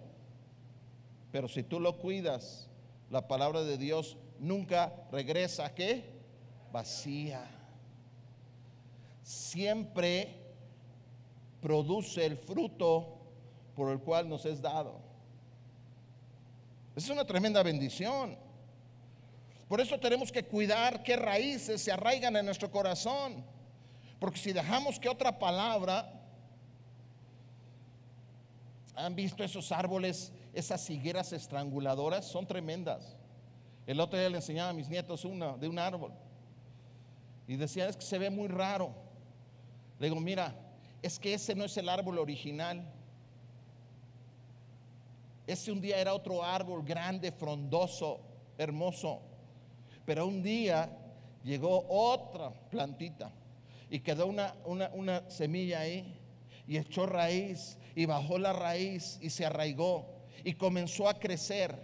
Pero 1.31 1.47
si 1.47 1.63
tú 1.63 1.79
lo 1.79 1.97
cuidas, 1.97 2.69
la 3.09 3.27
palabra 3.27 3.63
de 3.63 3.77
Dios 3.77 4.17
nunca 4.39 4.93
regresa, 5.11 5.73
¿qué? 5.73 6.03
Vacía. 6.71 7.45
Siempre 9.23 10.47
produce 11.61 12.25
el 12.25 12.37
fruto 12.37 13.17
por 13.75 13.91
el 13.91 13.99
cual 13.99 14.29
nos 14.29 14.45
es 14.45 14.61
dado. 14.61 14.99
Es 16.95 17.09
una 17.09 17.25
tremenda 17.25 17.61
bendición. 17.61 18.37
Por 19.67 19.81
eso 19.81 19.99
tenemos 19.99 20.31
que 20.31 20.43
cuidar 20.43 21.03
qué 21.03 21.15
raíces 21.15 21.81
se 21.81 21.91
arraigan 21.91 22.35
en 22.37 22.45
nuestro 22.45 22.71
corazón. 22.71 23.43
Porque 24.19 24.39
si 24.39 24.53
dejamos 24.53 24.99
que 24.99 25.09
otra 25.09 25.37
palabra, 25.37 26.11
han 28.95 29.15
visto 29.15 29.43
esos 29.43 29.71
árboles, 29.71 30.31
esas 30.58 30.89
higueras 30.89 31.34
estranguladoras, 31.34 32.26
son 32.26 32.48
tremendas. 32.48 33.15
El 33.86 34.00
otro 34.00 34.17
día 34.17 34.30
le 34.30 34.38
enseñaba 34.38 34.72
a 34.72 34.74
mis 34.74 34.89
nietos 34.89 35.24
una 35.24 35.56
de 35.56 35.70
un 35.70 35.78
árbol. 35.78 36.12
Y 37.48 37.56
decía, 37.58 37.88
es 37.88 37.96
que 37.96 38.04
se 38.04 38.17
ve 38.17 38.30
muy 38.32 38.48
raro. 38.48 38.91
Le 40.00 40.10
digo, 40.10 40.20
mira, 40.20 40.56
es 41.02 41.20
que 41.20 41.36
ese 41.36 41.54
no 41.54 41.63
es 41.63 41.78
el 41.78 41.88
árbol 41.88 42.17
original. 42.17 42.91
Ese 45.46 45.72
un 45.72 45.80
día 45.80 46.00
era 46.00 46.13
otro 46.13 46.43
árbol 46.43 46.84
grande, 46.84 47.32
frondoso, 47.32 48.20
hermoso. 48.58 49.22
Pero 50.06 50.26
un 50.26 50.41
día 50.41 50.89
llegó 51.43 51.86
otra 51.88 52.50
plantita 52.72 53.32
y 53.91 54.00
quedó 54.00 54.26
una, 54.26 54.56
una, 54.65 55.30
semilla 55.30 55.82
ahí 55.82 56.20
y 56.67 56.78
echó 56.78 57.06
raíz 57.06 57.78
y 57.96 58.06
bajó 58.06 58.39
la 58.39 58.54
raíz 58.54 59.20
y 59.22 59.30
se 59.30 59.46
arraigó 59.46 60.16
y 60.43 60.54
comenzó 60.54 61.10
a 61.10 61.19
crecer 61.19 61.78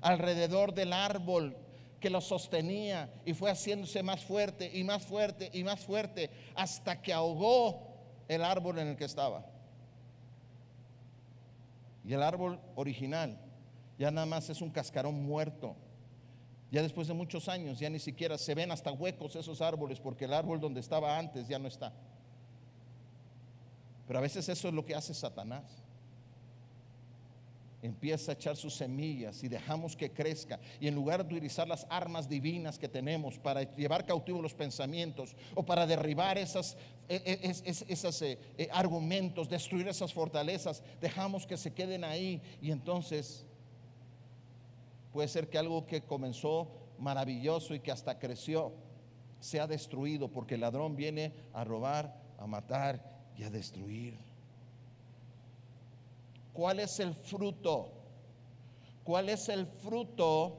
alrededor 0.00 0.74
del 0.74 0.92
árbol 0.92 1.56
que 2.00 2.10
lo 2.10 2.20
sostenía 2.20 3.10
y 3.24 3.34
fue 3.34 3.50
haciéndose 3.50 4.02
más 4.02 4.24
fuerte 4.24 4.70
y 4.72 4.84
más 4.84 5.04
fuerte 5.04 5.50
y 5.52 5.64
más 5.64 5.80
fuerte 5.80 6.30
hasta 6.54 7.00
que 7.00 7.12
ahogó 7.12 7.88
el 8.28 8.44
árbol 8.44 8.78
en 8.78 8.88
el 8.88 8.96
que 8.96 9.04
estaba. 9.04 9.44
Y 12.04 12.12
el 12.12 12.22
árbol 12.22 12.60
original 12.76 13.38
ya 13.98 14.10
nada 14.10 14.26
más 14.26 14.48
es 14.50 14.60
un 14.60 14.70
cascarón 14.70 15.22
muerto. 15.24 15.74
Ya 16.70 16.82
después 16.82 17.08
de 17.08 17.14
muchos 17.14 17.48
años 17.48 17.78
ya 17.78 17.88
ni 17.88 17.98
siquiera 17.98 18.36
se 18.36 18.54
ven 18.54 18.70
hasta 18.70 18.92
huecos 18.92 19.34
esos 19.36 19.60
árboles 19.60 20.00
porque 20.00 20.26
el 20.26 20.34
árbol 20.34 20.60
donde 20.60 20.80
estaba 20.80 21.18
antes 21.18 21.48
ya 21.48 21.58
no 21.58 21.68
está. 21.68 21.92
Pero 24.06 24.18
a 24.18 24.22
veces 24.22 24.48
eso 24.48 24.68
es 24.68 24.74
lo 24.74 24.84
que 24.84 24.94
hace 24.94 25.14
Satanás 25.14 25.85
empieza 27.82 28.32
a 28.32 28.34
echar 28.34 28.56
sus 28.56 28.74
semillas 28.74 29.42
y 29.42 29.48
dejamos 29.48 29.96
que 29.96 30.10
crezca. 30.10 30.58
Y 30.80 30.88
en 30.88 30.94
lugar 30.94 31.26
de 31.26 31.34
utilizar 31.34 31.68
las 31.68 31.86
armas 31.90 32.28
divinas 32.28 32.78
que 32.78 32.88
tenemos 32.88 33.38
para 33.38 33.62
llevar 33.74 34.06
cautivos 34.06 34.42
los 34.42 34.54
pensamientos 34.54 35.34
o 35.54 35.62
para 35.64 35.86
derribar 35.86 36.38
esas, 36.38 36.76
e, 37.08 37.16
e, 37.24 37.72
esos 37.88 38.22
eh, 38.22 38.38
eh, 38.58 38.68
argumentos, 38.72 39.48
destruir 39.48 39.88
esas 39.88 40.12
fortalezas, 40.12 40.82
dejamos 41.00 41.46
que 41.46 41.56
se 41.56 41.72
queden 41.72 42.04
ahí. 42.04 42.40
Y 42.60 42.70
entonces 42.70 43.44
puede 45.12 45.28
ser 45.28 45.48
que 45.48 45.58
algo 45.58 45.86
que 45.86 46.02
comenzó 46.02 46.68
maravilloso 46.98 47.74
y 47.74 47.80
que 47.80 47.92
hasta 47.92 48.18
creció 48.18 48.72
sea 49.40 49.66
destruido 49.66 50.28
porque 50.28 50.54
el 50.54 50.62
ladrón 50.62 50.96
viene 50.96 51.32
a 51.52 51.62
robar, 51.62 52.20
a 52.38 52.46
matar 52.46 53.16
y 53.36 53.44
a 53.44 53.50
destruir. 53.50 54.25
¿Cuál 56.56 56.80
es 56.80 56.98
el 57.00 57.14
fruto? 57.14 57.92
¿Cuál 59.04 59.28
es 59.28 59.50
el 59.50 59.66
fruto? 59.66 60.56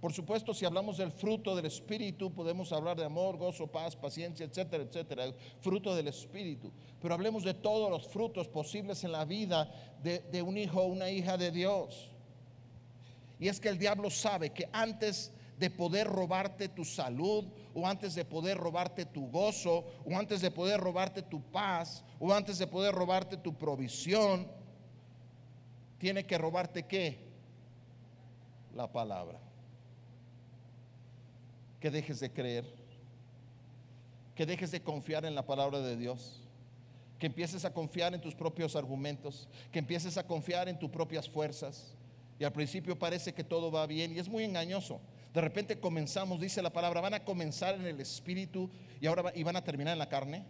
Por 0.00 0.14
supuesto, 0.14 0.54
si 0.54 0.64
hablamos 0.64 0.96
del 0.96 1.12
fruto 1.12 1.54
del 1.54 1.66
Espíritu, 1.66 2.32
podemos 2.32 2.72
hablar 2.72 2.96
de 2.96 3.04
amor, 3.04 3.36
gozo, 3.36 3.66
paz, 3.66 3.94
paciencia, 3.94 4.46
etcétera, 4.46 4.84
etcétera. 4.84 5.24
Fruto 5.60 5.94
del 5.94 6.08
Espíritu. 6.08 6.72
Pero 7.02 7.12
hablemos 7.12 7.44
de 7.44 7.52
todos 7.52 7.90
los 7.90 8.08
frutos 8.08 8.48
posibles 8.48 9.04
en 9.04 9.12
la 9.12 9.26
vida 9.26 9.70
de, 10.02 10.20
de 10.20 10.40
un 10.40 10.56
hijo 10.56 10.80
o 10.80 10.86
una 10.86 11.10
hija 11.10 11.36
de 11.36 11.50
Dios. 11.50 12.10
Y 13.38 13.48
es 13.48 13.60
que 13.60 13.68
el 13.68 13.78
diablo 13.78 14.08
sabe 14.08 14.50
que 14.50 14.66
antes 14.72 15.30
de 15.58 15.68
poder 15.68 16.06
robarte 16.06 16.70
tu 16.70 16.86
salud, 16.86 17.44
o 17.74 17.86
antes 17.86 18.14
de 18.14 18.24
poder 18.24 18.56
robarte 18.56 19.04
tu 19.04 19.28
gozo, 19.28 19.84
o 20.06 20.16
antes 20.16 20.40
de 20.40 20.50
poder 20.50 20.80
robarte 20.80 21.20
tu 21.20 21.42
paz, 21.50 22.02
o 22.18 22.32
antes 22.32 22.58
de 22.58 22.66
poder 22.66 22.94
robarte 22.94 23.36
tu 23.36 23.54
provisión, 23.58 24.50
tiene 25.98 26.24
que 26.24 26.38
robarte 26.38 26.84
qué? 26.84 27.18
La 28.74 28.90
palabra. 28.90 29.38
Que 31.80 31.90
dejes 31.90 32.20
de 32.20 32.30
creer. 32.30 32.64
Que 34.34 34.46
dejes 34.46 34.70
de 34.70 34.82
confiar 34.82 35.24
en 35.24 35.34
la 35.34 35.46
palabra 35.46 35.80
de 35.80 35.96
Dios. 35.96 36.42
Que 37.18 37.26
empieces 37.26 37.64
a 37.64 37.72
confiar 37.72 38.14
en 38.14 38.20
tus 38.20 38.34
propios 38.34 38.76
argumentos. 38.76 39.48
Que 39.72 39.78
empieces 39.78 40.18
a 40.18 40.26
confiar 40.26 40.68
en 40.68 40.78
tus 40.78 40.90
propias 40.90 41.28
fuerzas. 41.28 41.94
Y 42.38 42.44
al 42.44 42.52
principio 42.52 42.98
parece 42.98 43.32
que 43.32 43.44
todo 43.44 43.70
va 43.70 43.86
bien 43.86 44.14
y 44.14 44.18
es 44.18 44.28
muy 44.28 44.44
engañoso. 44.44 45.00
De 45.32 45.40
repente 45.40 45.80
comenzamos, 45.80 46.40
dice 46.40 46.60
la 46.60 46.72
palabra, 46.72 47.00
van 47.00 47.14
a 47.14 47.24
comenzar 47.24 47.74
en 47.74 47.86
el 47.86 48.00
espíritu 48.00 48.70
y 49.00 49.06
ahora 49.06 49.32
y 49.34 49.42
van 49.42 49.56
a 49.56 49.64
terminar 49.64 49.94
en 49.94 49.98
la 49.98 50.08
carne. 50.08 50.44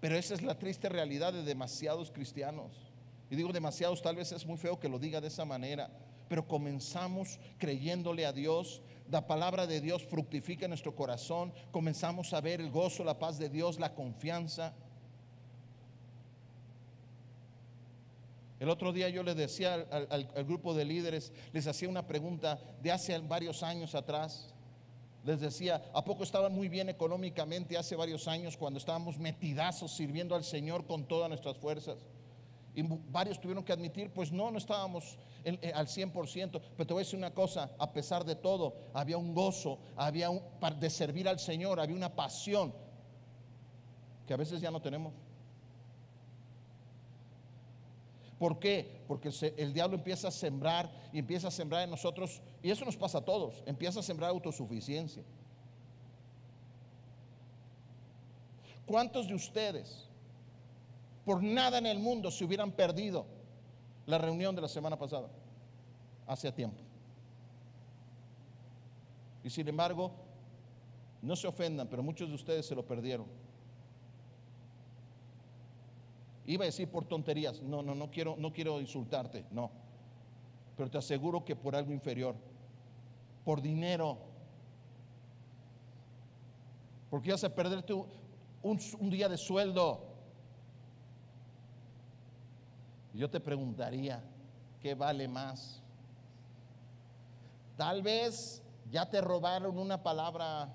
Pero 0.00 0.16
esa 0.16 0.34
es 0.34 0.42
la 0.42 0.58
triste 0.58 0.88
realidad 0.88 1.32
de 1.32 1.42
demasiados 1.42 2.10
cristianos. 2.10 2.93
Y 3.34 3.36
digo 3.36 3.52
demasiados, 3.52 4.00
tal 4.00 4.14
vez 4.14 4.30
es 4.30 4.46
muy 4.46 4.56
feo 4.56 4.78
que 4.78 4.88
lo 4.88 4.96
diga 4.96 5.20
de 5.20 5.26
esa 5.26 5.44
manera, 5.44 5.90
pero 6.28 6.46
comenzamos 6.46 7.40
creyéndole 7.58 8.26
a 8.26 8.32
Dios, 8.32 8.80
la 9.10 9.26
palabra 9.26 9.66
de 9.66 9.80
Dios 9.80 10.04
fructifica 10.04 10.66
en 10.66 10.70
nuestro 10.70 10.94
corazón, 10.94 11.52
comenzamos 11.72 12.32
a 12.32 12.40
ver 12.40 12.60
el 12.60 12.70
gozo, 12.70 13.02
la 13.02 13.18
paz 13.18 13.36
de 13.36 13.48
Dios, 13.48 13.80
la 13.80 13.92
confianza. 13.92 14.72
El 18.60 18.68
otro 18.68 18.92
día 18.92 19.08
yo 19.08 19.24
les 19.24 19.34
decía 19.34 19.84
al, 19.90 20.06
al, 20.08 20.44
grupo 20.44 20.72
de 20.72 20.84
líderes, 20.84 21.32
les 21.52 21.66
hacía 21.66 21.88
una 21.88 22.06
pregunta 22.06 22.60
de 22.82 22.92
hace 22.92 23.18
varios 23.18 23.64
años 23.64 23.96
atrás. 23.96 24.54
Les 25.24 25.40
decía, 25.40 25.82
¿a 25.92 26.04
poco 26.04 26.22
estaban 26.22 26.54
muy 26.54 26.68
bien 26.68 26.88
económicamente 26.88 27.76
hace 27.76 27.96
varios 27.96 28.28
años 28.28 28.56
cuando 28.56 28.78
estábamos 28.78 29.18
metidazos 29.18 29.90
sirviendo 29.90 30.36
al 30.36 30.44
Señor 30.44 30.86
con 30.86 31.08
todas 31.08 31.28
nuestras 31.28 31.56
fuerzas? 31.56 31.96
Y 32.74 32.82
varios 32.82 33.40
tuvieron 33.40 33.62
que 33.62 33.72
admitir, 33.72 34.12
pues 34.12 34.32
no, 34.32 34.50
no 34.50 34.58
estábamos 34.58 35.16
eh, 35.44 35.72
al 35.74 35.86
100%, 35.86 36.60
pero 36.76 36.86
te 36.86 36.92
voy 36.92 37.02
a 37.02 37.04
decir 37.04 37.18
una 37.18 37.32
cosa, 37.32 37.70
a 37.78 37.92
pesar 37.92 38.24
de 38.24 38.34
todo, 38.34 38.74
había 38.92 39.16
un 39.16 39.32
gozo, 39.32 39.78
había 39.96 40.28
un, 40.30 40.42
de 40.80 40.90
servir 40.90 41.28
al 41.28 41.38
Señor, 41.38 41.78
había 41.78 41.94
una 41.94 42.14
pasión 42.14 42.74
que 44.26 44.34
a 44.34 44.36
veces 44.36 44.60
ya 44.60 44.72
no 44.72 44.82
tenemos. 44.82 45.12
¿Por 48.38 48.58
qué? 48.58 49.04
Porque 49.06 49.30
el 49.56 49.72
diablo 49.72 49.96
empieza 49.96 50.28
a 50.28 50.32
sembrar 50.32 50.90
y 51.12 51.20
empieza 51.20 51.48
a 51.48 51.50
sembrar 51.52 51.84
en 51.84 51.90
nosotros, 51.90 52.42
y 52.60 52.70
eso 52.70 52.84
nos 52.84 52.96
pasa 52.96 53.18
a 53.18 53.24
todos, 53.24 53.62
empieza 53.66 54.00
a 54.00 54.02
sembrar 54.02 54.30
autosuficiencia. 54.30 55.22
¿Cuántos 58.84 59.28
de 59.28 59.34
ustedes 59.34 60.08
por 61.24 61.42
nada 61.42 61.78
en 61.78 61.86
el 61.86 61.98
mundo 61.98 62.30
se 62.30 62.44
hubieran 62.44 62.72
perdido 62.72 63.26
la 64.06 64.18
reunión 64.18 64.54
de 64.54 64.62
la 64.62 64.68
semana 64.68 64.98
pasada? 64.98 65.28
Hace 66.26 66.52
tiempo. 66.52 66.80
Y 69.42 69.50
sin 69.50 69.68
embargo, 69.68 70.10
no 71.20 71.36
se 71.36 71.46
ofendan, 71.46 71.88
pero 71.88 72.02
muchos 72.02 72.28
de 72.28 72.34
ustedes 72.34 72.66
se 72.66 72.74
lo 72.74 72.86
perdieron. 72.86 73.26
Iba 76.46 76.64
a 76.64 76.66
decir 76.66 76.88
por 76.88 77.04
tonterías. 77.06 77.62
No, 77.62 77.82
no, 77.82 77.94
no 77.94 78.10
quiero, 78.10 78.36
no 78.38 78.52
quiero 78.52 78.80
insultarte, 78.80 79.46
no. 79.50 79.70
Pero 80.76 80.90
te 80.90 80.98
aseguro 80.98 81.44
que 81.44 81.56
por 81.56 81.74
algo 81.74 81.92
inferior. 81.92 82.34
Por 83.44 83.62
dinero. 83.62 84.18
Porque 87.08 87.28
ibas 87.28 87.44
a 87.44 87.54
perderte 87.54 87.94
un, 87.94 88.08
un 88.62 89.10
día 89.10 89.28
de 89.28 89.38
sueldo. 89.38 90.10
Y 93.02 93.03
yo 93.14 93.30
te 93.30 93.40
preguntaría, 93.40 94.22
¿qué 94.80 94.94
vale 94.94 95.28
más? 95.28 95.80
Tal 97.76 98.02
vez 98.02 98.62
ya 98.90 99.08
te 99.08 99.20
robaron 99.20 99.78
una 99.78 100.02
palabra. 100.02 100.68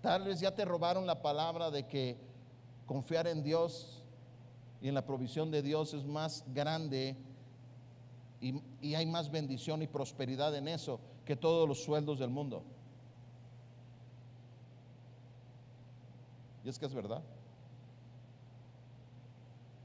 Tal 0.00 0.24
vez 0.24 0.40
ya 0.40 0.54
te 0.54 0.64
robaron 0.64 1.06
la 1.06 1.22
palabra 1.22 1.70
de 1.70 1.86
que 1.86 2.18
confiar 2.86 3.26
en 3.26 3.42
Dios 3.42 4.02
y 4.80 4.88
en 4.88 4.94
la 4.94 5.04
provisión 5.04 5.50
de 5.50 5.62
Dios 5.62 5.94
es 5.94 6.04
más 6.04 6.44
grande 6.52 7.16
y, 8.40 8.94
hay 8.94 9.06
más 9.06 9.30
bendición 9.30 9.82
y 9.82 9.86
prosperidad 9.86 10.56
en 10.56 10.66
eso 10.68 10.98
que 11.24 11.36
todos 11.36 11.68
los 11.68 11.84
sueldos 11.84 12.18
del 12.18 12.30
mundo. 12.30 12.64
Y 16.64 16.68
es 16.68 16.78
que 16.78 16.86
es 16.86 16.94
verdad. 16.94 17.22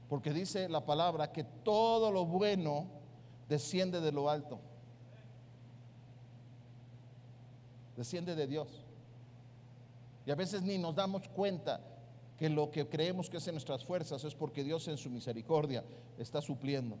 Porque 0.08 0.32
dice 0.32 0.68
la 0.68 0.84
palabra 0.84 1.32
que 1.32 1.44
todo 1.44 2.12
lo 2.12 2.26
bueno 2.26 2.86
desciende 3.48 4.00
de 4.00 4.12
lo 4.12 4.30
alto. 4.30 4.60
Desciende 7.96 8.34
de 8.34 8.46
Dios. 8.46 8.84
Y 10.26 10.30
a 10.30 10.34
veces 10.34 10.62
ni 10.62 10.78
nos 10.78 10.94
damos 10.94 11.28
cuenta 11.28 11.80
que 12.36 12.50
lo 12.50 12.70
que 12.70 12.88
creemos 12.88 13.30
que 13.30 13.38
es 13.38 13.48
en 13.48 13.54
nuestras 13.54 13.84
fuerzas 13.84 14.22
es 14.24 14.34
porque 14.34 14.62
Dios 14.62 14.86
en 14.88 14.98
su 14.98 15.08
misericordia 15.08 15.84
está 16.18 16.42
supliendo. 16.42 16.98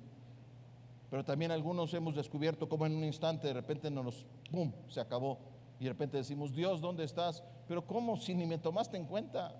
Pero 1.10 1.24
también 1.24 1.50
algunos 1.50 1.92
hemos 1.94 2.14
descubierto 2.14 2.68
como 2.68 2.86
en 2.86 2.96
un 2.96 3.04
instante 3.04 3.48
de 3.48 3.52
repente 3.52 3.90
nos, 3.90 4.24
¡pum!, 4.50 4.72
se 4.88 5.00
acabó. 5.00 5.38
Y 5.78 5.84
de 5.84 5.90
repente 5.90 6.16
decimos, 6.16 6.54
Dios, 6.54 6.80
¿dónde 6.80 7.04
estás? 7.04 7.42
Pero 7.68 7.86
¿cómo 7.86 8.16
si 8.16 8.34
ni 8.34 8.46
me 8.46 8.58
tomaste 8.58 8.96
en 8.96 9.04
cuenta? 9.04 9.54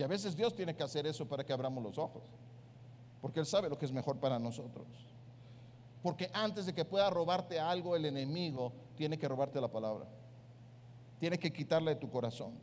Y 0.00 0.02
a 0.02 0.06
veces 0.06 0.34
Dios 0.34 0.56
tiene 0.56 0.74
que 0.74 0.82
hacer 0.82 1.06
eso 1.06 1.28
para 1.28 1.44
que 1.44 1.52
abramos 1.52 1.84
los 1.84 1.98
ojos. 1.98 2.22
Porque 3.20 3.38
Él 3.38 3.44
sabe 3.44 3.68
lo 3.68 3.76
que 3.76 3.84
es 3.84 3.92
mejor 3.92 4.16
para 4.16 4.38
nosotros. 4.38 4.86
Porque 6.02 6.30
antes 6.32 6.64
de 6.64 6.72
que 6.72 6.86
pueda 6.86 7.10
robarte 7.10 7.60
algo 7.60 7.94
el 7.94 8.06
enemigo, 8.06 8.72
tiene 8.96 9.18
que 9.18 9.28
robarte 9.28 9.60
la 9.60 9.68
palabra. 9.68 10.06
Tiene 11.18 11.38
que 11.38 11.52
quitarla 11.52 11.90
de 11.90 11.96
tu 11.96 12.08
corazón. 12.08 12.54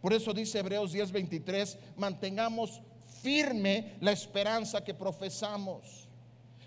Por 0.00 0.14
eso 0.14 0.32
dice 0.32 0.58
Hebreos 0.58 0.94
10:23, 0.94 1.76
mantengamos 1.98 2.80
firme 3.20 3.98
la 4.00 4.12
esperanza 4.12 4.82
que 4.82 4.94
profesamos. 4.94 6.08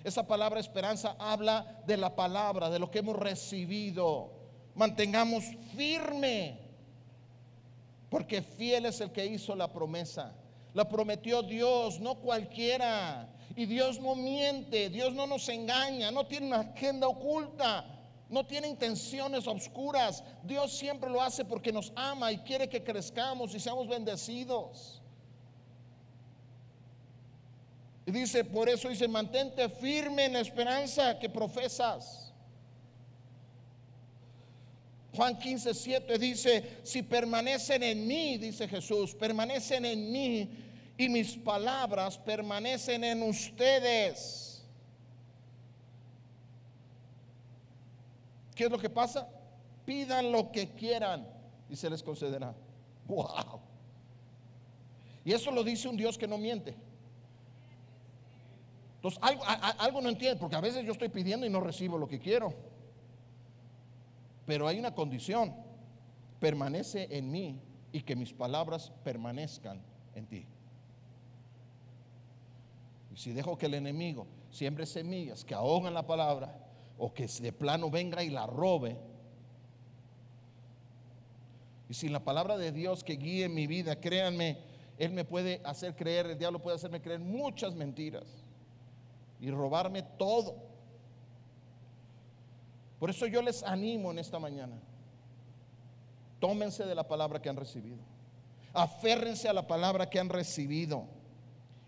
Esa 0.03 0.27
palabra 0.27 0.59
esperanza 0.59 1.15
habla 1.17 1.81
de 1.87 1.97
la 1.97 2.15
palabra, 2.15 2.69
de 2.69 2.77
lo 2.77 2.91
que 2.91 2.99
hemos 2.99 3.15
recibido. 3.15 4.29
Mantengamos 4.75 5.43
firme, 5.75 6.68
porque 8.09 8.41
fiel 8.41 8.85
es 8.85 9.01
el 9.01 9.11
que 9.11 9.25
hizo 9.25 9.55
la 9.55 9.71
promesa. 9.71 10.33
La 10.73 10.87
prometió 10.87 11.41
Dios, 11.41 11.99
no 11.99 12.15
cualquiera. 12.15 13.29
Y 13.55 13.65
Dios 13.65 13.99
no 13.99 14.15
miente, 14.15 14.89
Dios 14.89 15.13
no 15.13 15.27
nos 15.27 15.49
engaña, 15.49 16.11
no 16.11 16.25
tiene 16.27 16.47
una 16.47 16.59
agenda 16.59 17.07
oculta 17.07 17.99
no 18.29 18.45
tiene 18.45 18.67
intenciones 18.67 19.47
oscuras. 19.47 20.23
Dios 20.43 20.77
siempre 20.77 21.09
lo 21.09 21.21
hace 21.21 21.43
porque 21.43 21.71
nos 21.71 21.91
ama 21.95 22.31
y 22.31 22.37
quiere 22.39 22.69
que 22.69 22.83
crezcamos 22.83 23.53
y 23.55 23.59
seamos 23.59 23.87
bendecidos. 23.87 25.01
Y 28.05 28.11
dice, 28.11 28.43
por 28.43 28.69
eso 28.69 28.89
dice, 28.89 29.07
mantente 29.07 29.67
firme 29.69 30.25
en 30.25 30.33
la 30.33 30.39
esperanza 30.39 31.17
que 31.19 31.29
profesas. 31.29 32.28
Juan 35.15 35.37
15, 35.37 35.73
7 35.73 36.17
dice, 36.19 36.79
si 36.83 37.01
permanecen 37.01 37.83
en 37.83 38.07
mí, 38.07 38.37
dice 38.37 38.67
Jesús, 38.67 39.15
permanecen 39.15 39.85
en 39.85 40.11
mí 40.11 40.49
y 40.97 41.09
mis 41.09 41.35
palabras 41.35 42.17
permanecen 42.17 43.03
en 43.03 43.23
ustedes 43.23 44.49
¿Qué 48.59 48.65
es 48.65 48.71
lo 48.71 48.77
que 48.77 48.89
pasa? 48.89 49.25
Pidan 49.85 50.33
lo 50.33 50.51
que 50.51 50.71
quieran 50.71 51.25
y 51.69 51.77
se 51.77 51.89
les 51.89 52.03
concederá. 52.03 52.53
¡Wow! 53.07 53.61
Y 55.23 55.31
eso 55.31 55.49
lo 55.49 55.63
dice 55.63 55.87
un 55.87 55.95
Dios 55.95 56.17
que 56.17 56.27
no 56.27 56.37
miente. 56.37 56.75
Entonces, 58.95 59.17
algo, 59.79 60.01
no 60.01 60.09
entiendo, 60.09 60.41
porque 60.41 60.57
a 60.57 60.59
veces 60.59 60.85
yo 60.85 60.91
estoy 60.91 61.07
pidiendo 61.07 61.45
y 61.45 61.49
no 61.49 61.61
recibo 61.61 61.97
lo 61.97 62.05
que 62.05 62.19
quiero. 62.19 62.53
Pero 64.49 64.67
hay 64.67 64.79
una 64.79 64.95
condición, 64.95 65.53
permanece 66.39 67.07
en 67.11 67.29
mí 67.29 67.61
y 67.91 68.01
que 68.01 68.15
mis 68.15 68.33
palabras 68.33 68.91
permanezcan 69.03 69.79
en 70.15 70.25
ti. 70.25 70.47
Y 73.13 73.15
si 73.15 73.31
dejo 73.31 73.59
que 73.59 73.67
el 73.67 73.75
enemigo 73.75 74.25
siembre 74.49 74.87
semillas 74.87 75.45
que 75.45 75.53
ahogan 75.53 75.93
la 75.93 76.07
palabra, 76.07 76.65
o 76.97 77.13
que 77.13 77.27
de 77.27 77.53
plano 77.53 77.91
venga 77.91 78.23
y 78.23 78.31
la 78.31 78.47
robe. 78.47 78.97
Y 81.87 81.93
sin 81.93 82.11
la 82.11 82.23
palabra 82.23 82.57
de 82.57 82.71
Dios 82.71 83.03
que 83.03 83.17
guíe 83.17 83.49
mi 83.49 83.67
vida, 83.67 83.99
créanme, 83.99 84.57
Él 84.97 85.11
me 85.11 85.25
puede 85.25 85.61
hacer 85.63 85.95
creer, 85.95 86.25
el 86.25 86.39
diablo 86.39 86.57
puede 86.57 86.77
hacerme 86.77 87.03
creer 87.03 87.19
muchas 87.19 87.75
mentiras 87.75 88.25
y 89.39 89.51
robarme 89.51 90.01
todo. 90.01 90.68
Por 92.99 93.09
eso 93.09 93.25
yo 93.25 93.41
les 93.41 93.63
animo 93.63 94.11
en 94.11 94.19
esta 94.19 94.39
mañana. 94.39 94.75
Tómense 96.39 96.85
de 96.85 96.95
la 96.95 97.07
palabra 97.07 97.41
que 97.41 97.49
han 97.49 97.55
recibido. 97.55 97.99
Aférrense 98.73 99.49
a 99.49 99.53
la 99.53 99.65
palabra 99.65 100.09
que 100.09 100.19
han 100.19 100.29
recibido. 100.29 101.05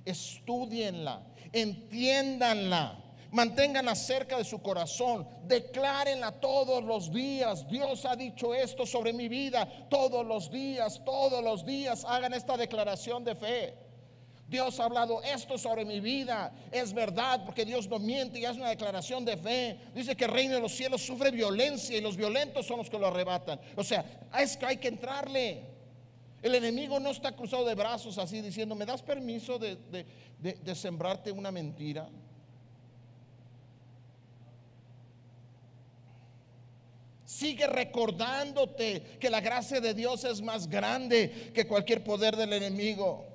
Estudienla, 0.06 1.22
entiéndanla 1.52 3.02
mantengan 3.32 3.96
cerca 3.96 4.38
de 4.38 4.44
su 4.44 4.62
corazón, 4.62 5.28
declárenla 5.48 6.34
todos 6.34 6.84
los 6.84 7.12
días. 7.12 7.68
Dios 7.68 8.06
ha 8.06 8.16
dicho 8.16 8.54
esto 8.54 8.86
sobre 8.86 9.14
mi 9.14 9.28
vida 9.28 9.68
todos 9.90 10.26
los 10.26 10.52
días, 10.52 11.02
todos 11.04 11.44
los 11.44 11.66
días 11.66 12.06
hagan 12.06 12.34
esta 12.34 12.58
declaración 12.58 13.24
de 13.24 13.36
fe. 13.36 13.91
Dios 14.52 14.82
ha 14.82 14.84
hablado 14.84 15.24
esto 15.24 15.58
sobre 15.58 15.86
mi 15.86 16.02
vida. 16.02 16.54
Es 16.74 16.94
verdad, 16.94 17.46
porque 17.46 17.64
Dios 17.64 17.88
no 17.88 18.00
miente 18.00 18.38
y 18.38 18.44
hace 18.44 18.60
una 18.60 18.70
declaración 18.70 19.24
de 19.24 19.38
fe. 19.38 19.80
Dice 19.96 20.14
que 20.14 20.26
el 20.26 20.32
reino 20.32 20.56
de 20.56 20.60
los 20.60 20.74
cielos 20.74 21.02
sufre 21.02 21.32
violencia 21.32 21.98
y 21.98 22.02
los 22.02 22.18
violentos 22.18 22.68
son 22.68 22.80
los 22.80 22.90
que 22.90 23.00
lo 23.00 23.08
arrebatan. 23.08 23.62
O 23.78 23.84
sea, 23.84 24.04
es 24.38 24.58
que 24.58 24.66
hay 24.66 24.78
que 24.78 24.90
entrarle. 24.90 25.64
El 26.42 26.54
enemigo 26.54 27.00
no 27.00 27.12
está 27.12 27.34
cruzado 27.34 27.66
de 27.66 27.76
brazos 27.76 28.18
así 28.18 28.42
diciendo, 28.42 28.76
¿me 28.76 28.86
das 28.86 29.02
permiso 29.02 29.58
de, 29.58 29.78
de 30.42 30.76
sembrarte 30.76 31.32
una 31.32 31.50
mentira? 31.50 32.10
Sigue 37.24 37.68
recordándote 37.68 39.18
que 39.18 39.30
la 39.30 39.40
gracia 39.40 39.80
de 39.80 39.94
Dios 39.94 40.26
es 40.26 40.42
más 40.42 40.68
grande 40.68 41.52
que 41.54 41.66
cualquier 41.66 42.04
poder 42.04 42.36
del 42.36 42.52
enemigo. 42.52 43.31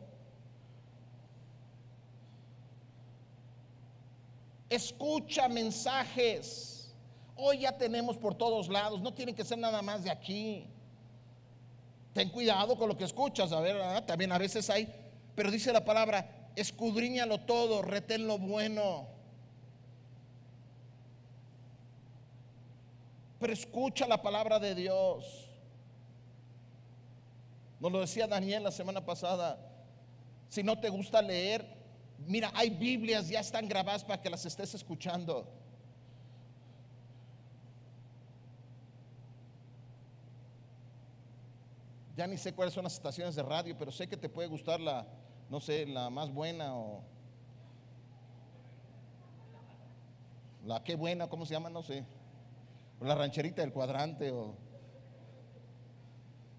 Escucha 4.77 5.49
mensajes. 5.49 6.95
Hoy 7.35 7.61
ya 7.61 7.73
tenemos 7.73 8.19
por 8.19 8.35
todos 8.35 8.69
lados, 8.69 9.01
no 9.01 9.15
tienen 9.15 9.35
que 9.35 9.43
ser 9.43 9.57
nada 9.57 9.81
más 9.81 10.05
de 10.05 10.11
aquí. 10.11 10.67
Ten 12.13 12.29
cuidado 12.29 12.77
con 12.77 12.89
lo 12.91 12.97
que 12.97 13.05
escuchas, 13.05 13.53
a 13.53 13.61
ver, 13.61 14.05
también 14.05 14.33
a 14.33 14.39
veces 14.39 14.69
hay, 14.69 14.87
pero 15.35 15.51
dice 15.51 15.73
la 15.73 15.83
palabra, 15.83 16.51
escudriñalo 16.57 17.41
todo, 17.41 17.81
retén 17.81 18.27
lo 18.27 18.37
bueno. 18.37 19.09
Pero 23.41 23.53
escucha 23.55 24.07
la 24.07 24.21
palabra 24.21 24.59
de 24.59 24.75
Dios. 24.75 25.49
Nos 27.81 27.93
lo 27.93 28.01
decía 28.01 28.27
Daniel 28.27 28.65
la 28.65 28.73
semana 28.73 29.07
pasada. 29.07 29.59
Si 30.51 30.63
no 30.63 30.79
te 30.79 30.91
gusta 30.91 31.23
leer, 31.23 31.67
mira, 32.19 32.51
hay 32.55 32.71
Biblias, 32.71 33.29
ya 33.29 33.41
están 33.41 33.69
grabadas 33.69 34.05
para 34.05 34.21
que 34.21 34.31
las 34.31 34.45
estés 34.47 34.75
escuchando. 34.75 35.47
Ya 42.17 42.27
ni 42.27 42.39
sé 42.39 42.55
cuáles 42.55 42.73
son 42.73 42.85
las 42.85 42.95
estaciones 42.95 43.35
de 43.35 43.43
radio, 43.43 43.77
pero 43.79 43.93
sé 43.93 44.09
que 44.09 44.17
te 44.17 44.29
puede 44.29 44.49
gustar 44.49 44.81
la, 44.81 45.07
no 45.51 45.61
sé, 45.61 45.85
la 45.87 46.09
más 46.09 46.33
buena 46.33 46.75
o 46.75 47.03
la 50.65 50.83
qué 50.83 50.97
buena, 50.97 51.29
¿cómo 51.29 51.45
se 51.45 51.53
llama? 51.53 51.69
No 51.69 51.83
sé. 51.83 52.05
O 53.01 53.05
la 53.05 53.15
rancherita 53.15 53.61
del 53.61 53.73
cuadrante 53.73 54.31
o 54.31 54.57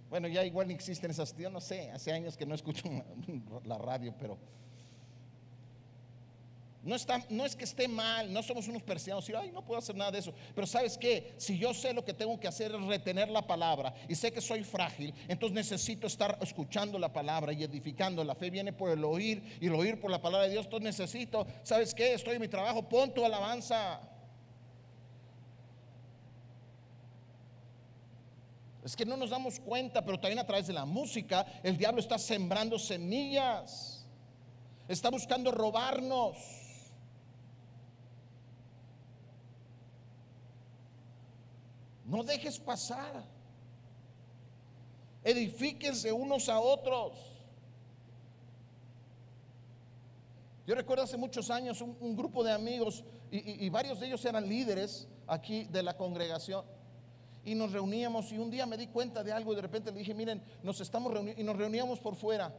bueno, 0.09 0.27
ya 0.29 0.45
igual 0.45 0.67
ni 0.67 0.73
existen 0.73 1.11
esas, 1.11 1.35
yo 1.35 1.49
no 1.49 1.59
sé, 1.59 1.91
hace 1.91 2.13
años 2.13 2.37
que 2.37 2.45
no 2.45 2.55
escucho 2.55 2.87
la 3.65 3.77
radio, 3.77 4.13
pero 4.17 4.37
no, 6.83 6.95
está, 6.95 7.21
no 7.29 7.45
es 7.45 7.55
que 7.55 7.65
esté 7.65 7.87
mal, 7.87 8.31
no 8.31 8.41
somos 8.41 8.67
unos 8.67 8.83
persianos, 8.83 9.27
y 9.29 9.33
ay, 9.33 9.51
no 9.51 9.63
puedo 9.65 9.79
hacer 9.79 9.95
nada 9.95 10.11
de 10.11 10.19
eso. 10.19 10.33
Pero 10.55 10.65
sabes 10.65 10.97
qué, 10.97 11.33
si 11.37 11.57
yo 11.57 11.73
sé 11.73 11.93
lo 11.93 12.05
que 12.05 12.13
tengo 12.13 12.39
que 12.39 12.47
hacer 12.47 12.73
es 12.73 12.81
retener 12.85 13.29
la 13.29 13.45
palabra 13.45 13.93
y 14.07 14.15
sé 14.15 14.31
que 14.31 14.41
soy 14.41 14.63
frágil, 14.63 15.13
entonces 15.27 15.55
necesito 15.55 16.07
estar 16.07 16.37
escuchando 16.41 16.97
la 16.97 17.11
palabra 17.11 17.51
y 17.51 17.63
edificando. 17.63 18.23
La 18.23 18.35
fe 18.35 18.49
viene 18.49 18.73
por 18.73 18.89
el 18.91 19.03
oír 19.03 19.57
y 19.59 19.67
el 19.67 19.75
oír 19.75 19.99
por 19.99 20.11
la 20.11 20.21
palabra 20.21 20.47
de 20.47 20.53
Dios. 20.53 20.65
Entonces 20.65 20.97
necesito, 20.97 21.45
¿sabes 21.63 21.93
qué? 21.93 22.13
Estoy 22.13 22.35
en 22.35 22.41
mi 22.41 22.47
trabajo, 22.47 22.87
pon 22.87 23.13
tu 23.13 23.25
alabanza. 23.25 23.99
Es 28.87 28.95
que 28.95 29.05
no 29.05 29.17
nos 29.17 29.31
damos 29.31 29.59
cuenta, 29.59 30.05
pero 30.05 30.17
también 30.17 30.39
a 30.39 30.45
través 30.45 30.67
de 30.67 30.73
la 30.73 30.85
música 30.85 31.45
el 31.61 31.77
diablo 31.77 31.99
está 31.99 32.17
sembrando 32.17 32.79
semillas. 32.79 34.05
Está 34.87 35.09
buscando 35.09 35.51
robarnos. 35.51 36.37
No 42.07 42.23
dejes 42.23 42.57
pasar. 42.57 43.23
Edifíquense 45.23 46.11
unos 46.11 46.47
a 46.47 46.59
otros. 46.59 47.13
Yo 50.65 50.73
recuerdo 50.73 51.03
hace 51.03 51.17
muchos 51.17 51.49
años 51.49 51.81
un, 51.81 52.15
grupo 52.15 52.43
de 52.43 52.51
amigos 52.53 53.03
y, 53.29 53.69
varios 53.69 53.99
de 53.99 54.07
ellos 54.07 54.23
eran 54.25 54.47
líderes 54.47 55.07
aquí 55.27 55.65
de 55.65 55.83
la 55.83 55.95
congregación. 55.97 56.65
Y 57.43 57.55
nos 57.55 57.73
reuníamos 57.73 58.31
y 58.31 58.37
un 58.37 58.49
día 58.51 58.65
me 58.65 58.77
di 58.77 58.87
cuenta 58.87 59.23
de 59.23 59.33
algo 59.33 59.51
y 59.51 59.55
de 59.57 59.61
repente 59.61 59.91
le 59.91 59.99
dije, 59.99 60.13
miren, 60.13 60.41
nos 60.63 60.79
estamos 60.79 61.13
reuniendo 61.13 61.41
y 61.41 61.43
nos 61.43 61.57
reuníamos 61.57 61.99
por 61.99 62.15
fuera. 62.15 62.53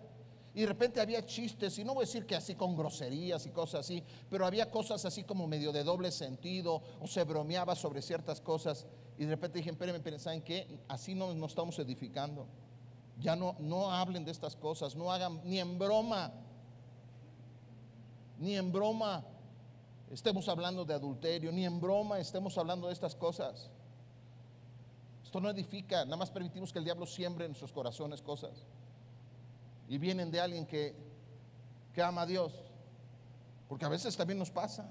Y 0.58 0.62
de 0.62 0.66
repente 0.66 1.00
había 1.00 1.24
chistes, 1.24 1.78
y 1.78 1.84
no 1.84 1.94
voy 1.94 2.02
a 2.02 2.06
decir 2.06 2.26
que 2.26 2.34
así 2.34 2.56
con 2.56 2.76
groserías 2.76 3.46
y 3.46 3.50
cosas 3.50 3.82
así, 3.82 4.02
pero 4.28 4.44
había 4.44 4.68
cosas 4.72 5.04
así 5.04 5.22
como 5.22 5.46
medio 5.46 5.70
de 5.70 5.84
doble 5.84 6.10
sentido, 6.10 6.82
o 7.00 7.06
se 7.06 7.22
bromeaba 7.22 7.76
sobre 7.76 8.02
ciertas 8.02 8.40
cosas. 8.40 8.84
Y 9.18 9.24
de 9.24 9.30
repente 9.30 9.58
dije, 9.58 9.70
espérenme, 9.70 10.00
pero 10.00 10.18
¿saben 10.18 10.42
qué? 10.42 10.66
Así 10.88 11.14
no 11.14 11.32
nos 11.32 11.52
estamos 11.52 11.78
edificando. 11.78 12.48
Ya 13.20 13.36
no, 13.36 13.54
no 13.60 13.92
hablen 13.92 14.24
de 14.24 14.32
estas 14.32 14.56
cosas, 14.56 14.96
no 14.96 15.12
hagan 15.12 15.40
ni 15.44 15.60
en 15.60 15.78
broma, 15.78 16.32
ni 18.40 18.56
en 18.56 18.72
broma 18.72 19.24
estemos 20.10 20.48
hablando 20.48 20.84
de 20.84 20.92
adulterio, 20.92 21.52
ni 21.52 21.66
en 21.66 21.80
broma 21.80 22.18
estemos 22.18 22.58
hablando 22.58 22.88
de 22.88 22.94
estas 22.94 23.14
cosas. 23.14 23.70
Esto 25.22 25.38
no 25.38 25.50
edifica, 25.50 26.04
nada 26.04 26.16
más 26.16 26.32
permitimos 26.32 26.72
que 26.72 26.80
el 26.80 26.84
diablo 26.84 27.06
siembre 27.06 27.44
en 27.44 27.52
nuestros 27.52 27.72
corazones 27.72 28.20
cosas. 28.20 28.66
Y 29.88 29.98
vienen 29.98 30.30
de 30.30 30.40
alguien 30.40 30.66
que, 30.66 30.94
que 31.94 32.02
ama 32.02 32.22
a 32.22 32.26
Dios. 32.26 32.52
Porque 33.68 33.84
a 33.84 33.88
veces 33.88 34.16
también 34.16 34.38
nos 34.38 34.50
pasa. 34.50 34.88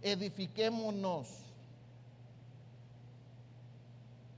Edifiquémonos 0.00 1.42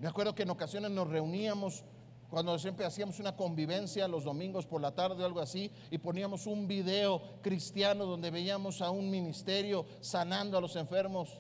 me 0.05 0.11
acuerdo 0.11 0.35
que 0.35 0.43
en 0.43 0.51
ocasiones 0.51 0.91
nos 0.91 1.09
reuníamos 1.09 1.83
cuando 2.29 2.59
siempre 2.59 2.85
hacíamos 2.85 3.21
una 3.21 3.37
convivencia 3.37 4.07
los 4.07 4.25
domingos 4.25 4.67
por 4.67 4.83
la 4.83 4.95
tarde 4.95 5.23
o 5.23 5.27
algo 5.27 5.41
así 5.41 5.71
y 5.91 5.97
poníamos 5.97 6.47
un 6.47 6.67
video 6.67 7.23
cristiano 7.41 8.05
donde 8.05 8.31
veíamos 8.31 8.83
a 8.83 8.91
un 8.91 9.11
ministerio 9.11 9.87
sanando 10.01 10.59
a 10.59 10.61
los 10.61 10.77
enfermos. 10.77 11.31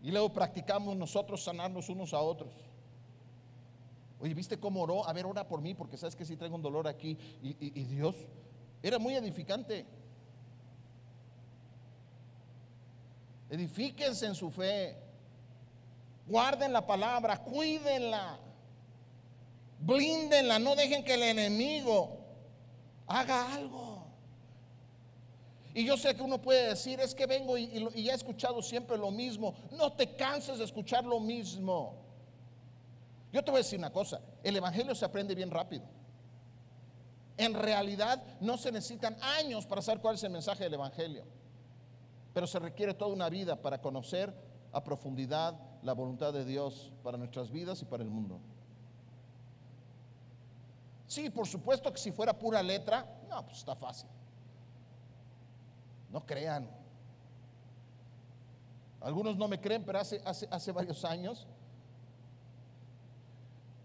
Y 0.00 0.12
luego 0.12 0.32
practicamos 0.32 0.96
nosotros 0.96 1.42
sanarnos 1.42 1.88
unos 1.88 2.14
a 2.14 2.20
otros. 2.20 2.52
Oye, 4.20 4.34
¿viste 4.34 4.58
cómo 4.58 4.82
oró? 4.82 5.06
A 5.08 5.12
ver, 5.12 5.26
ora 5.26 5.48
por 5.48 5.60
mí 5.60 5.74
porque 5.74 5.96
sabes 5.96 6.14
que 6.14 6.24
si 6.24 6.36
traigo 6.36 6.56
un 6.56 6.62
dolor 6.62 6.86
aquí. 6.86 7.16
Y, 7.42 7.56
y 7.58 7.84
Dios 7.84 8.14
era 8.82 8.98
muy 8.98 9.14
edificante. 9.14 9.86
Edifíquense 13.48 14.26
en 14.26 14.34
su 14.34 14.50
fe. 14.50 14.96
Guarden 16.26 16.72
la 16.72 16.86
palabra, 16.86 17.42
cuídenla, 17.42 18.38
blíndenla, 19.80 20.60
no 20.60 20.76
dejen 20.76 21.02
que 21.02 21.14
el 21.14 21.24
enemigo 21.24 22.18
haga 23.08 23.52
algo. 23.52 24.06
Y 25.74 25.84
yo 25.84 25.96
sé 25.96 26.14
que 26.14 26.22
uno 26.22 26.40
puede 26.40 26.68
decir, 26.68 27.00
es 27.00 27.14
que 27.14 27.26
vengo 27.26 27.58
y, 27.58 27.88
y, 27.94 28.08
he 28.08 28.12
escuchado 28.12 28.62
siempre 28.62 28.96
lo 28.96 29.10
mismo. 29.10 29.54
No 29.72 29.92
te 29.92 30.14
canses 30.14 30.58
de 30.58 30.64
escuchar 30.64 31.04
lo 31.04 31.18
mismo. 31.18 31.94
Yo 33.32 33.44
te 33.44 33.50
voy 33.50 33.58
a 33.58 33.62
decir 33.62 33.78
una 33.78 33.92
cosa, 33.92 34.20
el 34.42 34.56
Evangelio 34.56 34.94
se 34.94 35.04
aprende 35.04 35.34
bien 35.34 35.50
rápido. 35.50 35.84
En 37.36 37.54
realidad 37.54 38.22
no 38.40 38.58
se 38.58 38.72
necesitan 38.72 39.16
años 39.22 39.66
para 39.66 39.80
saber 39.82 40.00
cuál 40.00 40.16
es 40.16 40.24
el 40.24 40.30
mensaje 40.30 40.64
del 40.64 40.74
Evangelio, 40.74 41.24
pero 42.34 42.46
se 42.46 42.58
requiere 42.58 42.92
toda 42.94 43.12
una 43.12 43.28
vida 43.28 43.56
para 43.56 43.80
conocer 43.80 44.34
a 44.72 44.84
profundidad 44.84 45.58
la 45.82 45.92
voluntad 45.92 46.32
de 46.32 46.44
Dios 46.44 46.92
para 47.02 47.16
nuestras 47.16 47.50
vidas 47.50 47.80
y 47.82 47.84
para 47.84 48.02
el 48.02 48.10
mundo. 48.10 48.40
Sí, 51.06 51.30
por 51.30 51.46
supuesto 51.46 51.92
que 51.92 51.98
si 51.98 52.12
fuera 52.12 52.38
pura 52.38 52.62
letra, 52.62 53.06
no, 53.28 53.44
pues 53.44 53.58
está 53.58 53.74
fácil. 53.74 54.08
No 56.10 56.24
crean. 56.26 56.68
Algunos 59.00 59.36
no 59.36 59.48
me 59.48 59.60
creen, 59.60 59.84
pero 59.84 59.98
hace, 59.98 60.20
hace, 60.24 60.46
hace 60.50 60.72
varios 60.72 61.04
años 61.04 61.46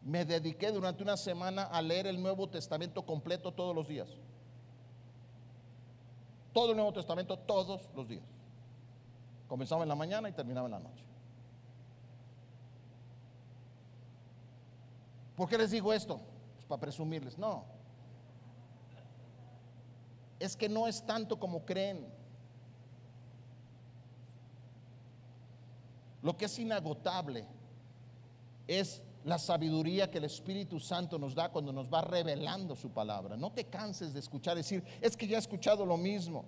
me 0.05 0.23
dediqué 0.23 0.71
durante 0.71 1.01
una 1.01 1.17
semana 1.17 1.63
a 1.63 1.81
leer 1.81 2.05
el 2.05 2.21
Nuevo 2.21 2.47
Testamento 2.47 3.03
completo 3.03 3.51
todos 3.51 3.75
los 3.75 3.87
días. 3.87 4.07
Todo 6.53 6.69
el 6.69 6.77
Nuevo 6.77 6.93
Testamento 6.93 7.37
todos 7.39 7.89
los 7.95 8.07
días. 8.07 8.23
Comenzaba 9.47 9.81
en 9.81 9.89
la 9.89 9.95
mañana 9.95 10.29
y 10.29 10.31
terminaba 10.31 10.67
en 10.67 10.71
la 10.73 10.79
noche. 10.79 11.03
¿Por 15.35 15.49
qué 15.49 15.57
les 15.57 15.71
digo 15.71 15.91
esto? 15.91 16.21
Pues 16.53 16.67
para 16.67 16.79
presumirles. 16.79 17.35
No. 17.39 17.65
Es 20.39 20.55
que 20.55 20.69
no 20.69 20.87
es 20.87 21.03
tanto 21.03 21.39
como 21.39 21.65
creen. 21.65 22.05
Lo 26.21 26.37
que 26.37 26.45
es 26.45 26.59
inagotable 26.59 27.47
es 28.67 29.01
la 29.25 29.39
sabiduría 29.39 30.09
que 30.09 30.19
el 30.19 30.25
Espíritu 30.25 30.79
Santo 30.79 31.17
nos 31.17 31.33
da 31.33 31.49
cuando 31.49 31.73
nos 31.73 31.91
va 31.91 32.01
revelando 32.01 32.75
su 32.75 32.91
palabra. 32.91 33.35
No 33.35 33.51
te 33.51 33.65
canses 33.65 34.13
de 34.13 34.19
escuchar, 34.19 34.55
decir, 34.55 34.83
es 35.01 35.17
que 35.17 35.27
ya 35.27 35.37
he 35.37 35.39
escuchado 35.39 35.83
lo 35.83 35.97
mismo. 35.97 36.45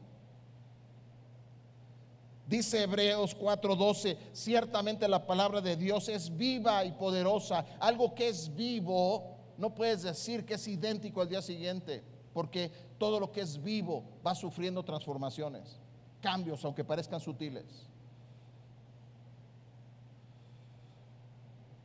Dice 2.46 2.84
Hebreos 2.84 3.36
4:12, 3.36 4.16
ciertamente 4.32 5.08
la 5.08 5.26
palabra 5.26 5.60
de 5.60 5.76
Dios 5.76 6.08
es 6.08 6.38
viva 6.38 6.86
y 6.86 6.92
poderosa. 6.92 7.66
Algo 7.80 8.14
que 8.14 8.30
es 8.30 8.56
vivo 8.56 9.36
no 9.58 9.74
puedes 9.74 10.04
decir 10.04 10.46
que 10.46 10.54
es 10.54 10.68
idéntico 10.68 11.22
al 11.22 11.30
día 11.30 11.42
siguiente, 11.42 12.04
porque 12.32 12.72
todo 13.00 13.20
lo 13.20 13.32
que 13.32 13.42
es 13.42 13.62
vivo 13.62 14.04
va 14.26 14.36
sufriendo 14.36 14.84
transformaciones, 14.84 15.80
cambios, 16.22 16.64
aunque 16.64 16.84
parezcan 16.84 17.20
sutiles. 17.20 17.88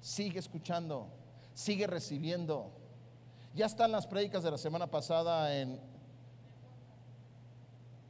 Sigue 0.02 0.40
escuchando, 0.40 1.06
sigue 1.54 1.86
recibiendo. 1.86 2.72
Ya 3.54 3.66
están 3.66 3.92
las 3.92 4.04
prédicas 4.04 4.42
de 4.42 4.50
la 4.50 4.58
semana 4.58 4.88
pasada 4.88 5.56
en 5.56 5.80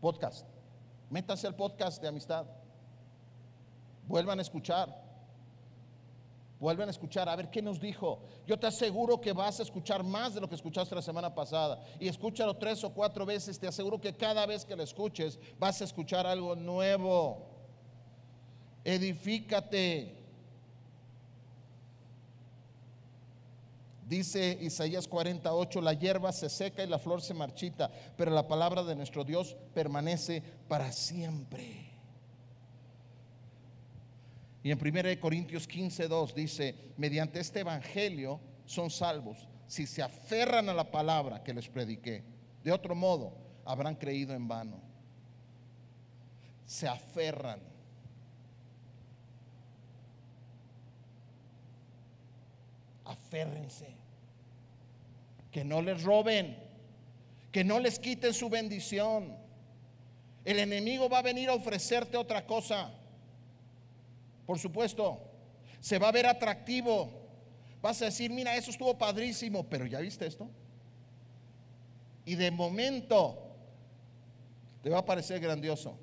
podcast. 0.00 0.46
Métase 1.10 1.46
al 1.46 1.54
podcast 1.54 2.00
de 2.00 2.08
amistad. 2.08 2.46
Vuelvan 4.08 4.38
a 4.38 4.42
escuchar. 4.42 5.02
Vuelven 6.58 6.88
a 6.88 6.92
escuchar, 6.92 7.28
a 7.28 7.36
ver 7.36 7.50
qué 7.50 7.60
nos 7.60 7.78
dijo. 7.78 8.20
Yo 8.46 8.58
te 8.58 8.68
aseguro 8.68 9.20
que 9.20 9.34
vas 9.34 9.60
a 9.60 9.64
escuchar 9.64 10.02
más 10.02 10.32
de 10.32 10.40
lo 10.40 10.48
que 10.48 10.54
escuchaste 10.54 10.94
la 10.94 11.02
semana 11.02 11.34
pasada. 11.34 11.84
Y 12.00 12.08
escúchalo 12.08 12.56
tres 12.56 12.82
o 12.84 12.94
cuatro 12.94 13.26
veces. 13.26 13.58
Te 13.58 13.66
aseguro 13.66 14.00
que 14.00 14.16
cada 14.16 14.46
vez 14.46 14.64
que 14.64 14.74
lo 14.74 14.82
escuches 14.82 15.38
vas 15.58 15.82
a 15.82 15.84
escuchar 15.84 16.26
algo 16.26 16.56
nuevo. 16.56 17.48
Edifícate. 18.82 20.21
Dice 24.12 24.58
Isaías 24.60 25.08
48, 25.08 25.80
la 25.80 25.94
hierba 25.94 26.32
se 26.32 26.50
seca 26.50 26.84
y 26.84 26.86
la 26.86 26.98
flor 26.98 27.22
se 27.22 27.32
marchita, 27.32 27.90
pero 28.14 28.30
la 28.30 28.46
palabra 28.46 28.84
de 28.84 28.94
nuestro 28.94 29.24
Dios 29.24 29.56
permanece 29.72 30.42
para 30.68 30.92
siempre. 30.92 31.88
Y 34.62 34.70
en 34.70 34.78
1 34.78 35.18
Corintios 35.18 35.66
15, 35.66 36.08
2 36.08 36.34
dice, 36.34 36.92
mediante 36.98 37.40
este 37.40 37.60
evangelio 37.60 38.38
son 38.66 38.90
salvos 38.90 39.48
si 39.66 39.86
se 39.86 40.02
aferran 40.02 40.68
a 40.68 40.74
la 40.74 40.90
palabra 40.90 41.42
que 41.42 41.54
les 41.54 41.70
prediqué. 41.70 42.22
De 42.62 42.70
otro 42.70 42.94
modo, 42.94 43.32
habrán 43.64 43.94
creído 43.94 44.34
en 44.34 44.46
vano. 44.46 44.78
Se 46.66 46.86
aferran. 46.86 47.60
Aférrense. 53.06 54.01
Que 55.52 55.64
no 55.64 55.80
les 55.80 56.02
roben. 56.02 56.58
Que 57.52 57.62
no 57.62 57.78
les 57.78 58.00
quiten 58.00 58.34
su 58.34 58.48
bendición. 58.48 59.36
El 60.44 60.58
enemigo 60.58 61.08
va 61.08 61.18
a 61.18 61.22
venir 61.22 61.48
a 61.48 61.54
ofrecerte 61.54 62.16
otra 62.16 62.46
cosa. 62.46 62.90
Por 64.46 64.58
supuesto, 64.58 65.20
se 65.80 65.98
va 65.98 66.08
a 66.08 66.12
ver 66.12 66.26
atractivo. 66.26 67.10
Vas 67.80 68.02
a 68.02 68.06
decir, 68.06 68.30
mira, 68.30 68.56
eso 68.56 68.70
estuvo 68.70 68.96
padrísimo, 68.96 69.64
pero 69.64 69.86
¿ya 69.86 70.00
viste 70.00 70.26
esto? 70.26 70.48
Y 72.24 72.34
de 72.34 72.50
momento 72.50 73.38
te 74.82 74.90
va 74.90 74.98
a 74.98 75.04
parecer 75.04 75.40
grandioso. 75.40 75.96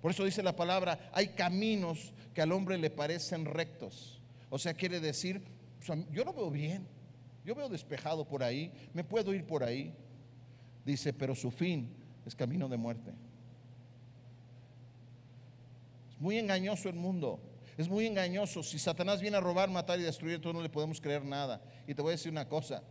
Por 0.00 0.12
eso 0.12 0.24
dice 0.24 0.42
la 0.42 0.54
palabra, 0.54 1.10
hay 1.12 1.28
caminos 1.28 2.12
que 2.32 2.42
al 2.42 2.52
hombre 2.52 2.78
le 2.78 2.90
parecen 2.90 3.44
rectos. 3.44 4.15
O 4.56 4.58
sea, 4.58 4.74
quiere 4.74 5.00
decir, 5.00 5.42
yo 6.12 6.24
lo 6.24 6.32
veo 6.32 6.50
bien, 6.50 6.86
yo 7.44 7.54
veo 7.54 7.68
despejado 7.68 8.26
por 8.26 8.42
ahí, 8.42 8.72
me 8.92 9.04
puedo 9.04 9.32
ir 9.34 9.44
por 9.44 9.62
ahí. 9.62 9.94
Dice, 10.84 11.12
pero 11.12 11.34
su 11.34 11.50
fin 11.50 11.94
es 12.24 12.34
camino 12.34 12.68
de 12.68 12.76
muerte 12.76 13.12
muy 16.18 16.38
engañoso 16.38 16.88
el 16.88 16.94
mundo. 16.94 17.40
Es 17.76 17.88
muy 17.88 18.06
engañoso. 18.06 18.62
Si 18.62 18.78
Satanás 18.78 19.20
viene 19.20 19.36
a 19.36 19.40
robar, 19.40 19.68
matar 19.68 19.98
y 20.00 20.02
destruir, 20.02 20.40
tú 20.40 20.52
no 20.52 20.62
le 20.62 20.68
podemos 20.68 21.00
creer 21.00 21.24
nada. 21.24 21.62
Y 21.86 21.94
te 21.94 22.02
voy 22.02 22.10
a 22.10 22.12
decir 22.12 22.32
una 22.32 22.48
cosa. 22.48 22.82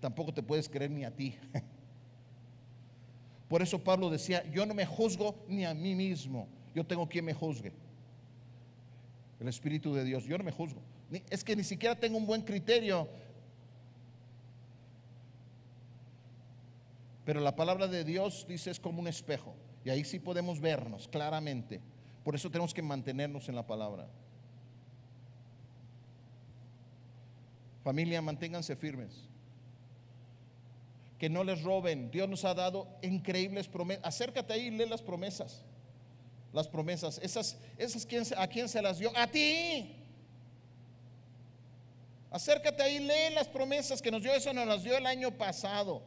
Tampoco 0.00 0.32
te 0.32 0.42
puedes 0.42 0.68
creer 0.68 0.90
ni 0.90 1.04
a 1.04 1.14
ti. 1.14 1.36
Por 3.48 3.62
eso 3.62 3.82
Pablo 3.82 4.10
decía, 4.10 4.44
yo 4.50 4.64
no 4.66 4.74
me 4.74 4.86
juzgo 4.86 5.44
ni 5.48 5.64
a 5.64 5.74
mí 5.74 5.94
mismo. 5.94 6.48
Yo 6.74 6.84
tengo 6.84 7.08
quien 7.08 7.24
me 7.24 7.34
juzgue. 7.34 7.72
El 9.40 9.48
Espíritu 9.48 9.94
de 9.94 10.04
Dios. 10.04 10.24
Yo 10.24 10.36
no 10.38 10.44
me 10.44 10.52
juzgo. 10.52 10.82
Es 11.30 11.44
que 11.44 11.54
ni 11.54 11.64
siquiera 11.64 11.94
tengo 11.94 12.18
un 12.18 12.26
buen 12.26 12.42
criterio. 12.42 13.08
Pero 17.24 17.40
la 17.40 17.54
palabra 17.54 17.86
de 17.86 18.04
Dios 18.04 18.46
dice 18.48 18.70
es 18.70 18.80
como 18.80 19.00
un 19.00 19.08
espejo. 19.08 19.54
Y 19.84 19.90
ahí 19.90 20.04
sí 20.04 20.18
podemos 20.18 20.60
vernos 20.60 21.08
claramente. 21.08 21.80
Por 22.24 22.34
eso 22.34 22.50
tenemos 22.50 22.74
que 22.74 22.82
mantenernos 22.82 23.48
en 23.48 23.54
la 23.54 23.66
palabra. 23.66 24.08
Familia, 27.84 28.20
manténganse 28.20 28.76
firmes. 28.76 29.28
Que 31.18 31.30
no 31.30 31.44
les 31.44 31.62
roben. 31.62 32.10
Dios 32.10 32.28
nos 32.28 32.44
ha 32.44 32.54
dado 32.54 32.88
increíbles 33.02 33.68
promesas. 33.68 34.04
Acércate 34.04 34.52
ahí 34.52 34.66
y 34.66 34.70
lee 34.70 34.88
las 34.88 35.02
promesas. 35.02 35.64
Las 36.58 36.66
promesas. 36.66 37.20
Esas, 37.22 37.56
esas 37.76 38.04
¿a 38.36 38.48
quién 38.48 38.68
se 38.68 38.82
las 38.82 38.98
dio? 38.98 39.12
A 39.16 39.28
ti. 39.28 39.94
Acércate 42.32 42.82
ahí, 42.82 42.98
lee 42.98 43.32
las 43.32 43.46
promesas 43.46 44.02
que 44.02 44.10
nos 44.10 44.24
dio. 44.24 44.34
Eso 44.34 44.52
nos 44.52 44.66
las 44.66 44.82
dio 44.82 44.96
el 44.96 45.06
año 45.06 45.30
pasado. 45.30 46.02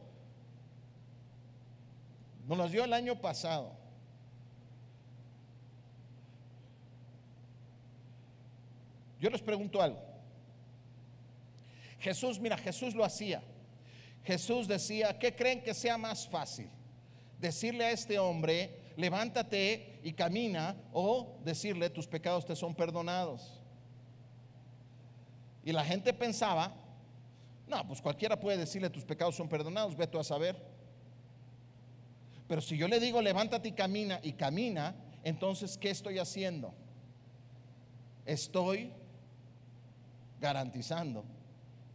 Nos 2.46 2.58
las 2.58 2.70
dio 2.70 2.84
el 2.84 2.92
año 2.92 3.18
pasado. 3.18 3.72
Yo 9.18 9.30
les 9.30 9.40
pregunto 9.40 9.80
algo. 9.80 10.02
Jesús, 11.98 12.38
mira, 12.38 12.58
Jesús 12.58 12.94
lo 12.94 13.06
hacía. 13.06 13.42
Jesús 14.22 14.68
decía, 14.68 15.18
¿qué 15.18 15.34
creen 15.34 15.62
que 15.62 15.72
sea 15.72 15.96
más 15.96 16.28
fácil? 16.28 16.68
Decirle 17.40 17.86
a 17.86 17.90
este 17.92 18.18
hombre, 18.18 18.81
levántate 18.96 20.00
y 20.02 20.12
camina, 20.12 20.76
o 20.92 21.38
decirle, 21.44 21.90
tus 21.90 22.06
pecados 22.06 22.44
te 22.44 22.56
son 22.56 22.74
perdonados. 22.74 23.60
Y 25.64 25.72
la 25.72 25.84
gente 25.84 26.12
pensaba, 26.12 26.74
no, 27.68 27.86
pues 27.86 28.00
cualquiera 28.02 28.38
puede 28.38 28.58
decirle, 28.58 28.90
tus 28.90 29.04
pecados 29.04 29.36
son 29.36 29.48
perdonados, 29.48 29.96
ve 29.96 30.06
tú 30.06 30.18
a 30.18 30.24
saber. 30.24 30.56
Pero 32.48 32.60
si 32.60 32.76
yo 32.76 32.88
le 32.88 33.00
digo, 33.00 33.22
levántate 33.22 33.68
y 33.68 33.72
camina, 33.72 34.20
y 34.22 34.32
camina, 34.32 34.94
entonces, 35.24 35.78
¿qué 35.78 35.90
estoy 35.90 36.18
haciendo? 36.18 36.74
Estoy 38.26 38.92
garantizando 40.40 41.24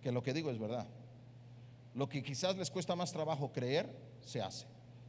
que 0.02 0.12
lo 0.12 0.24
que 0.24 0.34
digo 0.34 0.50
es 0.50 0.58
verdad. 0.58 0.88
Lo 1.94 2.08
que 2.08 2.24
quizás 2.24 2.56
les 2.56 2.72
cuesta 2.72 2.96
más 2.96 3.12
trabajo 3.12 3.52
creer, 3.52 3.94
se 4.22 4.42
hace. 4.42 4.66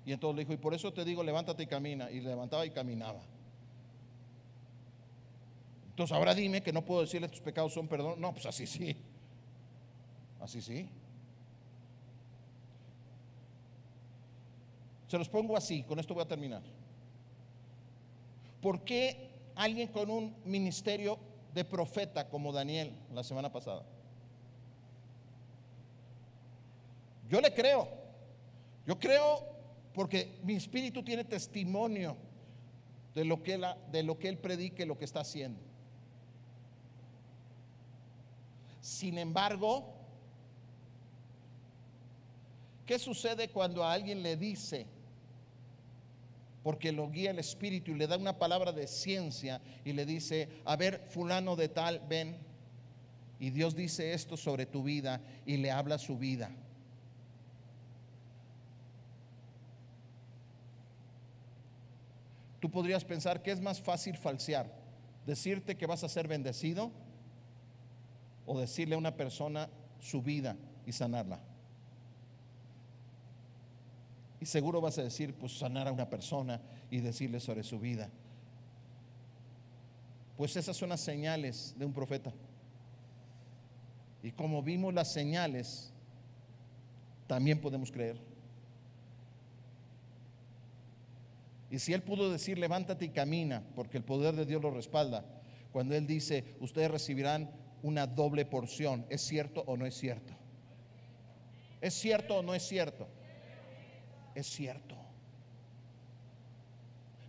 Y 0.09 0.13
entonces 0.13 0.37
le 0.37 0.43
dijo, 0.43 0.55
y 0.55 0.57
por 0.57 0.73
eso 0.73 0.91
te 0.91 1.05
digo, 1.05 1.23
levántate 1.23 1.65
y 1.65 1.67
camina. 1.67 2.11
Y 2.11 2.21
levantaba 2.21 2.65
y 2.65 2.71
caminaba. 2.71 3.21
Entonces 5.91 6.17
ahora 6.17 6.35
dime 6.35 6.63
que 6.63 6.73
no 6.73 6.83
puedo 6.83 7.03
decirle 7.03 7.29
tus 7.29 7.43
pecados 7.43 7.75
son 7.75 7.87
perdón. 7.87 8.19
No, 8.19 8.33
pues 8.33 8.47
así 8.47 8.67
sí. 8.67 8.97
Así 10.41 10.63
sí. 10.63 10.89
Se 15.09 15.19
los 15.19 15.29
pongo 15.29 15.59
así, 15.59 15.83
con 15.83 15.99
esto 15.99 16.15
voy 16.15 16.23
a 16.23 16.29
terminar. 16.29 16.63
¿Por 18.63 18.81
qué 18.81 19.29
alguien 19.57 19.89
con 19.89 20.11
un 20.11 20.35
ministerio 20.47 21.19
de 21.53 21.67
profeta 21.67 22.31
como 22.31 22.51
Daniel 22.51 22.97
la 23.13 23.23
semana 23.23 23.53
pasada. 23.53 23.83
Yo 27.29 27.43
le 27.43 27.53
creo. 27.53 27.87
Yo 28.87 28.99
creo 28.99 29.58
porque 29.99 30.39
mi 30.45 30.55
espíritu 30.55 31.03
tiene 31.03 31.25
testimonio 31.25 32.17
de 33.17 33.25
lo 33.25 33.43
que 33.43 33.55
él, 33.55 33.65
de 33.91 34.05
lo 34.05 34.17
predique, 34.17 34.87
lo 34.87 34.97
que 34.97 35.05
está 35.05 35.23
haciendo. 35.23 35.59
Sin 38.81 39.19
embargo, 39.19 39.93
¿qué 42.87 42.97
sucede 43.01 43.49
cuando 43.49 43.83
a 43.83 43.93
alguien 43.93 44.23
le 44.23 44.37
dice, 44.37 44.87
porque 46.63 46.93
lo 46.93 47.11
guía 47.11 47.33
el 47.33 47.41
Espíritu 47.41 47.91
y 47.91 47.95
le 47.95 48.07
da 48.07 48.19
una 48.19 48.39
palabra 48.39 48.71
de 48.71 48.87
ciencia 48.87 49.61
y 49.85 49.95
le 49.95 50.07
dice, 50.07 50.49
a 50.65 50.77
ver, 50.77 51.09
fulano 51.11 51.57
de 51.57 51.71
tal, 51.71 52.01
ven. 52.09 52.37
Y 53.41 53.51
Dios 53.51 53.75
dice 53.75 54.13
esto 54.13 54.37
sobre 54.37 54.65
tu 54.65 54.85
vida 54.85 55.21
y 55.45 55.57
le 55.57 55.73
habla 55.73 55.99
su 55.99 56.17
vida. 56.17 56.53
Tú 62.61 62.71
podrías 62.71 63.05
pensar 63.05 63.43
que 63.43 63.53
es 63.53 63.61
más 63.61 63.81
fácil 63.81 64.17
falsear, 64.17 64.73
decirte 65.27 65.77
que 65.77 65.87
vas 65.87 66.03
a 66.05 66.09
ser 66.09 66.27
bendecido 66.27 66.91
o 68.47 68.59
decirle 68.59 68.95
a 68.95 68.99
una 68.99 69.17
persona 69.17 69.69
su 70.01 70.23
vida 70.23 70.57
y 70.87 70.93
sanarla. 70.93 71.41
Y 74.41 74.47
seguro 74.47 74.81
vas 74.81 74.99
a 74.99 75.03
decir, 75.03 75.35
pues 75.35 75.59
sanar 75.59 75.89
a 75.89 75.93
una 75.93 76.09
persona 76.09 76.61
y 76.91 77.01
decirle 77.01 77.41
sobre 77.41 77.63
su 77.63 77.79
vida. 77.79 78.09
Pues 80.37 80.57
esas 80.57 80.77
son 80.77 80.91
las 80.91 81.01
señales 81.01 81.75
de 81.77 81.85
un 81.85 81.93
profeta. 81.93 82.33
Y 84.23 84.31
como 84.33 84.63
vimos 84.63 84.95
las 84.95 85.13
señales, 85.13 85.93
también 87.27 87.61
podemos 87.61 87.91
creer. 87.91 88.28
Y 91.71 91.79
si 91.79 91.93
Él 91.93 92.03
pudo 92.03 92.31
decir, 92.31 92.59
levántate 92.59 93.07
y 93.07 93.11
camina, 93.11 93.63
porque 93.75 93.99
el 93.99 94.05
poder 94.05 94.35
de 94.35 94.47
Dios 94.47 94.63
lo 94.63 94.71
respalda, 94.71 95.25
cuando 95.73 95.95
Él 95.95 96.07
dice, 96.07 96.57
ustedes 96.61 96.91
recibirán 96.91 97.51
una 97.83 98.07
doble 98.07 98.45
porción, 98.45 99.07
¿es 99.09 99.23
cierto 99.23 99.63
o 99.67 99.77
no 99.77 99.87
es 99.87 99.95
cierto? 99.95 100.33
¿Es 101.81 101.95
cierto 101.95 102.39
o 102.39 102.43
no 102.43 102.55
es 102.55 102.63
cierto? 102.67 103.07
Es 104.35 104.47
cierto. 104.47 104.97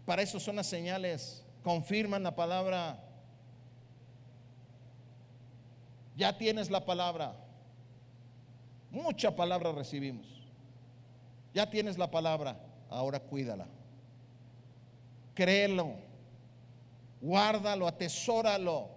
Para 0.05 0.21
eso 0.21 0.39
son 0.39 0.55
las 0.55 0.67
señales, 0.67 1.45
confirman 1.63 2.23
la 2.23 2.35
palabra. 2.35 3.03
Ya 6.15 6.37
tienes 6.37 6.71
la 6.71 6.83
palabra. 6.85 7.35
Mucha 8.89 9.35
palabra 9.35 9.71
recibimos. 9.71 10.27
Ya 11.53 11.69
tienes 11.69 11.97
la 11.97 12.09
palabra, 12.09 12.59
ahora 12.89 13.19
cuídala. 13.19 13.67
Créelo, 15.39 15.93
guárdalo, 17.21 17.87
atesóralo, 17.87 18.89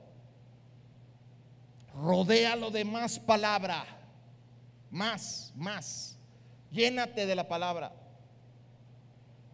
rodéalo 1.95 2.68
de 2.68 2.84
más 2.84 3.20
palabra, 3.20 3.86
más, 4.90 5.53
más. 5.55 6.18
Llénate 6.72 7.26
de 7.26 7.36
la 7.36 7.47
palabra 7.47 7.93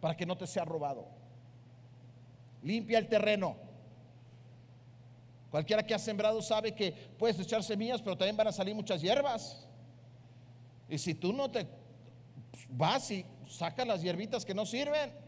para 0.00 0.16
que 0.16 0.24
no 0.24 0.38
te 0.38 0.46
sea 0.46 0.64
robado. 0.64 1.06
Limpia 2.62 2.98
el 2.98 3.06
terreno. 3.06 3.54
Cualquiera 5.50 5.84
que 5.84 5.92
ha 5.92 5.98
sembrado 5.98 6.40
sabe 6.40 6.74
que 6.74 6.92
puedes 7.18 7.38
echar 7.38 7.62
semillas, 7.62 8.00
pero 8.00 8.16
también 8.16 8.38
van 8.38 8.48
a 8.48 8.52
salir 8.52 8.74
muchas 8.74 9.02
hierbas. 9.02 9.68
Y 10.88 10.96
si 10.96 11.12
tú 11.12 11.34
no 11.34 11.50
te 11.50 11.68
vas 12.70 13.10
y 13.10 13.26
sacas 13.46 13.86
las 13.86 14.00
hierbitas 14.00 14.42
que 14.42 14.54
no 14.54 14.64
sirven. 14.64 15.27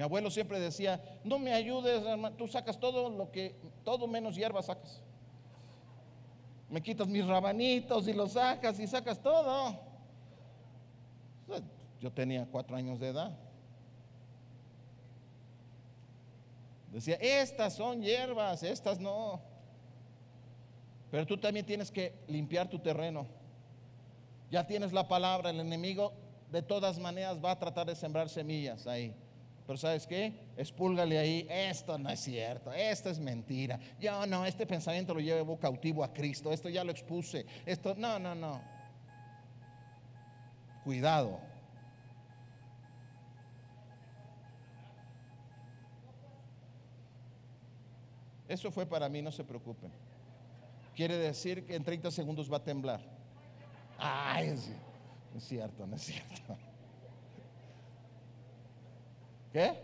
Mi 0.00 0.04
abuelo 0.04 0.30
siempre 0.30 0.58
decía, 0.58 0.98
no 1.24 1.38
me 1.38 1.52
ayudes, 1.52 2.02
hermano, 2.06 2.34
tú 2.34 2.48
sacas 2.48 2.80
todo 2.80 3.10
lo 3.10 3.30
que, 3.30 3.54
todo 3.84 4.06
menos 4.06 4.34
hierba 4.34 4.62
sacas. 4.62 5.02
Me 6.70 6.82
quitas 6.82 7.06
mis 7.06 7.26
rabanitos 7.26 8.08
y 8.08 8.14
los 8.14 8.32
sacas 8.32 8.80
y 8.80 8.86
sacas 8.86 9.20
todo. 9.20 9.78
Yo 12.00 12.10
tenía 12.10 12.46
cuatro 12.50 12.76
años 12.76 12.98
de 12.98 13.08
edad. 13.08 13.36
Decía, 16.90 17.16
estas 17.16 17.74
son 17.74 18.00
hierbas, 18.00 18.62
estas 18.62 18.98
no. 18.98 19.42
Pero 21.10 21.26
tú 21.26 21.36
también 21.36 21.66
tienes 21.66 21.90
que 21.90 22.14
limpiar 22.26 22.70
tu 22.70 22.78
terreno. 22.78 23.26
Ya 24.50 24.66
tienes 24.66 24.94
la 24.94 25.06
palabra, 25.06 25.50
el 25.50 25.60
enemigo 25.60 26.14
de 26.50 26.62
todas 26.62 26.98
maneras 26.98 27.36
va 27.44 27.50
a 27.50 27.58
tratar 27.58 27.86
de 27.86 27.94
sembrar 27.94 28.30
semillas 28.30 28.86
ahí. 28.86 29.14
Pero 29.70 29.78
¿sabes 29.78 30.04
qué? 30.04 30.32
Espúlgale 30.56 31.16
ahí, 31.16 31.46
esto 31.48 31.96
no 31.96 32.10
es 32.10 32.18
cierto, 32.18 32.72
esto 32.72 33.08
es 33.08 33.20
mentira. 33.20 33.78
Yo 34.00 34.26
no, 34.26 34.44
este 34.44 34.66
pensamiento 34.66 35.14
lo 35.14 35.20
llevo 35.20 35.60
cautivo 35.60 36.02
a 36.02 36.12
Cristo, 36.12 36.52
esto 36.52 36.68
ya 36.68 36.82
lo 36.82 36.90
expuse. 36.90 37.46
Esto, 37.64 37.94
no, 37.94 38.18
no, 38.18 38.34
no. 38.34 38.60
Cuidado. 40.82 41.38
Eso 48.48 48.72
fue 48.72 48.86
para 48.86 49.08
mí, 49.08 49.22
no 49.22 49.30
se 49.30 49.44
preocupen. 49.44 49.92
Quiere 50.96 51.16
decir 51.16 51.64
que 51.64 51.76
en 51.76 51.84
30 51.84 52.10
segundos 52.10 52.52
va 52.52 52.56
a 52.56 52.64
temblar. 52.64 53.00
Ay, 53.96 54.48
es 54.48 55.44
cierto, 55.44 55.86
no 55.86 55.94
es 55.94 56.02
cierto. 56.02 56.58
¿Qué? 59.52 59.76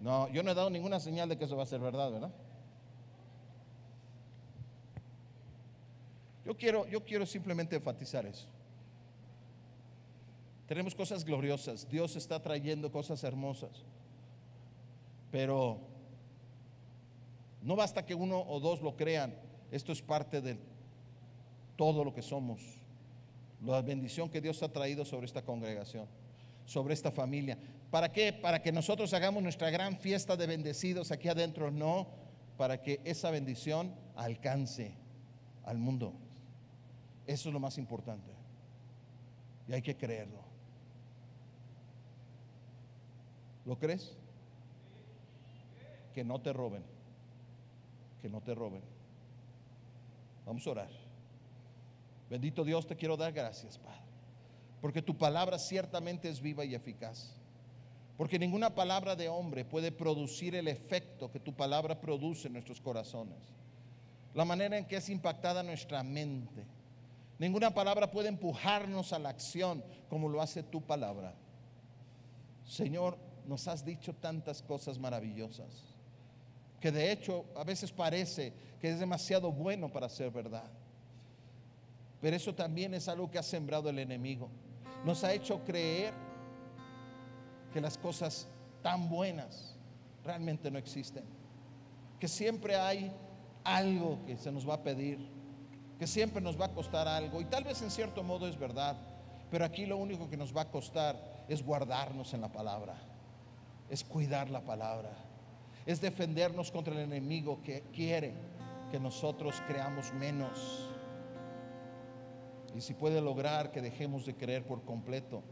No, 0.00 0.28
yo 0.28 0.42
no 0.42 0.50
he 0.50 0.54
dado 0.54 0.70
ninguna 0.70 1.00
señal 1.00 1.28
de 1.28 1.36
que 1.36 1.44
eso 1.44 1.56
va 1.56 1.64
a 1.64 1.66
ser 1.66 1.80
verdad, 1.80 2.10
¿verdad? 2.10 2.30
Yo 6.44 6.56
quiero, 6.56 6.86
yo 6.86 7.04
quiero 7.04 7.26
simplemente 7.26 7.76
enfatizar 7.76 8.24
eso. 8.24 8.46
Tenemos 10.66 10.94
cosas 10.94 11.24
gloriosas, 11.24 11.88
Dios 11.88 12.16
está 12.16 12.40
trayendo 12.40 12.92
cosas 12.92 13.22
hermosas, 13.24 13.84
pero 15.32 15.80
no 17.60 17.74
basta 17.74 18.06
que 18.06 18.14
uno 18.14 18.40
o 18.40 18.60
dos 18.60 18.80
lo 18.80 18.96
crean, 18.96 19.34
esto 19.72 19.90
es 19.90 20.00
parte 20.00 20.40
de 20.40 20.56
todo 21.76 22.04
lo 22.04 22.14
que 22.14 22.22
somos, 22.22 22.62
la 23.64 23.82
bendición 23.82 24.30
que 24.30 24.40
Dios 24.40 24.62
ha 24.62 24.72
traído 24.72 25.04
sobre 25.04 25.26
esta 25.26 25.42
congregación 25.42 26.06
sobre 26.70 26.94
esta 26.94 27.10
familia. 27.10 27.58
¿Para 27.90 28.12
qué? 28.12 28.32
Para 28.32 28.62
que 28.62 28.70
nosotros 28.70 29.12
hagamos 29.12 29.42
nuestra 29.42 29.70
gran 29.70 29.98
fiesta 29.98 30.36
de 30.36 30.46
bendecidos 30.46 31.10
aquí 31.10 31.26
adentro, 31.26 31.72
no, 31.72 32.06
para 32.56 32.80
que 32.80 33.00
esa 33.02 33.32
bendición 33.32 33.92
alcance 34.14 34.94
al 35.64 35.78
mundo. 35.78 36.14
Eso 37.26 37.48
es 37.48 37.52
lo 37.52 37.58
más 37.58 37.76
importante. 37.76 38.30
Y 39.66 39.72
hay 39.72 39.82
que 39.82 39.96
creerlo. 39.96 40.44
¿Lo 43.66 43.76
crees? 43.76 44.16
Que 46.14 46.22
no 46.22 46.40
te 46.40 46.52
roben. 46.52 46.84
Que 48.22 48.28
no 48.28 48.40
te 48.42 48.54
roben. 48.54 48.82
Vamos 50.46 50.64
a 50.68 50.70
orar. 50.70 50.90
Bendito 52.28 52.62
Dios, 52.62 52.86
te 52.86 52.94
quiero 52.94 53.16
dar 53.16 53.32
gracias, 53.32 53.76
Padre. 53.76 54.09
Porque 54.80 55.02
tu 55.02 55.16
palabra 55.16 55.58
ciertamente 55.58 56.28
es 56.28 56.40
viva 56.40 56.64
y 56.64 56.74
eficaz. 56.74 57.34
Porque 58.16 58.38
ninguna 58.38 58.74
palabra 58.74 59.16
de 59.16 59.28
hombre 59.28 59.64
puede 59.64 59.92
producir 59.92 60.54
el 60.54 60.68
efecto 60.68 61.30
que 61.30 61.40
tu 61.40 61.54
palabra 61.54 62.00
produce 62.00 62.48
en 62.48 62.54
nuestros 62.54 62.80
corazones. 62.80 63.38
La 64.34 64.44
manera 64.44 64.76
en 64.76 64.84
que 64.84 64.96
es 64.96 65.08
impactada 65.08 65.62
nuestra 65.62 66.02
mente. 66.02 66.64
Ninguna 67.38 67.72
palabra 67.72 68.10
puede 68.10 68.28
empujarnos 68.28 69.12
a 69.12 69.18
la 69.18 69.30
acción 69.30 69.82
como 70.08 70.28
lo 70.28 70.42
hace 70.42 70.62
tu 70.62 70.82
palabra. 70.82 71.34
Señor, 72.66 73.16
nos 73.46 73.66
has 73.68 73.84
dicho 73.84 74.14
tantas 74.14 74.62
cosas 74.62 74.98
maravillosas 74.98 75.90
que 76.80 76.90
de 76.90 77.12
hecho 77.12 77.44
a 77.56 77.64
veces 77.64 77.92
parece 77.92 78.52
que 78.80 78.90
es 78.90 78.98
demasiado 78.98 79.52
bueno 79.52 79.92
para 79.92 80.08
ser 80.08 80.30
verdad. 80.30 80.70
Pero 82.20 82.36
eso 82.36 82.54
también 82.54 82.94
es 82.94 83.08
algo 83.08 83.30
que 83.30 83.38
ha 83.38 83.42
sembrado 83.42 83.90
el 83.90 83.98
enemigo 83.98 84.50
nos 85.04 85.24
ha 85.24 85.32
hecho 85.32 85.64
creer 85.64 86.12
que 87.72 87.80
las 87.80 87.96
cosas 87.96 88.48
tan 88.82 89.08
buenas 89.08 89.74
realmente 90.24 90.70
no 90.70 90.78
existen. 90.78 91.24
Que 92.18 92.28
siempre 92.28 92.76
hay 92.76 93.12
algo 93.64 94.24
que 94.26 94.36
se 94.36 94.52
nos 94.52 94.68
va 94.68 94.74
a 94.74 94.82
pedir, 94.82 95.18
que 95.98 96.06
siempre 96.06 96.40
nos 96.40 96.60
va 96.60 96.66
a 96.66 96.74
costar 96.74 97.08
algo. 97.08 97.40
Y 97.40 97.44
tal 97.46 97.64
vez 97.64 97.80
en 97.82 97.90
cierto 97.90 98.22
modo 98.22 98.46
es 98.46 98.58
verdad, 98.58 98.96
pero 99.50 99.64
aquí 99.64 99.86
lo 99.86 99.96
único 99.96 100.28
que 100.28 100.36
nos 100.36 100.54
va 100.54 100.62
a 100.62 100.70
costar 100.70 101.44
es 101.48 101.64
guardarnos 101.64 102.34
en 102.34 102.42
la 102.42 102.52
palabra, 102.52 102.96
es 103.88 104.04
cuidar 104.04 104.50
la 104.50 104.60
palabra, 104.60 105.10
es 105.86 106.00
defendernos 106.00 106.70
contra 106.70 106.92
el 106.94 107.00
enemigo 107.00 107.62
que 107.62 107.82
quiere 107.92 108.34
que 108.90 109.00
nosotros 109.00 109.62
creamos 109.66 110.12
menos 110.14 110.89
y 112.74 112.80
si 112.80 112.94
puede 112.94 113.20
lograr 113.20 113.70
que 113.70 113.80
dejemos 113.80 114.26
de 114.26 114.34
creer 114.34 114.66
por 114.66 114.84
completo, 114.84 115.42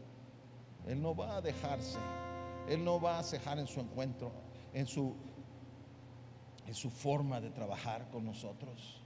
Él 0.87 1.01
no 1.01 1.15
va 1.15 1.37
a 1.37 1.41
dejarse. 1.41 1.99
Él 2.67 2.83
no 2.83 3.01
va 3.01 3.19
a 3.19 3.23
cejar 3.23 3.59
en 3.59 3.67
su 3.67 3.79
encuentro, 3.79 4.31
en 4.73 4.85
su, 4.85 5.15
en 6.67 6.73
su 6.73 6.89
forma 6.89 7.41
de 7.41 7.49
trabajar 7.49 8.09
con 8.11 8.25
nosotros. 8.25 9.01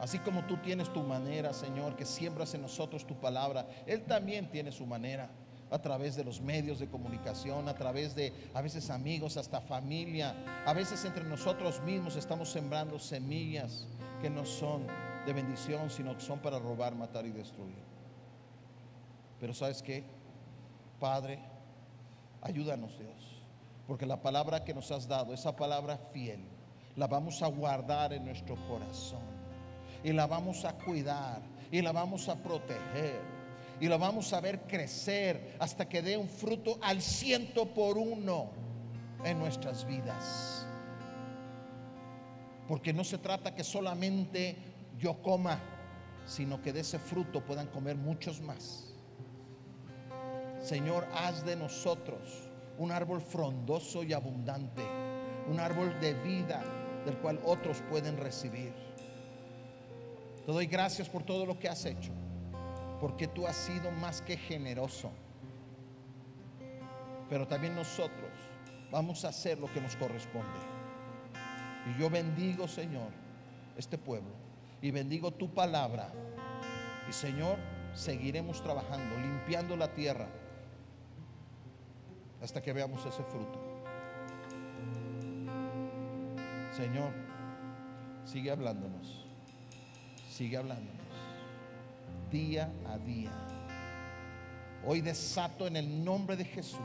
Así 0.00 0.18
como 0.18 0.44
tú 0.44 0.58
tienes 0.58 0.92
tu 0.92 1.02
manera, 1.02 1.52
Señor, 1.52 1.96
que 1.96 2.04
siembras 2.04 2.54
en 2.54 2.62
nosotros 2.62 3.06
tu 3.06 3.14
palabra, 3.16 3.66
Él 3.86 4.04
también 4.04 4.50
tiene 4.50 4.72
su 4.72 4.86
manera 4.86 5.30
a 5.70 5.78
través 5.78 6.16
de 6.16 6.24
los 6.24 6.40
medios 6.40 6.78
de 6.78 6.88
comunicación, 6.88 7.68
a 7.68 7.74
través 7.74 8.14
de 8.14 8.32
a 8.54 8.60
veces 8.60 8.90
amigos, 8.90 9.36
hasta 9.36 9.60
familia. 9.60 10.34
A 10.64 10.72
veces 10.72 11.04
entre 11.04 11.24
nosotros 11.24 11.82
mismos 11.82 12.16
estamos 12.16 12.50
sembrando 12.50 12.98
semillas 12.98 13.86
que 14.20 14.30
no 14.30 14.44
son 14.44 14.86
de 15.26 15.32
bendición, 15.32 15.90
sino 15.90 16.14
que 16.16 16.22
son 16.22 16.38
para 16.38 16.58
robar, 16.58 16.94
matar 16.94 17.26
y 17.26 17.30
destruir. 17.30 17.84
Pero 19.40 19.52
sabes 19.52 19.82
qué, 19.82 20.04
Padre, 21.00 21.40
ayúdanos 22.40 22.98
Dios, 22.98 23.42
porque 23.86 24.06
la 24.06 24.22
palabra 24.22 24.64
que 24.64 24.72
nos 24.72 24.90
has 24.90 25.06
dado, 25.06 25.34
esa 25.34 25.54
palabra 25.54 25.98
fiel, 26.12 26.40
la 26.94 27.06
vamos 27.06 27.42
a 27.42 27.48
guardar 27.48 28.12
en 28.12 28.24
nuestro 28.24 28.56
corazón 28.68 29.20
y 30.02 30.12
la 30.12 30.26
vamos 30.26 30.64
a 30.64 30.72
cuidar 30.72 31.42
y 31.70 31.82
la 31.82 31.92
vamos 31.92 32.28
a 32.28 32.36
proteger 32.36 33.20
y 33.80 33.88
lo 33.88 33.98
vamos 33.98 34.32
a 34.32 34.40
ver 34.40 34.60
crecer 34.62 35.56
hasta 35.58 35.88
que 35.88 36.00
dé 36.00 36.16
un 36.16 36.28
fruto 36.28 36.78
al 36.80 37.02
ciento 37.02 37.66
por 37.66 37.98
uno 37.98 38.50
en 39.24 39.38
nuestras 39.38 39.86
vidas. 39.86 40.66
Porque 42.66 42.92
no 42.92 43.04
se 43.04 43.18
trata 43.18 43.54
que 43.54 43.62
solamente 43.62 44.75
yo 44.98 45.20
coma, 45.22 45.60
sino 46.26 46.60
que 46.62 46.72
de 46.72 46.80
ese 46.80 46.98
fruto 46.98 47.44
puedan 47.44 47.66
comer 47.68 47.96
muchos 47.96 48.40
más. 48.40 48.94
Señor, 50.60 51.06
haz 51.14 51.44
de 51.44 51.54
nosotros 51.54 52.48
un 52.78 52.90
árbol 52.90 53.20
frondoso 53.20 54.02
y 54.02 54.12
abundante, 54.12 54.82
un 55.48 55.60
árbol 55.60 55.98
de 56.00 56.14
vida 56.14 56.62
del 57.04 57.16
cual 57.18 57.40
otros 57.44 57.82
pueden 57.88 58.16
recibir. 58.16 58.72
Te 60.44 60.52
doy 60.52 60.66
gracias 60.66 61.08
por 61.08 61.22
todo 61.22 61.46
lo 61.46 61.58
que 61.58 61.68
has 61.68 61.84
hecho, 61.84 62.12
porque 63.00 63.28
tú 63.28 63.46
has 63.46 63.56
sido 63.56 63.90
más 63.92 64.22
que 64.22 64.36
generoso. 64.36 65.10
Pero 67.28 67.46
también 67.46 67.74
nosotros 67.74 68.30
vamos 68.90 69.24
a 69.24 69.28
hacer 69.28 69.58
lo 69.58 69.72
que 69.72 69.80
nos 69.80 69.96
corresponde. 69.96 70.58
Y 71.86 72.00
yo 72.00 72.10
bendigo, 72.10 72.66
Señor, 72.66 73.10
este 73.76 73.98
pueblo 73.98 74.45
y 74.82 74.90
bendigo 74.90 75.32
tu 75.32 75.52
palabra. 75.52 76.12
Y 77.08 77.12
Señor, 77.12 77.58
seguiremos 77.94 78.62
trabajando, 78.62 79.16
limpiando 79.16 79.76
la 79.76 79.92
tierra 79.92 80.28
hasta 82.42 82.62
que 82.62 82.72
veamos 82.72 83.04
ese 83.06 83.22
fruto. 83.24 83.60
Señor, 86.76 87.12
sigue 88.24 88.50
hablándonos, 88.50 89.24
sigue 90.28 90.58
hablándonos 90.58 91.06
día 92.30 92.70
a 92.86 92.98
día. 92.98 93.32
Hoy 94.84 95.00
desato 95.00 95.66
en 95.66 95.76
el 95.76 96.04
nombre 96.04 96.36
de 96.36 96.44
Jesús, 96.44 96.78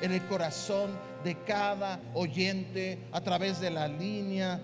en 0.00 0.12
el 0.12 0.24
corazón 0.26 0.90
de 1.24 1.36
cada 1.44 2.00
oyente, 2.14 2.98
a 3.12 3.20
través 3.20 3.60
de 3.60 3.70
la 3.70 3.86
línea, 3.86 4.60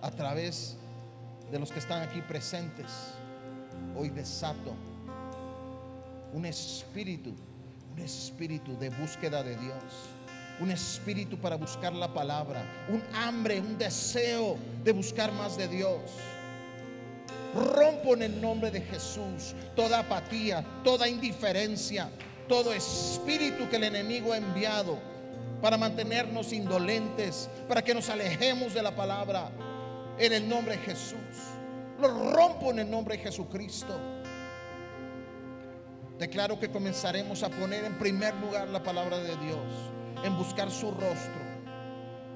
a 0.00 0.10
través 0.10 0.76
de 1.52 1.58
los 1.60 1.70
que 1.70 1.78
están 1.78 2.02
aquí 2.02 2.20
presentes. 2.22 3.14
Hoy 3.96 4.10
desato 4.10 4.74
un 6.32 6.46
espíritu 6.46 7.32
un 7.92 8.02
espíritu 8.02 8.76
de 8.78 8.90
búsqueda 8.90 9.42
de 9.42 9.56
Dios, 9.56 9.82
un 10.60 10.70
espíritu 10.70 11.36
para 11.36 11.56
buscar 11.56 11.92
la 11.92 12.12
palabra, 12.12 12.64
un 12.88 13.02
hambre, 13.14 13.60
un 13.60 13.76
deseo 13.76 14.56
de 14.82 14.92
buscar 14.92 15.32
más 15.32 15.56
de 15.56 15.68
Dios. 15.68 16.00
Rompo 17.54 18.14
en 18.14 18.22
el 18.22 18.40
nombre 18.40 18.70
de 18.70 18.80
Jesús 18.80 19.54
toda 19.76 20.00
apatía, 20.00 20.64
toda 20.82 21.06
indiferencia, 21.06 22.08
todo 22.48 22.72
espíritu 22.72 23.68
que 23.68 23.76
el 23.76 23.84
enemigo 23.84 24.32
ha 24.32 24.38
enviado 24.38 24.98
para 25.60 25.76
mantenernos 25.76 26.52
indolentes, 26.52 27.48
para 27.68 27.82
que 27.82 27.94
nos 27.94 28.08
alejemos 28.08 28.72
de 28.72 28.82
la 28.82 28.96
palabra. 28.96 29.50
En 30.18 30.32
el 30.32 30.48
nombre 30.48 30.76
de 30.76 30.82
Jesús. 30.82 31.18
Lo 32.00 32.32
rompo 32.32 32.70
en 32.70 32.80
el 32.80 32.90
nombre 32.90 33.16
de 33.16 33.22
Jesucristo. 33.22 33.98
Declaro 36.18 36.58
que 36.58 36.70
comenzaremos 36.70 37.42
a 37.42 37.48
poner 37.48 37.84
en 37.84 37.98
primer 37.98 38.34
lugar 38.36 38.68
la 38.68 38.82
palabra 38.82 39.18
de 39.18 39.36
Dios, 39.38 39.90
en 40.24 40.36
buscar 40.36 40.70
su 40.70 40.90
rostro, 40.90 41.42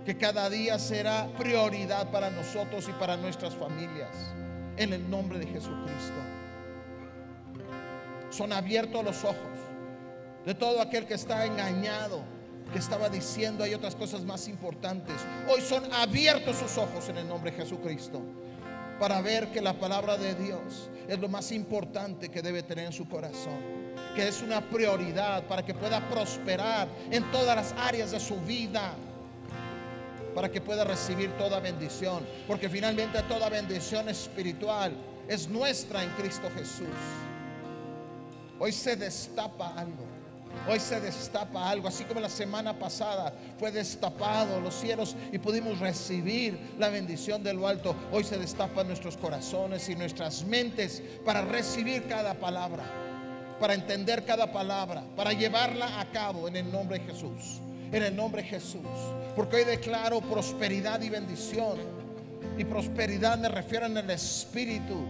que 0.05 0.17
cada 0.17 0.51
día 0.51 0.79
será 0.79 1.29
prioridad 1.39 2.11
para 2.11 2.31
nosotros 2.31 2.89
y 2.89 2.93
para 2.93 3.17
nuestras 3.17 3.55
familias, 3.55 4.11
en 4.77 4.93
el 4.93 5.09
nombre 5.09 5.39
de 5.39 5.47
Jesucristo. 5.47 6.21
Son 8.31 8.53
abiertos 8.53 9.05
los 9.05 9.25
ojos 9.25 9.57
de 10.45 10.55
todo 10.55 10.81
aquel 10.81 11.07
que 11.07 11.15
está 11.15 11.45
engañado, 11.45 12.25
que 12.73 12.79
estaba 12.79 13.09
diciendo 13.09 13.65
hay 13.65 13.75
otras 13.75 13.95
cosas 13.95 14.23
más 14.25 14.49
importantes. 14.49 15.17
Hoy 15.49 15.61
son 15.61 15.93
abiertos 15.93 16.57
sus 16.57 16.77
ojos 16.79 17.09
en 17.09 17.19
el 17.19 17.29
nombre 17.29 17.51
de 17.51 17.59
Jesucristo 17.59 18.21
para 18.99 19.21
ver 19.21 19.49
que 19.53 19.61
la 19.61 19.75
palabra 19.75 20.17
de 20.17 20.35
Dios 20.35 20.91
es 21.09 21.19
lo 21.19 21.29
más 21.29 21.53
importante 21.53 22.29
que 22.31 22.43
debe 22.43 22.63
tener 22.63 22.87
en 22.87 22.93
su 22.93 23.09
corazón 23.09 23.77
que 24.17 24.27
es 24.27 24.41
una 24.41 24.63
prioridad 24.63 25.45
para 25.45 25.63
que 25.63 25.75
pueda 25.75 26.01
prosperar 26.09 26.89
en 27.11 27.31
todas 27.31 27.55
las 27.55 27.75
áreas 27.79 28.13
de 28.13 28.19
su 28.19 28.41
vida, 28.41 28.95
para 30.35 30.51
que 30.51 30.63
pueda 30.63 30.85
recibir 30.85 31.31
toda 31.37 31.61
bendición, 31.61 32.27
porque 32.47 32.71
finalmente 32.71 33.23
toda 33.25 33.51
bendición 33.51 34.09
espiritual 34.09 34.97
es 35.29 35.47
nuestra 35.49 36.03
en 36.03 36.09
Cristo 36.11 36.49
Jesús. 36.57 36.87
Hoy 38.59 38.73
se 38.73 38.97
destapa 38.97 39.75
algo. 39.77 40.16
Hoy 40.69 40.81
se 40.81 41.01
destapa 41.01 41.71
algo, 41.71 41.89
así 41.89 42.05
como 42.05 42.21
la 42.21 42.29
semana 42.29 42.79
pasada 42.79 43.33
fue 43.59 43.71
destapado 43.71 44.61
los 44.61 44.75
cielos 44.75 45.17
y 45.33 45.39
pudimos 45.39 45.79
recibir 45.79 46.59
la 46.79 46.89
bendición 46.89 47.43
de 47.43 47.55
lo 47.55 47.69
alto. 47.69 47.95
Hoy 48.11 48.25
se 48.25 48.39
destapan 48.39 48.89
nuestros 48.89 49.17
corazones 49.17 49.89
y 49.89 49.95
nuestras 49.95 50.45
mentes 50.45 51.03
para 51.25 51.43
recibir 51.43 52.07
cada 52.09 52.35
palabra 52.35 52.85
para 53.59 53.75
entender 53.75 54.25
cada 54.25 54.53
palabra, 54.53 55.03
para 55.17 55.33
llevarla 55.33 56.01
a 56.01 56.11
cabo 56.11 56.49
en 56.49 56.57
el 56.57 56.71
nombre 56.71 56.99
de 56.99 57.07
Jesús. 57.07 57.61
En 57.93 58.03
el 58.03 58.15
nombre 58.15 58.43
de 58.43 58.49
Jesús. 58.49 58.83
Porque 59.35 59.57
hoy 59.57 59.65
declaro 59.65 60.21
prosperidad 60.21 61.01
y 61.03 61.09
bendición. 61.09 61.79
Y 62.59 62.65
prosperidad 62.65 63.39
me 63.39 63.49
refiero 63.49 63.87
en 63.87 63.97
el 63.97 64.11
Espíritu. 64.11 65.07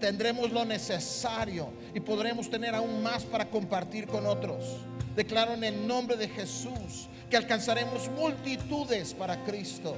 Tendremos 0.00 0.52
lo 0.52 0.64
necesario 0.64 1.68
y 1.94 2.00
podremos 2.00 2.50
tener 2.50 2.74
aún 2.74 3.02
más 3.02 3.24
para 3.24 3.48
compartir 3.48 4.06
con 4.06 4.26
otros. 4.26 4.78
Declaro 5.14 5.54
en 5.54 5.64
el 5.64 5.86
nombre 5.86 6.16
de 6.16 6.28
Jesús 6.28 7.08
que 7.30 7.36
alcanzaremos 7.36 8.10
multitudes 8.10 9.14
para 9.14 9.42
Cristo. 9.44 9.96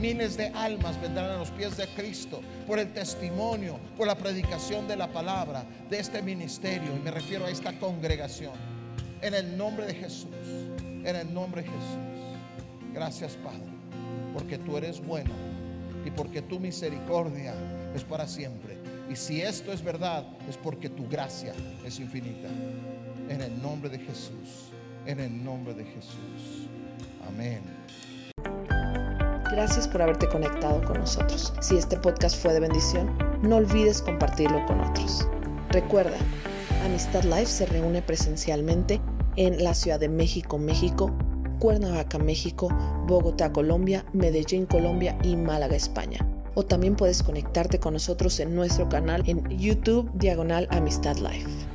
Miles 0.00 0.36
de 0.36 0.48
almas 0.48 1.00
vendrán 1.00 1.30
a 1.30 1.36
los 1.36 1.50
pies 1.52 1.76
de 1.76 1.86
Cristo 1.88 2.40
por 2.66 2.80
el 2.80 2.92
testimonio, 2.92 3.78
por 3.96 4.08
la 4.08 4.16
predicación 4.16 4.88
de 4.88 4.96
la 4.96 5.06
palabra 5.06 5.64
de 5.88 6.00
este 6.00 6.20
ministerio. 6.20 6.94
Y 6.96 6.98
me 6.98 7.12
refiero 7.12 7.46
a 7.46 7.50
esta 7.50 7.72
congregación. 7.78 8.52
En 9.22 9.34
el 9.34 9.56
nombre 9.56 9.86
de 9.86 9.94
Jesús. 9.94 10.34
En 10.80 11.14
el 11.16 11.32
nombre 11.32 11.62
de 11.62 11.68
Jesús. 11.68 12.90
Gracias 12.92 13.36
Padre. 13.36 13.62
Porque 14.34 14.58
tú 14.58 14.76
eres 14.76 15.00
bueno. 15.00 15.32
Y 16.04 16.10
porque 16.10 16.42
tu 16.42 16.58
misericordia 16.60 17.54
es 17.94 18.04
para 18.04 18.26
siempre. 18.26 18.85
Y 19.08 19.16
si 19.16 19.40
esto 19.40 19.72
es 19.72 19.82
verdad, 19.82 20.26
es 20.48 20.56
porque 20.56 20.88
tu 20.88 21.08
gracia 21.08 21.52
es 21.84 22.00
infinita. 22.00 22.48
En 23.28 23.40
el 23.40 23.60
nombre 23.62 23.88
de 23.88 23.98
Jesús. 23.98 24.72
En 25.06 25.20
el 25.20 25.44
nombre 25.44 25.74
de 25.74 25.84
Jesús. 25.84 26.68
Amén. 27.28 27.62
Gracias 29.52 29.86
por 29.86 30.02
haberte 30.02 30.28
conectado 30.28 30.82
con 30.84 30.98
nosotros. 30.98 31.52
Si 31.60 31.76
este 31.76 31.96
podcast 31.96 32.36
fue 32.36 32.52
de 32.52 32.60
bendición, 32.60 33.16
no 33.42 33.56
olvides 33.56 34.02
compartirlo 34.02 34.64
con 34.66 34.80
otros. 34.80 35.26
Recuerda, 35.70 36.16
Amistad 36.84 37.22
Life 37.22 37.46
se 37.46 37.66
reúne 37.66 38.02
presencialmente 38.02 39.00
en 39.36 39.62
la 39.62 39.74
Ciudad 39.74 40.00
de 40.00 40.08
México, 40.08 40.58
México, 40.58 41.16
Cuernavaca, 41.58 42.18
México, 42.18 42.68
Bogotá, 43.06 43.52
Colombia, 43.52 44.04
Medellín, 44.12 44.66
Colombia 44.66 45.16
y 45.22 45.36
Málaga, 45.36 45.76
España. 45.76 46.18
O 46.58 46.64
también 46.64 46.96
puedes 46.96 47.22
conectarte 47.22 47.78
con 47.78 47.92
nosotros 47.92 48.40
en 48.40 48.54
nuestro 48.54 48.88
canal 48.88 49.22
en 49.26 49.46
YouTube 49.58 50.10
Diagonal 50.14 50.66
Amistad 50.70 51.16
Life. 51.18 51.65